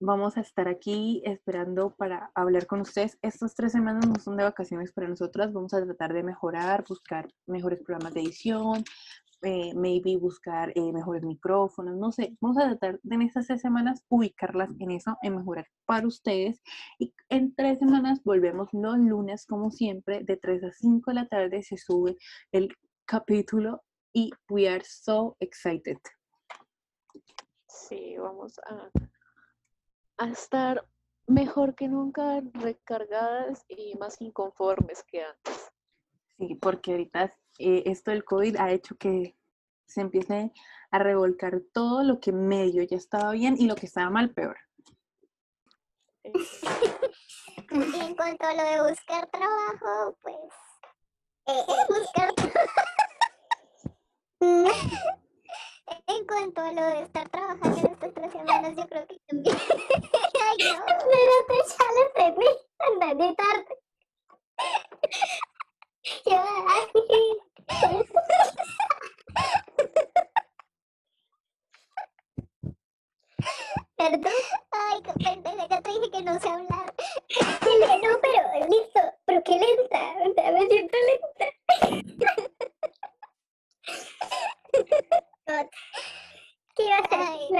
vamos 0.00 0.36
a 0.36 0.40
estar 0.40 0.68
aquí 0.68 1.22
esperando 1.24 1.94
para 1.96 2.30
hablar 2.34 2.66
con 2.66 2.80
ustedes. 2.80 3.16
Estas 3.22 3.54
tres 3.54 3.72
semanas 3.72 4.06
no 4.06 4.16
son 4.16 4.36
de 4.36 4.44
vacaciones 4.44 4.92
para 4.92 5.08
nosotras. 5.08 5.52
Vamos 5.52 5.72
a 5.72 5.84
tratar 5.84 6.12
de 6.12 6.24
mejorar, 6.24 6.84
buscar 6.88 7.28
mejores 7.46 7.80
programas 7.82 8.14
de 8.14 8.22
edición, 8.22 8.84
eh, 9.44 9.72
maybe 9.74 10.16
buscar 10.16 10.72
eh, 10.74 10.92
mejores 10.92 11.22
micrófonos, 11.22 11.96
no 11.96 12.10
sé, 12.12 12.36
vamos 12.40 12.58
a 12.58 12.68
tratar 12.68 13.00
de 13.02 13.14
en 13.14 13.22
estas 13.22 13.46
tres 13.46 13.60
semanas 13.60 14.04
ubicarlas 14.08 14.70
en 14.80 14.90
eso, 14.90 15.16
en 15.22 15.36
mejorar 15.36 15.66
para 15.84 16.06
ustedes. 16.06 16.62
Y 16.98 17.14
en 17.28 17.54
tres 17.54 17.78
semanas 17.78 18.22
volvemos 18.24 18.68
los 18.72 18.98
lunes, 18.98 19.46
como 19.46 19.70
siempre, 19.70 20.24
de 20.24 20.36
3 20.36 20.64
a 20.64 20.72
5 20.72 21.10
de 21.10 21.14
la 21.14 21.28
tarde 21.28 21.62
se 21.62 21.76
sube 21.76 22.16
el 22.52 22.74
capítulo 23.04 23.82
y 24.12 24.30
we 24.48 24.68
are 24.68 24.84
so 24.84 25.36
excited. 25.40 25.98
Sí, 27.68 28.16
vamos 28.18 28.58
a, 28.60 28.90
a 30.18 30.28
estar 30.28 30.86
mejor 31.26 31.74
que 31.74 31.88
nunca 31.88 32.40
recargadas 32.54 33.64
y 33.68 33.96
más 33.98 34.20
inconformes 34.20 35.02
que 35.04 35.22
antes. 35.22 35.72
Sí, 36.38 36.54
porque 36.56 36.92
ahorita 36.92 37.34
eh, 37.58 37.82
esto 37.86 38.10
del 38.10 38.24
COVID 38.24 38.56
ha 38.56 38.70
hecho 38.72 38.96
que 38.96 39.36
se 39.86 40.00
empiece 40.00 40.52
a 40.90 40.98
revolcar 40.98 41.60
todo 41.72 42.02
lo 42.02 42.20
que 42.20 42.32
medio 42.32 42.82
ya 42.82 42.96
estaba 42.96 43.32
bien 43.32 43.56
y 43.58 43.66
lo 43.66 43.74
que 43.74 43.86
estaba 43.86 44.10
mal 44.10 44.30
peor. 44.30 44.56
Y 47.70 48.00
en 48.00 48.14
cuanto 48.14 48.46
a 48.46 48.54
lo 48.54 48.62
de 48.62 48.90
buscar 48.90 49.28
trabajo, 49.30 50.16
pues 50.22 50.36
eh, 51.46 51.64
eh, 51.68 51.86
buscar 51.88 52.32
en 56.06 56.26
cuanto 56.26 56.60
a 56.60 56.72
lo 56.72 56.82
de 56.82 57.02
estar 57.02 57.28
trabajando 57.30 57.78
en 57.78 57.86
estas 57.86 58.14
tres 58.14 58.32
semanas, 58.32 58.76
yo 58.76 58.86
creo 58.86 59.06
que 59.06 59.18
también. 59.26 59.56
Ay, 59.56 60.56
no. 60.58 60.74
Espérate, 60.86 61.56
ya 61.68 61.86
lo 61.94 62.00
entendí. 62.06 62.50
Anda 62.78 63.14
de 63.14 63.34
tarde. 63.34 63.74
Perdón. 73.96 74.32
Ay, 74.70 75.02
pendeja, 75.22 75.66
ya 75.68 75.82
te 75.82 75.90
dije 75.90 76.10
que 76.10 76.22
no 76.22 76.40
sé 76.40 76.48
hablar. 76.48 76.94
No, 78.02 78.10
pero 78.20 78.68
listo. 78.68 79.00
Pero 79.24 79.42
qué 79.44 79.58
lenta. 79.58 80.14
O 80.24 80.34
sea, 80.34 80.52
me 80.52 80.66
siento 80.66 80.96
lenta. 81.06 81.46
¿Qué 86.76 86.82
ibas 86.84 87.12
a 87.12 87.16
decir? 87.16 87.54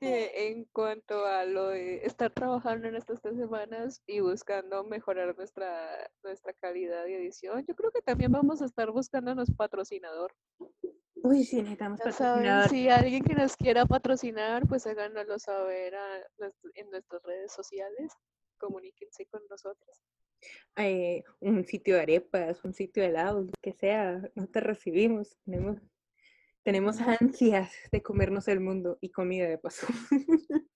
En 0.00 0.64
cuanto 0.66 1.24
a 1.24 1.44
lo 1.44 1.68
de 1.68 2.04
estar 2.04 2.30
trabajando 2.30 2.86
en 2.86 2.96
estas 2.96 3.20
tres 3.22 3.36
semanas 3.36 4.02
y 4.06 4.20
buscando 4.20 4.84
mejorar 4.84 5.34
nuestra, 5.36 6.10
nuestra 6.22 6.52
calidad 6.52 7.04
de 7.04 7.16
edición, 7.16 7.64
yo 7.66 7.74
creo 7.74 7.90
que 7.90 8.02
también 8.02 8.30
vamos 8.30 8.60
a 8.60 8.66
estar 8.66 8.90
buscándonos 8.90 9.50
patrocinador. 9.52 10.34
Uy, 11.14 11.44
sí, 11.44 11.56
necesitamos 11.56 11.98
patrocinador. 12.00 12.68
si 12.68 12.88
alguien 12.88 13.24
que 13.24 13.34
nos 13.34 13.56
quiera 13.56 13.86
patrocinar, 13.86 14.66
pues 14.68 14.86
háganoslo 14.86 15.38
saber 15.38 15.94
a 15.94 16.20
en 16.74 16.90
nuestras 16.90 17.22
redes 17.22 17.52
sociales. 17.52 18.12
Comuníquense 18.58 19.26
con 19.26 19.42
nosotros. 19.48 20.02
Eh, 20.76 21.24
un 21.40 21.64
sitio 21.64 21.94
de 21.96 22.02
arepas, 22.02 22.62
un 22.64 22.74
sitio 22.74 23.02
de 23.02 23.08
helados, 23.08 23.46
lo 23.46 23.52
que 23.62 23.72
sea, 23.72 24.22
no 24.34 24.46
te 24.46 24.60
recibimos. 24.60 25.36
Tenemos, 25.44 25.78
tenemos 26.66 27.00
ansias 27.00 27.70
de 27.92 28.02
comernos 28.02 28.48
el 28.48 28.58
mundo 28.58 28.98
y 29.00 29.10
comida 29.12 29.46
de 29.46 29.56
paso. 29.56 29.86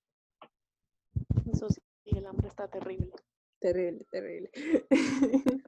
Eso 1.52 1.68
sí, 1.68 1.82
el 2.04 2.24
hambre 2.26 2.46
está 2.46 2.68
terrible. 2.68 3.10
terrible, 3.58 4.06
terrible. 4.12 4.52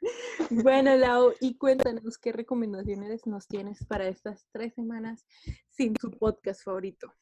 bueno, 0.51 0.97
Lau, 0.97 1.33
y 1.41 1.57
cuéntanos 1.57 2.19
qué 2.19 2.31
recomendaciones 2.31 3.27
nos 3.27 3.49
tienes 3.49 3.85
para 3.85 4.07
estas 4.07 4.47
tres 4.53 4.75
semanas 4.75 5.27
sin 5.71 5.93
tu 5.95 6.13
podcast 6.13 6.63
favorito. 6.63 7.13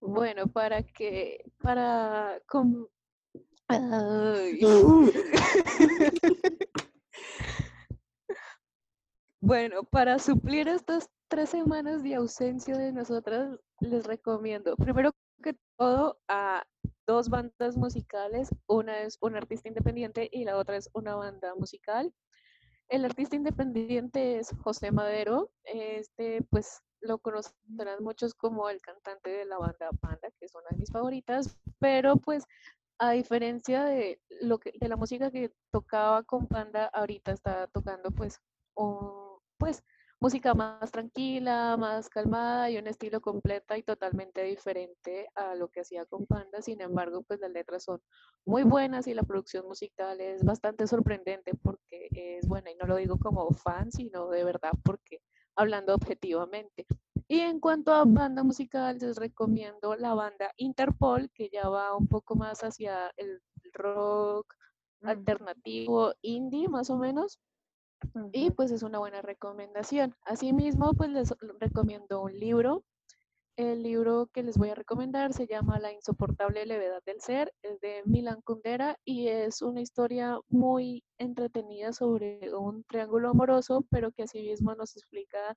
Bueno, 0.00 0.46
para 0.46 0.84
que, 0.84 1.50
para, 1.58 2.40
com- 2.46 2.86
Ay. 3.66 4.60
Bueno, 9.40 9.84
para 9.84 10.18
suplir 10.18 10.68
estas 10.68 11.08
tres 11.28 11.50
semanas 11.50 12.02
de 12.02 12.14
ausencia 12.14 12.76
de 12.76 12.92
nosotras, 12.92 13.58
les 13.80 14.06
recomiendo, 14.06 14.76
primero 14.76 15.12
que 15.42 15.56
todo, 15.78 16.18
a 16.28 16.64
dos 17.06 17.28
bandas 17.30 17.76
musicales. 17.76 18.50
Una 18.66 19.00
es 19.00 19.16
un 19.20 19.36
artista 19.36 19.68
independiente 19.68 20.28
y 20.30 20.44
la 20.44 20.56
otra 20.58 20.76
es 20.76 20.90
una 20.92 21.14
banda 21.14 21.54
musical. 21.54 22.12
El 22.88 23.04
artista 23.04 23.36
independiente 23.36 24.38
es 24.38 24.50
José 24.62 24.92
Madero. 24.92 25.50
Este, 25.64 26.42
pues, 26.50 26.82
lo 27.00 27.18
conocerán 27.18 28.02
muchos 28.02 28.34
como 28.34 28.68
el 28.70 28.80
cantante 28.82 29.30
de 29.30 29.44
la 29.46 29.58
banda 29.58 29.90
Panda, 30.00 30.30
que 30.38 30.46
es 30.46 30.54
una 30.54 30.66
de 30.70 30.76
mis 30.78 30.90
favoritas, 30.92 31.56
pero 31.78 32.16
pues 32.16 32.44
a 32.98 33.12
diferencia 33.12 33.84
de 33.84 34.20
lo 34.42 34.58
que 34.58 34.72
de 34.78 34.88
la 34.88 34.96
música 34.96 35.30
que 35.30 35.52
tocaba 35.72 36.22
con 36.24 36.46
Panda, 36.46 36.86
ahorita 36.86 37.32
está 37.32 37.66
tocando 37.68 38.10
pues 38.10 38.40
un- 38.74 39.29
pues 39.60 39.84
música 40.20 40.54
más 40.54 40.90
tranquila, 40.90 41.76
más 41.78 42.08
calmada 42.08 42.70
y 42.70 42.78
un 42.78 42.86
estilo 42.88 43.20
completa 43.20 43.78
y 43.78 43.82
totalmente 43.82 44.42
diferente 44.42 45.28
a 45.34 45.54
lo 45.54 45.68
que 45.68 45.80
hacía 45.82 46.06
con 46.06 46.26
Panda. 46.26 46.62
Sin 46.62 46.80
embargo, 46.80 47.22
pues 47.22 47.40
las 47.40 47.50
letras 47.52 47.84
son 47.84 48.02
muy 48.44 48.64
buenas 48.64 49.06
y 49.06 49.14
la 49.14 49.22
producción 49.22 49.66
musical 49.66 50.20
es 50.20 50.44
bastante 50.44 50.86
sorprendente 50.86 51.52
porque 51.62 52.08
es 52.10 52.48
buena 52.48 52.70
y 52.72 52.76
no 52.76 52.86
lo 52.86 52.96
digo 52.96 53.18
como 53.18 53.50
fan, 53.52 53.92
sino 53.92 54.28
de 54.30 54.44
verdad 54.44 54.72
porque 54.84 55.20
hablando 55.56 55.94
objetivamente. 55.94 56.86
Y 57.28 57.40
en 57.40 57.60
cuanto 57.60 57.92
a 57.92 58.04
banda 58.04 58.42
musical, 58.42 58.98
les 58.98 59.16
recomiendo 59.16 59.94
la 59.96 60.14
banda 60.14 60.52
Interpol, 60.56 61.30
que 61.32 61.48
ya 61.50 61.68
va 61.68 61.96
un 61.96 62.08
poco 62.08 62.34
más 62.34 62.64
hacia 62.64 63.12
el 63.16 63.40
rock 63.72 64.54
alternativo 65.02 66.12
indie, 66.22 66.68
más 66.68 66.90
o 66.90 66.96
menos. 66.98 67.38
Y 68.32 68.50
pues 68.50 68.70
es 68.70 68.82
una 68.82 68.98
buena 68.98 69.22
recomendación. 69.22 70.14
Asimismo, 70.24 70.94
pues 70.94 71.10
les 71.10 71.34
recomiendo 71.58 72.22
un 72.22 72.38
libro. 72.38 72.84
El 73.56 73.82
libro 73.82 74.28
que 74.32 74.42
les 74.42 74.56
voy 74.56 74.70
a 74.70 74.74
recomendar 74.74 75.34
se 75.34 75.46
llama 75.46 75.78
La 75.78 75.92
insoportable 75.92 76.64
levedad 76.64 77.02
del 77.04 77.20
ser, 77.20 77.52
es 77.62 77.78
de 77.80 78.02
Milan 78.06 78.40
Kundera 78.42 78.96
y 79.04 79.28
es 79.28 79.60
una 79.60 79.82
historia 79.82 80.38
muy 80.48 81.04
entretenida 81.18 81.92
sobre 81.92 82.54
un 82.54 82.84
triángulo 82.84 83.30
amoroso, 83.30 83.84
pero 83.90 84.12
que 84.12 84.22
asimismo 84.22 84.74
nos 84.74 84.96
explica 84.96 85.56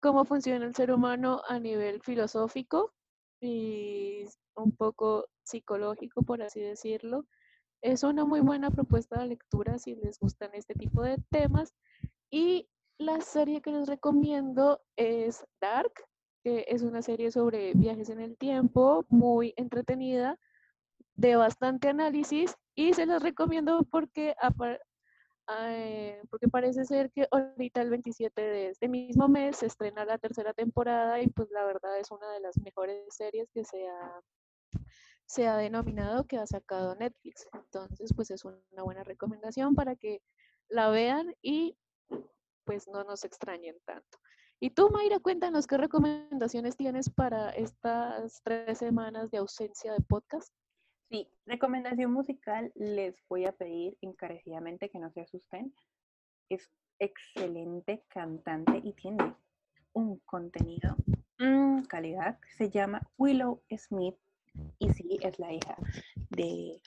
cómo 0.00 0.24
funciona 0.24 0.66
el 0.66 0.74
ser 0.74 0.90
humano 0.90 1.40
a 1.46 1.60
nivel 1.60 2.02
filosófico 2.02 2.92
y 3.40 4.24
un 4.56 4.72
poco 4.72 5.28
psicológico, 5.44 6.22
por 6.22 6.42
así 6.42 6.60
decirlo. 6.60 7.26
Es 7.82 8.02
una 8.02 8.24
muy 8.24 8.40
buena 8.40 8.70
propuesta 8.70 9.20
de 9.20 9.26
lectura 9.26 9.78
si 9.78 9.94
les 9.96 10.18
gustan 10.18 10.50
este 10.54 10.74
tipo 10.74 11.02
de 11.02 11.18
temas. 11.30 11.74
Y 12.30 12.68
la 12.98 13.20
serie 13.20 13.60
que 13.60 13.70
les 13.70 13.88
recomiendo 13.88 14.82
es 14.96 15.46
Dark, 15.60 15.92
que 16.42 16.64
es 16.68 16.82
una 16.82 17.02
serie 17.02 17.30
sobre 17.30 17.74
viajes 17.74 18.08
en 18.08 18.20
el 18.20 18.36
tiempo, 18.36 19.04
muy 19.08 19.52
entretenida, 19.56 20.38
de 21.14 21.36
bastante 21.36 21.88
análisis, 21.88 22.56
y 22.74 22.92
se 22.92 23.06
las 23.06 23.22
recomiendo 23.22 23.82
porque 23.90 24.34
apar- 24.40 24.80
eh, 25.60 26.20
porque 26.30 26.48
parece 26.48 26.84
ser 26.84 27.10
que 27.12 27.28
ahorita 27.30 27.80
el 27.80 27.90
27 27.90 28.42
de 28.42 28.68
este 28.70 28.88
mismo 28.88 29.28
mes 29.28 29.58
se 29.58 29.66
estrena 29.66 30.04
la 30.04 30.18
tercera 30.18 30.52
temporada 30.52 31.20
y 31.20 31.28
pues 31.28 31.48
la 31.52 31.64
verdad 31.64 31.98
es 31.98 32.10
una 32.10 32.30
de 32.32 32.40
las 32.40 32.58
mejores 32.58 33.02
series 33.14 33.48
que 33.52 33.64
se 33.64 33.86
ha, 33.88 34.20
se 35.26 35.46
ha 35.48 35.56
denominado 35.56 36.24
que 36.24 36.38
ha 36.38 36.46
sacado 36.46 36.94
Netflix. 36.94 37.46
Entonces 37.52 38.12
pues 38.14 38.30
es 38.30 38.44
una 38.44 38.82
buena 38.82 39.04
recomendación 39.04 39.74
para 39.74 39.96
que 39.96 40.22
la 40.68 40.88
vean 40.88 41.34
y 41.42 41.76
pues 42.64 42.88
no 42.88 43.04
nos 43.04 43.24
extrañen 43.24 43.76
tanto. 43.84 44.18
Y 44.58 44.70
tú, 44.70 44.88
Mayra, 44.90 45.20
cuéntanos 45.20 45.66
qué 45.66 45.76
recomendaciones 45.76 46.76
tienes 46.76 47.10
para 47.10 47.50
estas 47.50 48.40
tres 48.42 48.78
semanas 48.78 49.30
de 49.30 49.38
ausencia 49.38 49.92
de 49.92 50.00
podcast. 50.00 50.50
Sí, 51.10 51.28
recomendación 51.44 52.10
musical, 52.10 52.72
les 52.74 53.22
voy 53.28 53.44
a 53.44 53.52
pedir 53.52 53.98
encarecidamente 54.00 54.88
que 54.88 54.98
no 54.98 55.10
se 55.10 55.20
asusten. 55.20 55.74
Es 56.48 56.70
excelente 56.98 58.02
cantante 58.08 58.80
y 58.82 58.94
tiene 58.94 59.36
un 59.92 60.18
contenido, 60.20 60.96
mm, 61.38 61.82
calidad. 61.82 62.38
Se 62.56 62.70
llama 62.70 63.02
Willow 63.18 63.62
Smith 63.76 64.16
y 64.78 64.92
sí, 64.92 65.18
es 65.22 65.38
la 65.38 65.52
hija 65.52 65.76
de 66.30 66.80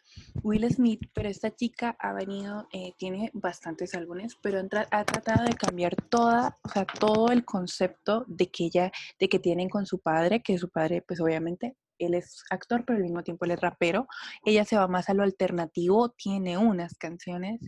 Will 0.43 0.69
Smith, 0.71 1.01
pero 1.13 1.29
esta 1.29 1.55
chica 1.55 1.95
ha 1.99 2.13
venido, 2.13 2.67
eh, 2.71 2.93
tiene 2.97 3.31
bastantes 3.33 3.95
álbumes, 3.95 4.35
pero 4.41 4.59
ha 4.59 5.05
tratado 5.05 5.45
de 5.45 5.55
cambiar 5.55 5.95
toda, 5.95 6.57
o 6.63 6.69
sea, 6.69 6.85
todo 6.85 7.31
el 7.31 7.45
concepto 7.45 8.25
de 8.27 8.49
que 8.49 8.65
ella, 8.65 8.91
de 9.19 9.29
que 9.29 9.39
tienen 9.39 9.69
con 9.69 9.85
su 9.85 9.99
padre, 9.99 10.41
que 10.41 10.57
su 10.57 10.69
padre, 10.69 11.01
pues 11.01 11.19
obviamente, 11.19 11.75
él 11.97 12.13
es 12.13 12.43
actor, 12.49 12.85
pero 12.85 12.97
al 12.97 13.03
mismo 13.03 13.23
tiempo 13.23 13.45
él 13.45 13.51
es 13.51 13.59
rapero. 13.59 14.07
Ella 14.45 14.63
se 14.63 14.77
va 14.77 14.87
más 14.87 15.09
a 15.09 15.13
lo 15.13 15.23
alternativo, 15.23 16.09
tiene 16.11 16.57
unas 16.57 16.95
canciones 16.95 17.59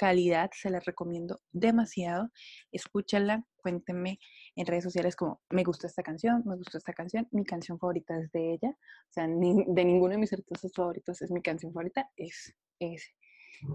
calidad, 0.00 0.50
se 0.54 0.70
las 0.70 0.86
recomiendo 0.86 1.42
demasiado. 1.52 2.30
Escúchala, 2.72 3.44
cuéntenme 3.58 4.18
en 4.56 4.64
redes 4.64 4.84
sociales 4.84 5.14
como 5.14 5.42
me 5.50 5.62
gustó 5.62 5.86
esta 5.86 6.02
canción, 6.02 6.42
me 6.46 6.56
gustó 6.56 6.78
esta 6.78 6.94
canción, 6.94 7.28
mi 7.32 7.44
canción 7.44 7.78
favorita 7.78 8.18
es 8.18 8.32
de 8.32 8.54
ella, 8.54 8.70
o 8.70 9.12
sea, 9.12 9.24
de 9.24 9.84
ninguno 9.84 10.12
de 10.12 10.16
mis 10.16 10.32
artistas 10.32 10.72
favoritos 10.74 11.20
es 11.20 11.30
mi 11.30 11.42
canción 11.42 11.74
favorita, 11.74 12.08
es, 12.16 12.54
es 12.78 13.10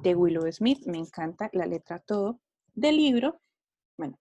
de 0.01 0.15
Willow 0.15 0.51
Smith, 0.51 0.79
me 0.87 0.97
encanta 0.97 1.47
la 1.53 1.67
letra 1.67 1.99
todo. 1.99 2.41
Del 2.73 2.97
libro, 2.97 3.39
bueno, 3.95 4.17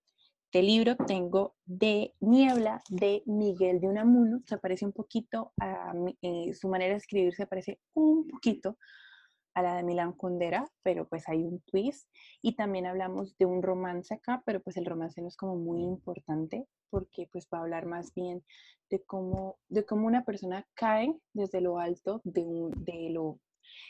del 0.52 0.66
libro 0.66 0.96
tengo 0.96 1.56
de 1.64 2.12
Niebla 2.20 2.82
de 2.90 3.22
Miguel 3.24 3.80
de 3.80 3.88
Unamuno, 3.88 4.42
se 4.46 4.58
parece 4.58 4.84
un 4.84 4.92
poquito 4.92 5.54
a 5.58 5.94
eh, 6.20 6.52
su 6.52 6.68
manera 6.68 6.92
de 6.92 6.98
escribir, 6.98 7.34
se 7.34 7.46
parece 7.46 7.80
un 7.94 8.28
poquito 8.28 8.76
a 9.54 9.62
la 9.62 9.76
de 9.76 9.82
Milan 9.82 10.12
Kundera, 10.12 10.68
pero 10.82 11.08
pues 11.08 11.28
hay 11.28 11.42
un 11.44 11.60
twist. 11.60 12.08
Y 12.42 12.56
también 12.56 12.86
hablamos 12.86 13.36
de 13.38 13.46
un 13.46 13.62
romance 13.62 14.12
acá, 14.14 14.42
pero 14.44 14.60
pues 14.60 14.76
el 14.76 14.84
romance 14.84 15.20
no 15.22 15.28
es 15.28 15.36
como 15.36 15.56
muy 15.56 15.80
importante 15.82 16.66
porque 16.90 17.28
pues 17.32 17.48
va 17.52 17.58
a 17.58 17.62
hablar 17.62 17.86
más 17.86 18.14
bien 18.14 18.44
de 18.90 19.02
cómo, 19.02 19.58
de 19.68 19.84
cómo 19.84 20.06
una 20.06 20.24
persona 20.24 20.66
cae 20.74 21.12
desde 21.32 21.60
lo 21.60 21.78
alto 21.78 22.20
de, 22.24 22.42
un, 22.42 22.70
de 22.84 23.10
lo... 23.10 23.40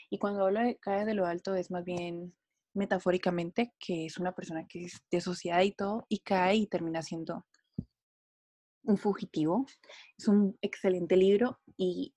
Y 0.09 0.17
cuando 0.17 0.45
hablo 0.45 0.61
de 0.61 0.77
cae 0.77 1.05
de 1.05 1.13
lo 1.13 1.25
alto 1.25 1.55
es 1.55 1.69
más 1.69 1.83
bien 1.83 2.33
metafóricamente 2.73 3.73
que 3.79 4.05
es 4.05 4.17
una 4.17 4.33
persona 4.33 4.65
que 4.67 4.85
es 4.85 5.03
desociada 5.11 5.63
y 5.63 5.71
todo 5.71 6.05
y 6.09 6.19
cae 6.19 6.55
y 6.55 6.67
termina 6.67 7.01
siendo 7.01 7.45
un 8.83 8.97
fugitivo. 8.97 9.65
Es 10.17 10.27
un 10.27 10.57
excelente 10.61 11.15
libro 11.17 11.59
y 11.77 12.13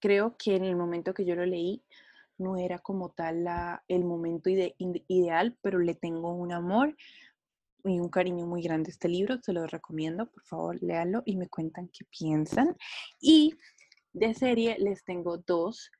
creo 0.00 0.36
que 0.38 0.56
en 0.56 0.64
el 0.64 0.76
momento 0.76 1.14
que 1.14 1.24
yo 1.24 1.34
lo 1.34 1.46
leí 1.46 1.82
no 2.38 2.56
era 2.56 2.78
como 2.78 3.10
tal 3.10 3.44
la, 3.44 3.84
el 3.88 4.04
momento 4.04 4.50
ideal, 4.50 5.56
pero 5.62 5.78
le 5.78 5.94
tengo 5.94 6.32
un 6.34 6.52
amor 6.52 6.96
y 7.84 8.00
un 8.00 8.08
cariño 8.08 8.46
muy 8.46 8.62
grande 8.62 8.88
a 8.88 8.92
este 8.92 9.08
libro, 9.08 9.38
se 9.42 9.52
lo 9.52 9.66
recomiendo, 9.66 10.26
por 10.26 10.42
favor, 10.44 10.82
léalo 10.82 11.22
y 11.26 11.36
me 11.36 11.48
cuentan 11.48 11.88
qué 11.88 12.04
piensan. 12.06 12.76
Y 13.20 13.54
de 14.12 14.32
serie 14.34 14.76
les 14.78 15.04
tengo 15.04 15.38
dos, 15.38 15.90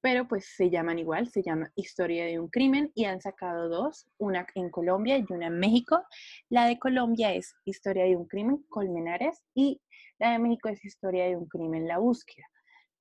pero 0.00 0.26
pues 0.28 0.46
se 0.56 0.70
llaman 0.70 0.98
igual, 0.98 1.28
se 1.28 1.42
llama 1.42 1.70
Historia 1.74 2.24
de 2.24 2.38
un 2.38 2.48
crimen 2.48 2.90
y 2.94 3.04
han 3.04 3.20
sacado 3.20 3.68
dos, 3.68 4.06
una 4.18 4.46
en 4.54 4.70
Colombia 4.70 5.18
y 5.18 5.24
una 5.30 5.46
en 5.46 5.58
México. 5.58 6.02
La 6.48 6.66
de 6.66 6.78
Colombia 6.78 7.34
es 7.34 7.54
Historia 7.64 8.04
de 8.04 8.16
un 8.16 8.26
crimen, 8.26 8.64
Colmenares, 8.68 9.42
y 9.54 9.80
la 10.18 10.32
de 10.32 10.38
México 10.38 10.68
es 10.68 10.84
Historia 10.84 11.24
de 11.24 11.36
un 11.36 11.46
crimen, 11.46 11.86
La 11.86 11.98
búsqueda. 11.98 12.46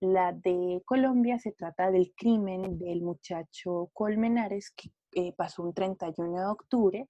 La 0.04 0.34
de 0.34 0.82
Colombia 0.84 1.40
se 1.40 1.54
trata 1.54 1.90
del 1.90 2.14
crimen 2.14 2.78
del 2.78 3.02
muchacho 3.02 3.90
Colmenares 3.94 4.70
que 4.72 4.90
eh, 5.14 5.34
pasó 5.38 5.64
un 5.64 5.74
31 5.74 6.40
de 6.40 6.46
octubre 6.46 7.08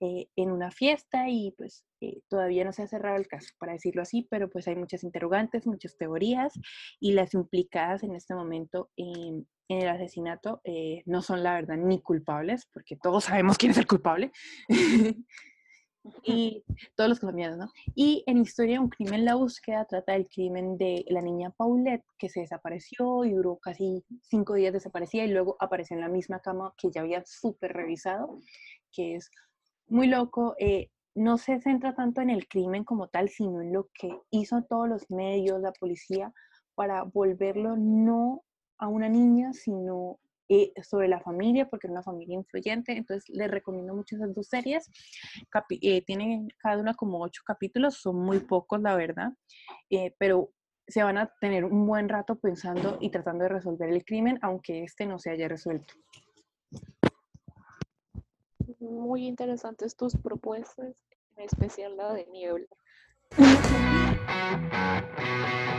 eh, 0.00 0.26
en 0.36 0.50
una 0.50 0.70
fiesta 0.70 1.30
y 1.30 1.54
pues 1.56 1.86
eh, 2.02 2.20
todavía 2.28 2.66
no 2.66 2.72
se 2.74 2.82
ha 2.82 2.86
cerrado 2.86 3.16
el 3.16 3.28
caso, 3.28 3.54
para 3.58 3.72
decirlo 3.72 4.02
así, 4.02 4.28
pero 4.30 4.50
pues 4.50 4.68
hay 4.68 4.76
muchas 4.76 5.04
interrogantes, 5.04 5.66
muchas 5.66 5.96
teorías 5.96 6.52
y 7.00 7.12
las 7.12 7.32
implicadas 7.32 8.02
en 8.02 8.14
este 8.14 8.34
momento 8.34 8.90
en, 8.96 9.48
el 9.70 9.88
asesinato 9.88 10.60
no 11.06 11.22
son 11.22 11.42
la 11.42 11.54
verdad 11.54 11.78
ni 11.78 12.02
culpables, 12.02 12.68
porque 12.74 12.96
todos 12.96 13.24
sabemos 13.24 13.56
quién 13.56 13.72
es 13.72 13.78
el 13.78 13.86
culpable. 13.86 14.30
y 16.22 16.64
todos 16.94 17.08
los 17.08 17.20
colombianos, 17.20 17.58
¿no? 17.58 17.72
Y 17.94 18.22
en 18.26 18.38
Historia 18.38 18.80
un 18.80 18.88
crimen, 18.88 19.24
la 19.24 19.36
búsqueda 19.36 19.86
trata 19.86 20.12
del 20.12 20.28
crimen 20.28 20.76
de 20.76 21.04
la 21.08 21.22
niña 21.22 21.50
Paulette, 21.50 22.04
que 22.18 22.28
se 22.28 22.40
desapareció 22.40 23.24
y 23.24 23.32
duró 23.32 23.56
casi 23.56 24.04
cinco 24.22 24.54
días 24.54 24.72
desaparecida 24.72 25.24
y 25.24 25.32
luego 25.32 25.56
apareció 25.60 25.96
en 25.96 26.02
la 26.02 26.08
misma 26.08 26.40
cama 26.40 26.74
que 26.76 26.90
ya 26.90 27.00
había 27.00 27.22
súper 27.24 27.72
revisado, 27.72 28.38
que 28.92 29.16
es 29.16 29.30
muy 29.86 30.06
loco. 30.06 30.54
Eh, 30.58 30.90
no 31.14 31.38
se 31.38 31.60
centra 31.60 31.94
tanto 31.94 32.20
en 32.20 32.30
el 32.30 32.48
crimen 32.48 32.84
como 32.84 33.08
tal, 33.08 33.28
sino 33.28 33.62
en 33.62 33.72
lo 33.72 33.88
que 33.94 34.10
hizo 34.30 34.62
todos 34.64 34.88
los 34.88 35.10
medios, 35.10 35.60
la 35.60 35.72
policía, 35.72 36.32
para 36.74 37.04
volverlo 37.04 37.76
no 37.76 38.42
a 38.78 38.88
una 38.88 39.08
niña, 39.08 39.52
sino 39.52 40.18
eh, 40.48 40.72
sobre 40.82 41.08
la 41.08 41.20
familia, 41.20 41.68
porque 41.68 41.86
es 41.86 41.90
una 41.90 42.02
familia 42.02 42.34
influyente. 42.34 42.92
Entonces, 42.92 43.28
les 43.30 43.50
recomiendo 43.50 43.94
mucho 43.94 44.16
esas 44.16 44.34
dos 44.34 44.48
series. 44.48 44.90
Eh, 45.70 46.02
tienen 46.04 46.48
cada 46.58 46.78
una 46.78 46.94
como 46.94 47.22
ocho 47.22 47.42
capítulos, 47.46 47.96
son 47.96 48.16
muy 48.16 48.40
pocos, 48.40 48.80
la 48.80 48.94
verdad, 48.94 49.32
eh, 49.88 50.14
pero 50.18 50.50
se 50.86 51.02
van 51.02 51.16
a 51.16 51.32
tener 51.40 51.64
un 51.64 51.86
buen 51.86 52.10
rato 52.10 52.36
pensando 52.36 52.98
y 53.00 53.08
tratando 53.08 53.44
de 53.44 53.48
resolver 53.48 53.88
el 53.88 54.04
crimen, 54.04 54.38
aunque 54.42 54.82
este 54.82 55.06
no 55.06 55.18
se 55.18 55.30
haya 55.30 55.48
resuelto. 55.48 55.94
Muy 58.80 59.26
interesantes 59.26 59.96
tus 59.96 60.14
propuestas, 60.14 60.94
en 61.36 61.44
especial 61.44 61.96
la 61.96 62.12
de 62.12 62.26
Niebla. 62.26 62.66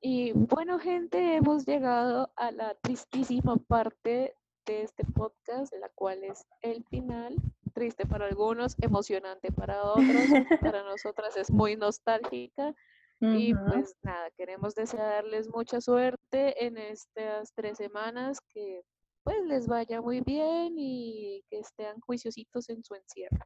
Y 0.00 0.32
bueno, 0.32 0.78
gente, 0.78 1.36
hemos 1.36 1.66
llegado 1.66 2.30
a 2.36 2.52
la 2.52 2.74
tristísima 2.76 3.56
parte 3.56 4.36
de 4.64 4.82
este 4.82 5.04
podcast, 5.04 5.72
la 5.74 5.88
cual 5.90 6.22
es 6.22 6.46
el 6.62 6.84
final. 6.84 7.34
Triste 7.74 8.06
para 8.06 8.26
algunos, 8.26 8.76
emocionante 8.80 9.50
para 9.52 9.82
otros. 9.82 10.04
Para 10.72 10.82
nosotras 10.82 11.36
es 11.36 11.50
muy 11.50 11.76
nostálgica. 11.76 12.74
Y 13.20 13.52
pues 13.52 13.96
nada, 14.02 14.30
queremos 14.36 14.76
desearles 14.76 15.48
mucha 15.48 15.80
suerte 15.80 16.64
en 16.64 16.76
estas 16.76 17.52
tres 17.52 17.76
semanas, 17.76 18.38
que 18.48 18.82
pues 19.24 19.44
les 19.44 19.66
vaya 19.66 20.00
muy 20.00 20.20
bien 20.20 20.74
y 20.76 21.42
que 21.50 21.58
estén 21.58 21.98
juiciositos 22.00 22.68
en 22.68 22.84
su 22.84 22.94
encierro. 22.94 23.44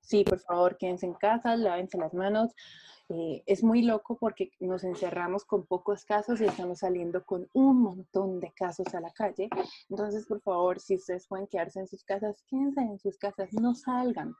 Sí, 0.00 0.24
por 0.24 0.40
favor, 0.40 0.78
quédense 0.78 1.04
en 1.04 1.14
casa, 1.14 1.54
lávense 1.56 1.98
las 1.98 2.14
manos, 2.14 2.50
eh, 3.10 3.42
es 3.46 3.62
muy 3.62 3.82
loco 3.82 4.16
porque 4.18 4.50
nos 4.60 4.82
encerramos 4.82 5.44
con 5.44 5.66
pocos 5.66 6.06
casos 6.06 6.40
y 6.40 6.46
estamos 6.46 6.78
saliendo 6.78 7.24
con 7.24 7.48
un 7.52 7.82
montón 7.82 8.40
de 8.40 8.50
casos 8.52 8.94
a 8.94 9.00
la 9.00 9.12
calle. 9.12 9.50
Entonces, 9.90 10.26
por 10.26 10.40
favor, 10.40 10.80
si 10.80 10.96
ustedes 10.96 11.28
pueden 11.28 11.46
quedarse 11.46 11.80
en 11.80 11.86
sus 11.86 12.02
casas, 12.02 12.42
quédense 12.48 12.80
en 12.80 12.98
sus 12.98 13.18
casas, 13.18 13.52
no 13.52 13.74
salgan. 13.74 14.34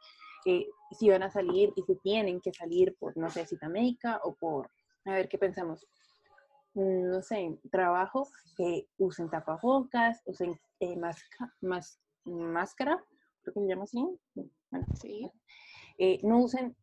Eh, 0.47 0.67
si 0.99 1.11
van 1.11 1.23
a 1.23 1.31
salir 1.31 1.73
y 1.77 1.83
si 1.83 1.95
tienen 1.97 2.41
que 2.41 2.55
salir 2.55 2.97
por, 2.99 3.17
no 3.17 3.31
sé, 3.31 3.47
cita 3.47 3.69
médica 3.69 4.21
o 4.25 4.35
por, 4.35 4.71
a 5.05 5.13
ver, 5.13 5.29
¿qué 5.29 5.37
pensamos? 5.37 5.87
Mm, 6.73 7.11
no 7.11 7.23
sé, 7.23 7.59
trabajo, 7.71 8.29
que 8.57 8.89
usen 8.97 9.29
tapabocas, 9.29 10.23
usen 10.25 10.59
eh, 10.81 10.97
máscara, 10.97 13.05
creo 13.43 13.55
que 13.55 13.61
se 13.61 13.67
llama 13.67 13.85
así. 13.85 14.03
Bueno, 14.71 14.87
sí. 14.99 15.31
no 16.23 16.39
usen 16.39 16.75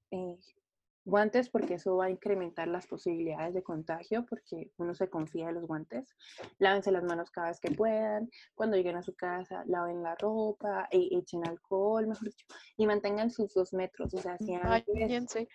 guantes 1.03 1.49
porque 1.49 1.75
eso 1.75 1.97
va 1.97 2.05
a 2.05 2.09
incrementar 2.09 2.67
las 2.67 2.87
posibilidades 2.87 3.53
de 3.53 3.63
contagio 3.63 4.25
porque 4.27 4.71
uno 4.77 4.93
se 4.93 5.09
confía 5.09 5.49
en 5.49 5.55
los 5.55 5.65
guantes. 5.65 6.15
Lávense 6.59 6.91
las 6.91 7.03
manos 7.03 7.31
cada 7.31 7.49
vez 7.49 7.59
que 7.59 7.71
puedan. 7.71 8.29
Cuando 8.55 8.77
lleguen 8.77 8.97
a 8.97 9.03
su 9.03 9.15
casa, 9.15 9.63
laven 9.65 10.03
la 10.03 10.15
ropa, 10.15 10.87
e 10.91 11.09
echen 11.17 11.47
alcohol, 11.47 12.07
mejor 12.07 12.25
dicho, 12.25 12.45
y 12.77 12.85
mantengan 12.85 13.31
sus 13.31 13.53
dos 13.53 13.73
metros. 13.73 14.13
O 14.13 14.19
sea, 14.19 14.37
si 14.37 14.53
antes... 14.53 14.93
Bañense. 14.93 15.47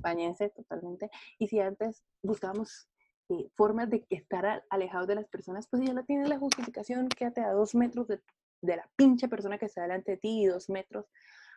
Bañense 0.00 0.50
totalmente. 0.50 1.10
Y 1.38 1.48
si 1.48 1.58
antes 1.60 2.04
buscábamos 2.22 2.88
eh, 3.28 3.50
formas 3.56 3.90
de 3.90 4.06
estar 4.10 4.64
alejados 4.70 5.08
de 5.08 5.16
las 5.16 5.28
personas, 5.28 5.66
pues 5.68 5.82
ya 5.82 5.92
no 5.92 6.04
tienes 6.04 6.28
la 6.28 6.38
justificación, 6.38 7.08
quédate 7.08 7.40
a 7.40 7.52
dos 7.52 7.74
metros 7.74 8.06
de, 8.06 8.20
de 8.60 8.76
la 8.76 8.88
pinche 8.94 9.28
persona 9.28 9.58
que 9.58 9.66
está 9.66 9.82
delante 9.82 10.12
de 10.12 10.18
ti 10.18 10.42
y 10.42 10.46
dos 10.46 10.68
metros 10.68 11.06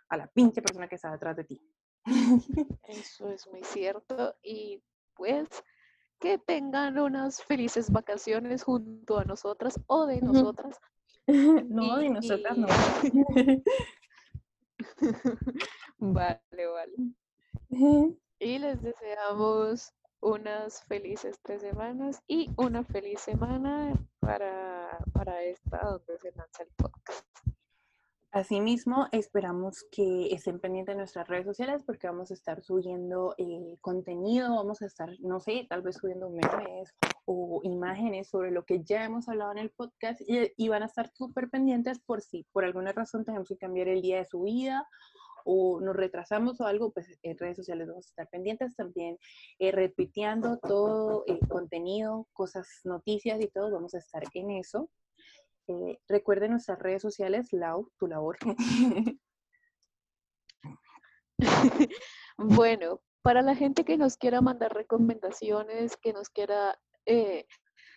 a 0.09 0.17
la 0.17 0.27
pinche 0.27 0.61
persona 0.61 0.87
que 0.87 0.95
está 0.95 1.11
detrás 1.11 1.35
de 1.35 1.43
ti. 1.43 1.61
Eso 2.83 3.29
es 3.29 3.47
muy 3.47 3.63
cierto. 3.63 4.35
Y 4.43 4.81
pues 5.15 5.47
que 6.19 6.37
tengan 6.37 6.99
unas 6.99 7.41
felices 7.43 7.91
vacaciones 7.91 8.63
junto 8.63 9.17
a 9.17 9.25
nosotras 9.25 9.79
o 9.87 10.05
de 10.05 10.21
nosotras. 10.21 10.79
no, 11.27 11.97
de 11.97 12.09
nosotras 12.09 12.57
no. 12.57 12.67
vale, 15.97 16.67
vale. 16.67 16.93
Y 18.39 18.57
les 18.59 18.81
deseamos 18.81 19.93
unas 20.21 20.83
felices 20.85 21.39
tres 21.41 21.61
semanas 21.61 22.21
y 22.27 22.49
una 22.57 22.83
feliz 22.83 23.21
semana 23.21 23.93
para, 24.19 24.97
para 25.13 25.43
esta 25.43 25.79
donde 25.83 26.17
se 26.19 26.31
lanza 26.31 26.63
el 26.63 26.69
podcast. 26.75 27.25
Asimismo, 28.31 29.07
esperamos 29.11 29.85
que 29.91 30.27
estén 30.31 30.59
pendientes 30.59 30.93
de 30.93 30.99
nuestras 30.99 31.27
redes 31.27 31.47
sociales 31.47 31.81
porque 31.83 32.05
vamos 32.05 32.29
a 32.29 32.35
estar 32.35 32.61
subiendo 32.61 33.33
eh, 33.39 33.75
contenido, 33.81 34.55
vamos 34.55 34.83
a 34.83 34.85
estar, 34.85 35.09
no 35.21 35.39
sé, 35.39 35.65
tal 35.67 35.81
vez 35.81 35.95
subiendo 35.95 36.29
memes 36.29 36.93
o 37.25 37.61
imágenes 37.63 38.29
sobre 38.29 38.51
lo 38.51 38.65
que 38.65 38.83
ya 38.83 39.03
hemos 39.03 39.27
hablado 39.29 39.53
en 39.53 39.57
el 39.57 39.71
podcast 39.71 40.21
y, 40.27 40.69
van 40.69 40.83
a 40.83 40.85
estar 40.85 41.09
súper 41.09 41.49
pendientes 41.49 41.97
por 41.99 42.21
si 42.21 42.45
por 42.51 42.63
alguna 42.65 42.91
razón 42.91 43.25
tenemos 43.25 43.47
que 43.47 43.57
cambiar 43.57 43.87
el 43.87 44.03
día 44.03 44.17
de 44.17 44.25
subida 44.25 44.87
o 45.43 45.81
nos 45.81 45.95
retrasamos 45.95 46.61
o 46.61 46.67
algo, 46.67 46.91
pues 46.91 47.07
en 47.23 47.35
redes 47.35 47.57
sociales 47.57 47.87
vamos 47.87 48.05
a 48.05 48.09
estar 48.09 48.29
pendientes 48.29 48.75
también, 48.75 49.17
eh, 49.57 49.71
repitiendo 49.71 50.59
todo 50.59 51.23
el 51.25 51.39
contenido, 51.47 52.27
cosas, 52.33 52.67
noticias 52.83 53.41
y 53.41 53.47
todo, 53.47 53.71
vamos 53.71 53.95
a 53.95 53.97
estar 53.97 54.21
en 54.35 54.51
eso. 54.51 54.87
Eh, 55.69 55.99
recuerden 56.07 56.51
nuestras 56.51 56.79
redes 56.79 57.03
sociales, 57.03 57.53
Lau, 57.53 57.91
tu 57.99 58.07
labor. 58.07 58.39
bueno, 62.37 63.01
para 63.21 63.43
la 63.43 63.55
gente 63.55 63.85
que 63.85 63.95
nos 63.95 64.17
quiera 64.17 64.41
mandar 64.41 64.73
recomendaciones, 64.73 65.95
que 65.95 66.11
nos 66.11 66.29
quiera 66.29 66.79
eh, 67.05 67.45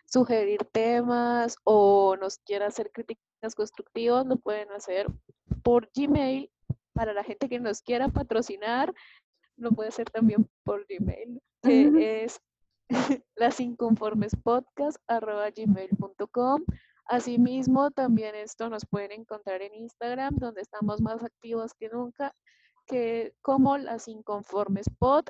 sugerir 0.05 0.67
temas 0.71 1.57
o 1.65 2.15
nos 2.17 2.41
quiera 2.41 2.67
hacer 2.67 2.91
críticas 2.93 3.55
constructivas, 3.57 4.27
lo 4.27 4.37
pueden 4.37 4.71
hacer 4.73 5.07
por 5.63 5.89
Gmail. 5.97 6.51
Para 6.93 7.15
la 7.15 7.25
gente 7.25 7.49
que 7.49 7.59
nos 7.59 7.81
quiera 7.81 8.09
patrocinar, 8.09 8.93
lo 9.57 9.71
puede 9.71 9.89
hacer 9.89 10.11
también 10.11 10.47
por 10.63 10.87
Gmail, 10.87 11.41
que 11.63 12.25
es 12.25 12.39
las 13.37 13.61
inconformes 13.61 14.37
podcast 14.45 14.99
gmail.com 15.09 16.67
Asimismo, 17.07 17.91
también 17.91 18.35
esto 18.35 18.69
nos 18.69 18.87
pueden 18.87 19.13
encontrar 19.13 19.63
en 19.63 19.75
Instagram, 19.75 20.37
donde 20.37 20.63
estamos 20.63 21.01
más 21.01 21.23
activos 21.23 21.75
que 21.75 21.89
nunca, 21.89 22.35
que 22.87 23.35
como 23.43 23.79
las 23.79 24.09
inconformes 24.09 24.87
pod 24.99 25.25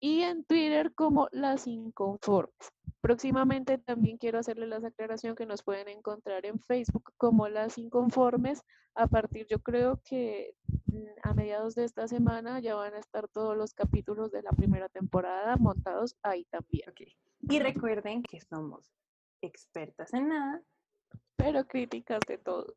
y 0.00 0.22
en 0.22 0.44
Twitter 0.44 0.94
como 0.94 1.28
las 1.32 1.66
inconformes. 1.66 2.72
Próximamente 3.00 3.78
también 3.78 4.16
quiero 4.16 4.38
hacerle 4.38 4.66
la 4.66 4.76
aclaración 4.76 5.36
que 5.36 5.46
nos 5.46 5.62
pueden 5.62 5.88
encontrar 5.88 6.46
en 6.46 6.60
Facebook 6.60 7.12
como 7.16 7.48
las 7.48 7.78
inconformes. 7.78 8.62
A 8.94 9.06
partir, 9.06 9.46
yo 9.48 9.60
creo 9.60 10.00
que 10.04 10.54
mm, 10.86 11.06
a 11.22 11.34
mediados 11.34 11.74
de 11.74 11.84
esta 11.84 12.08
semana 12.08 12.58
ya 12.60 12.74
van 12.74 12.94
a 12.94 12.98
estar 12.98 13.28
todos 13.28 13.56
los 13.56 13.72
capítulos 13.72 14.32
de 14.32 14.42
la 14.42 14.50
primera 14.50 14.88
temporada 14.88 15.56
montados 15.56 16.16
ahí 16.22 16.44
también. 16.46 16.92
Y 17.40 17.58
recuerden 17.60 18.22
que 18.22 18.40
somos 18.40 18.90
expertas 19.40 20.12
en 20.14 20.28
nada, 20.28 20.62
pero 21.36 21.64
críticas 21.66 22.20
de 22.26 22.38
todo. 22.38 22.74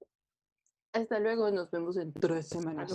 Hasta 0.93 1.19
luego, 1.19 1.51
nos 1.51 1.71
vemos 1.71 1.97
en 1.97 2.13
tres 2.13 2.49
semanas. 2.49 2.91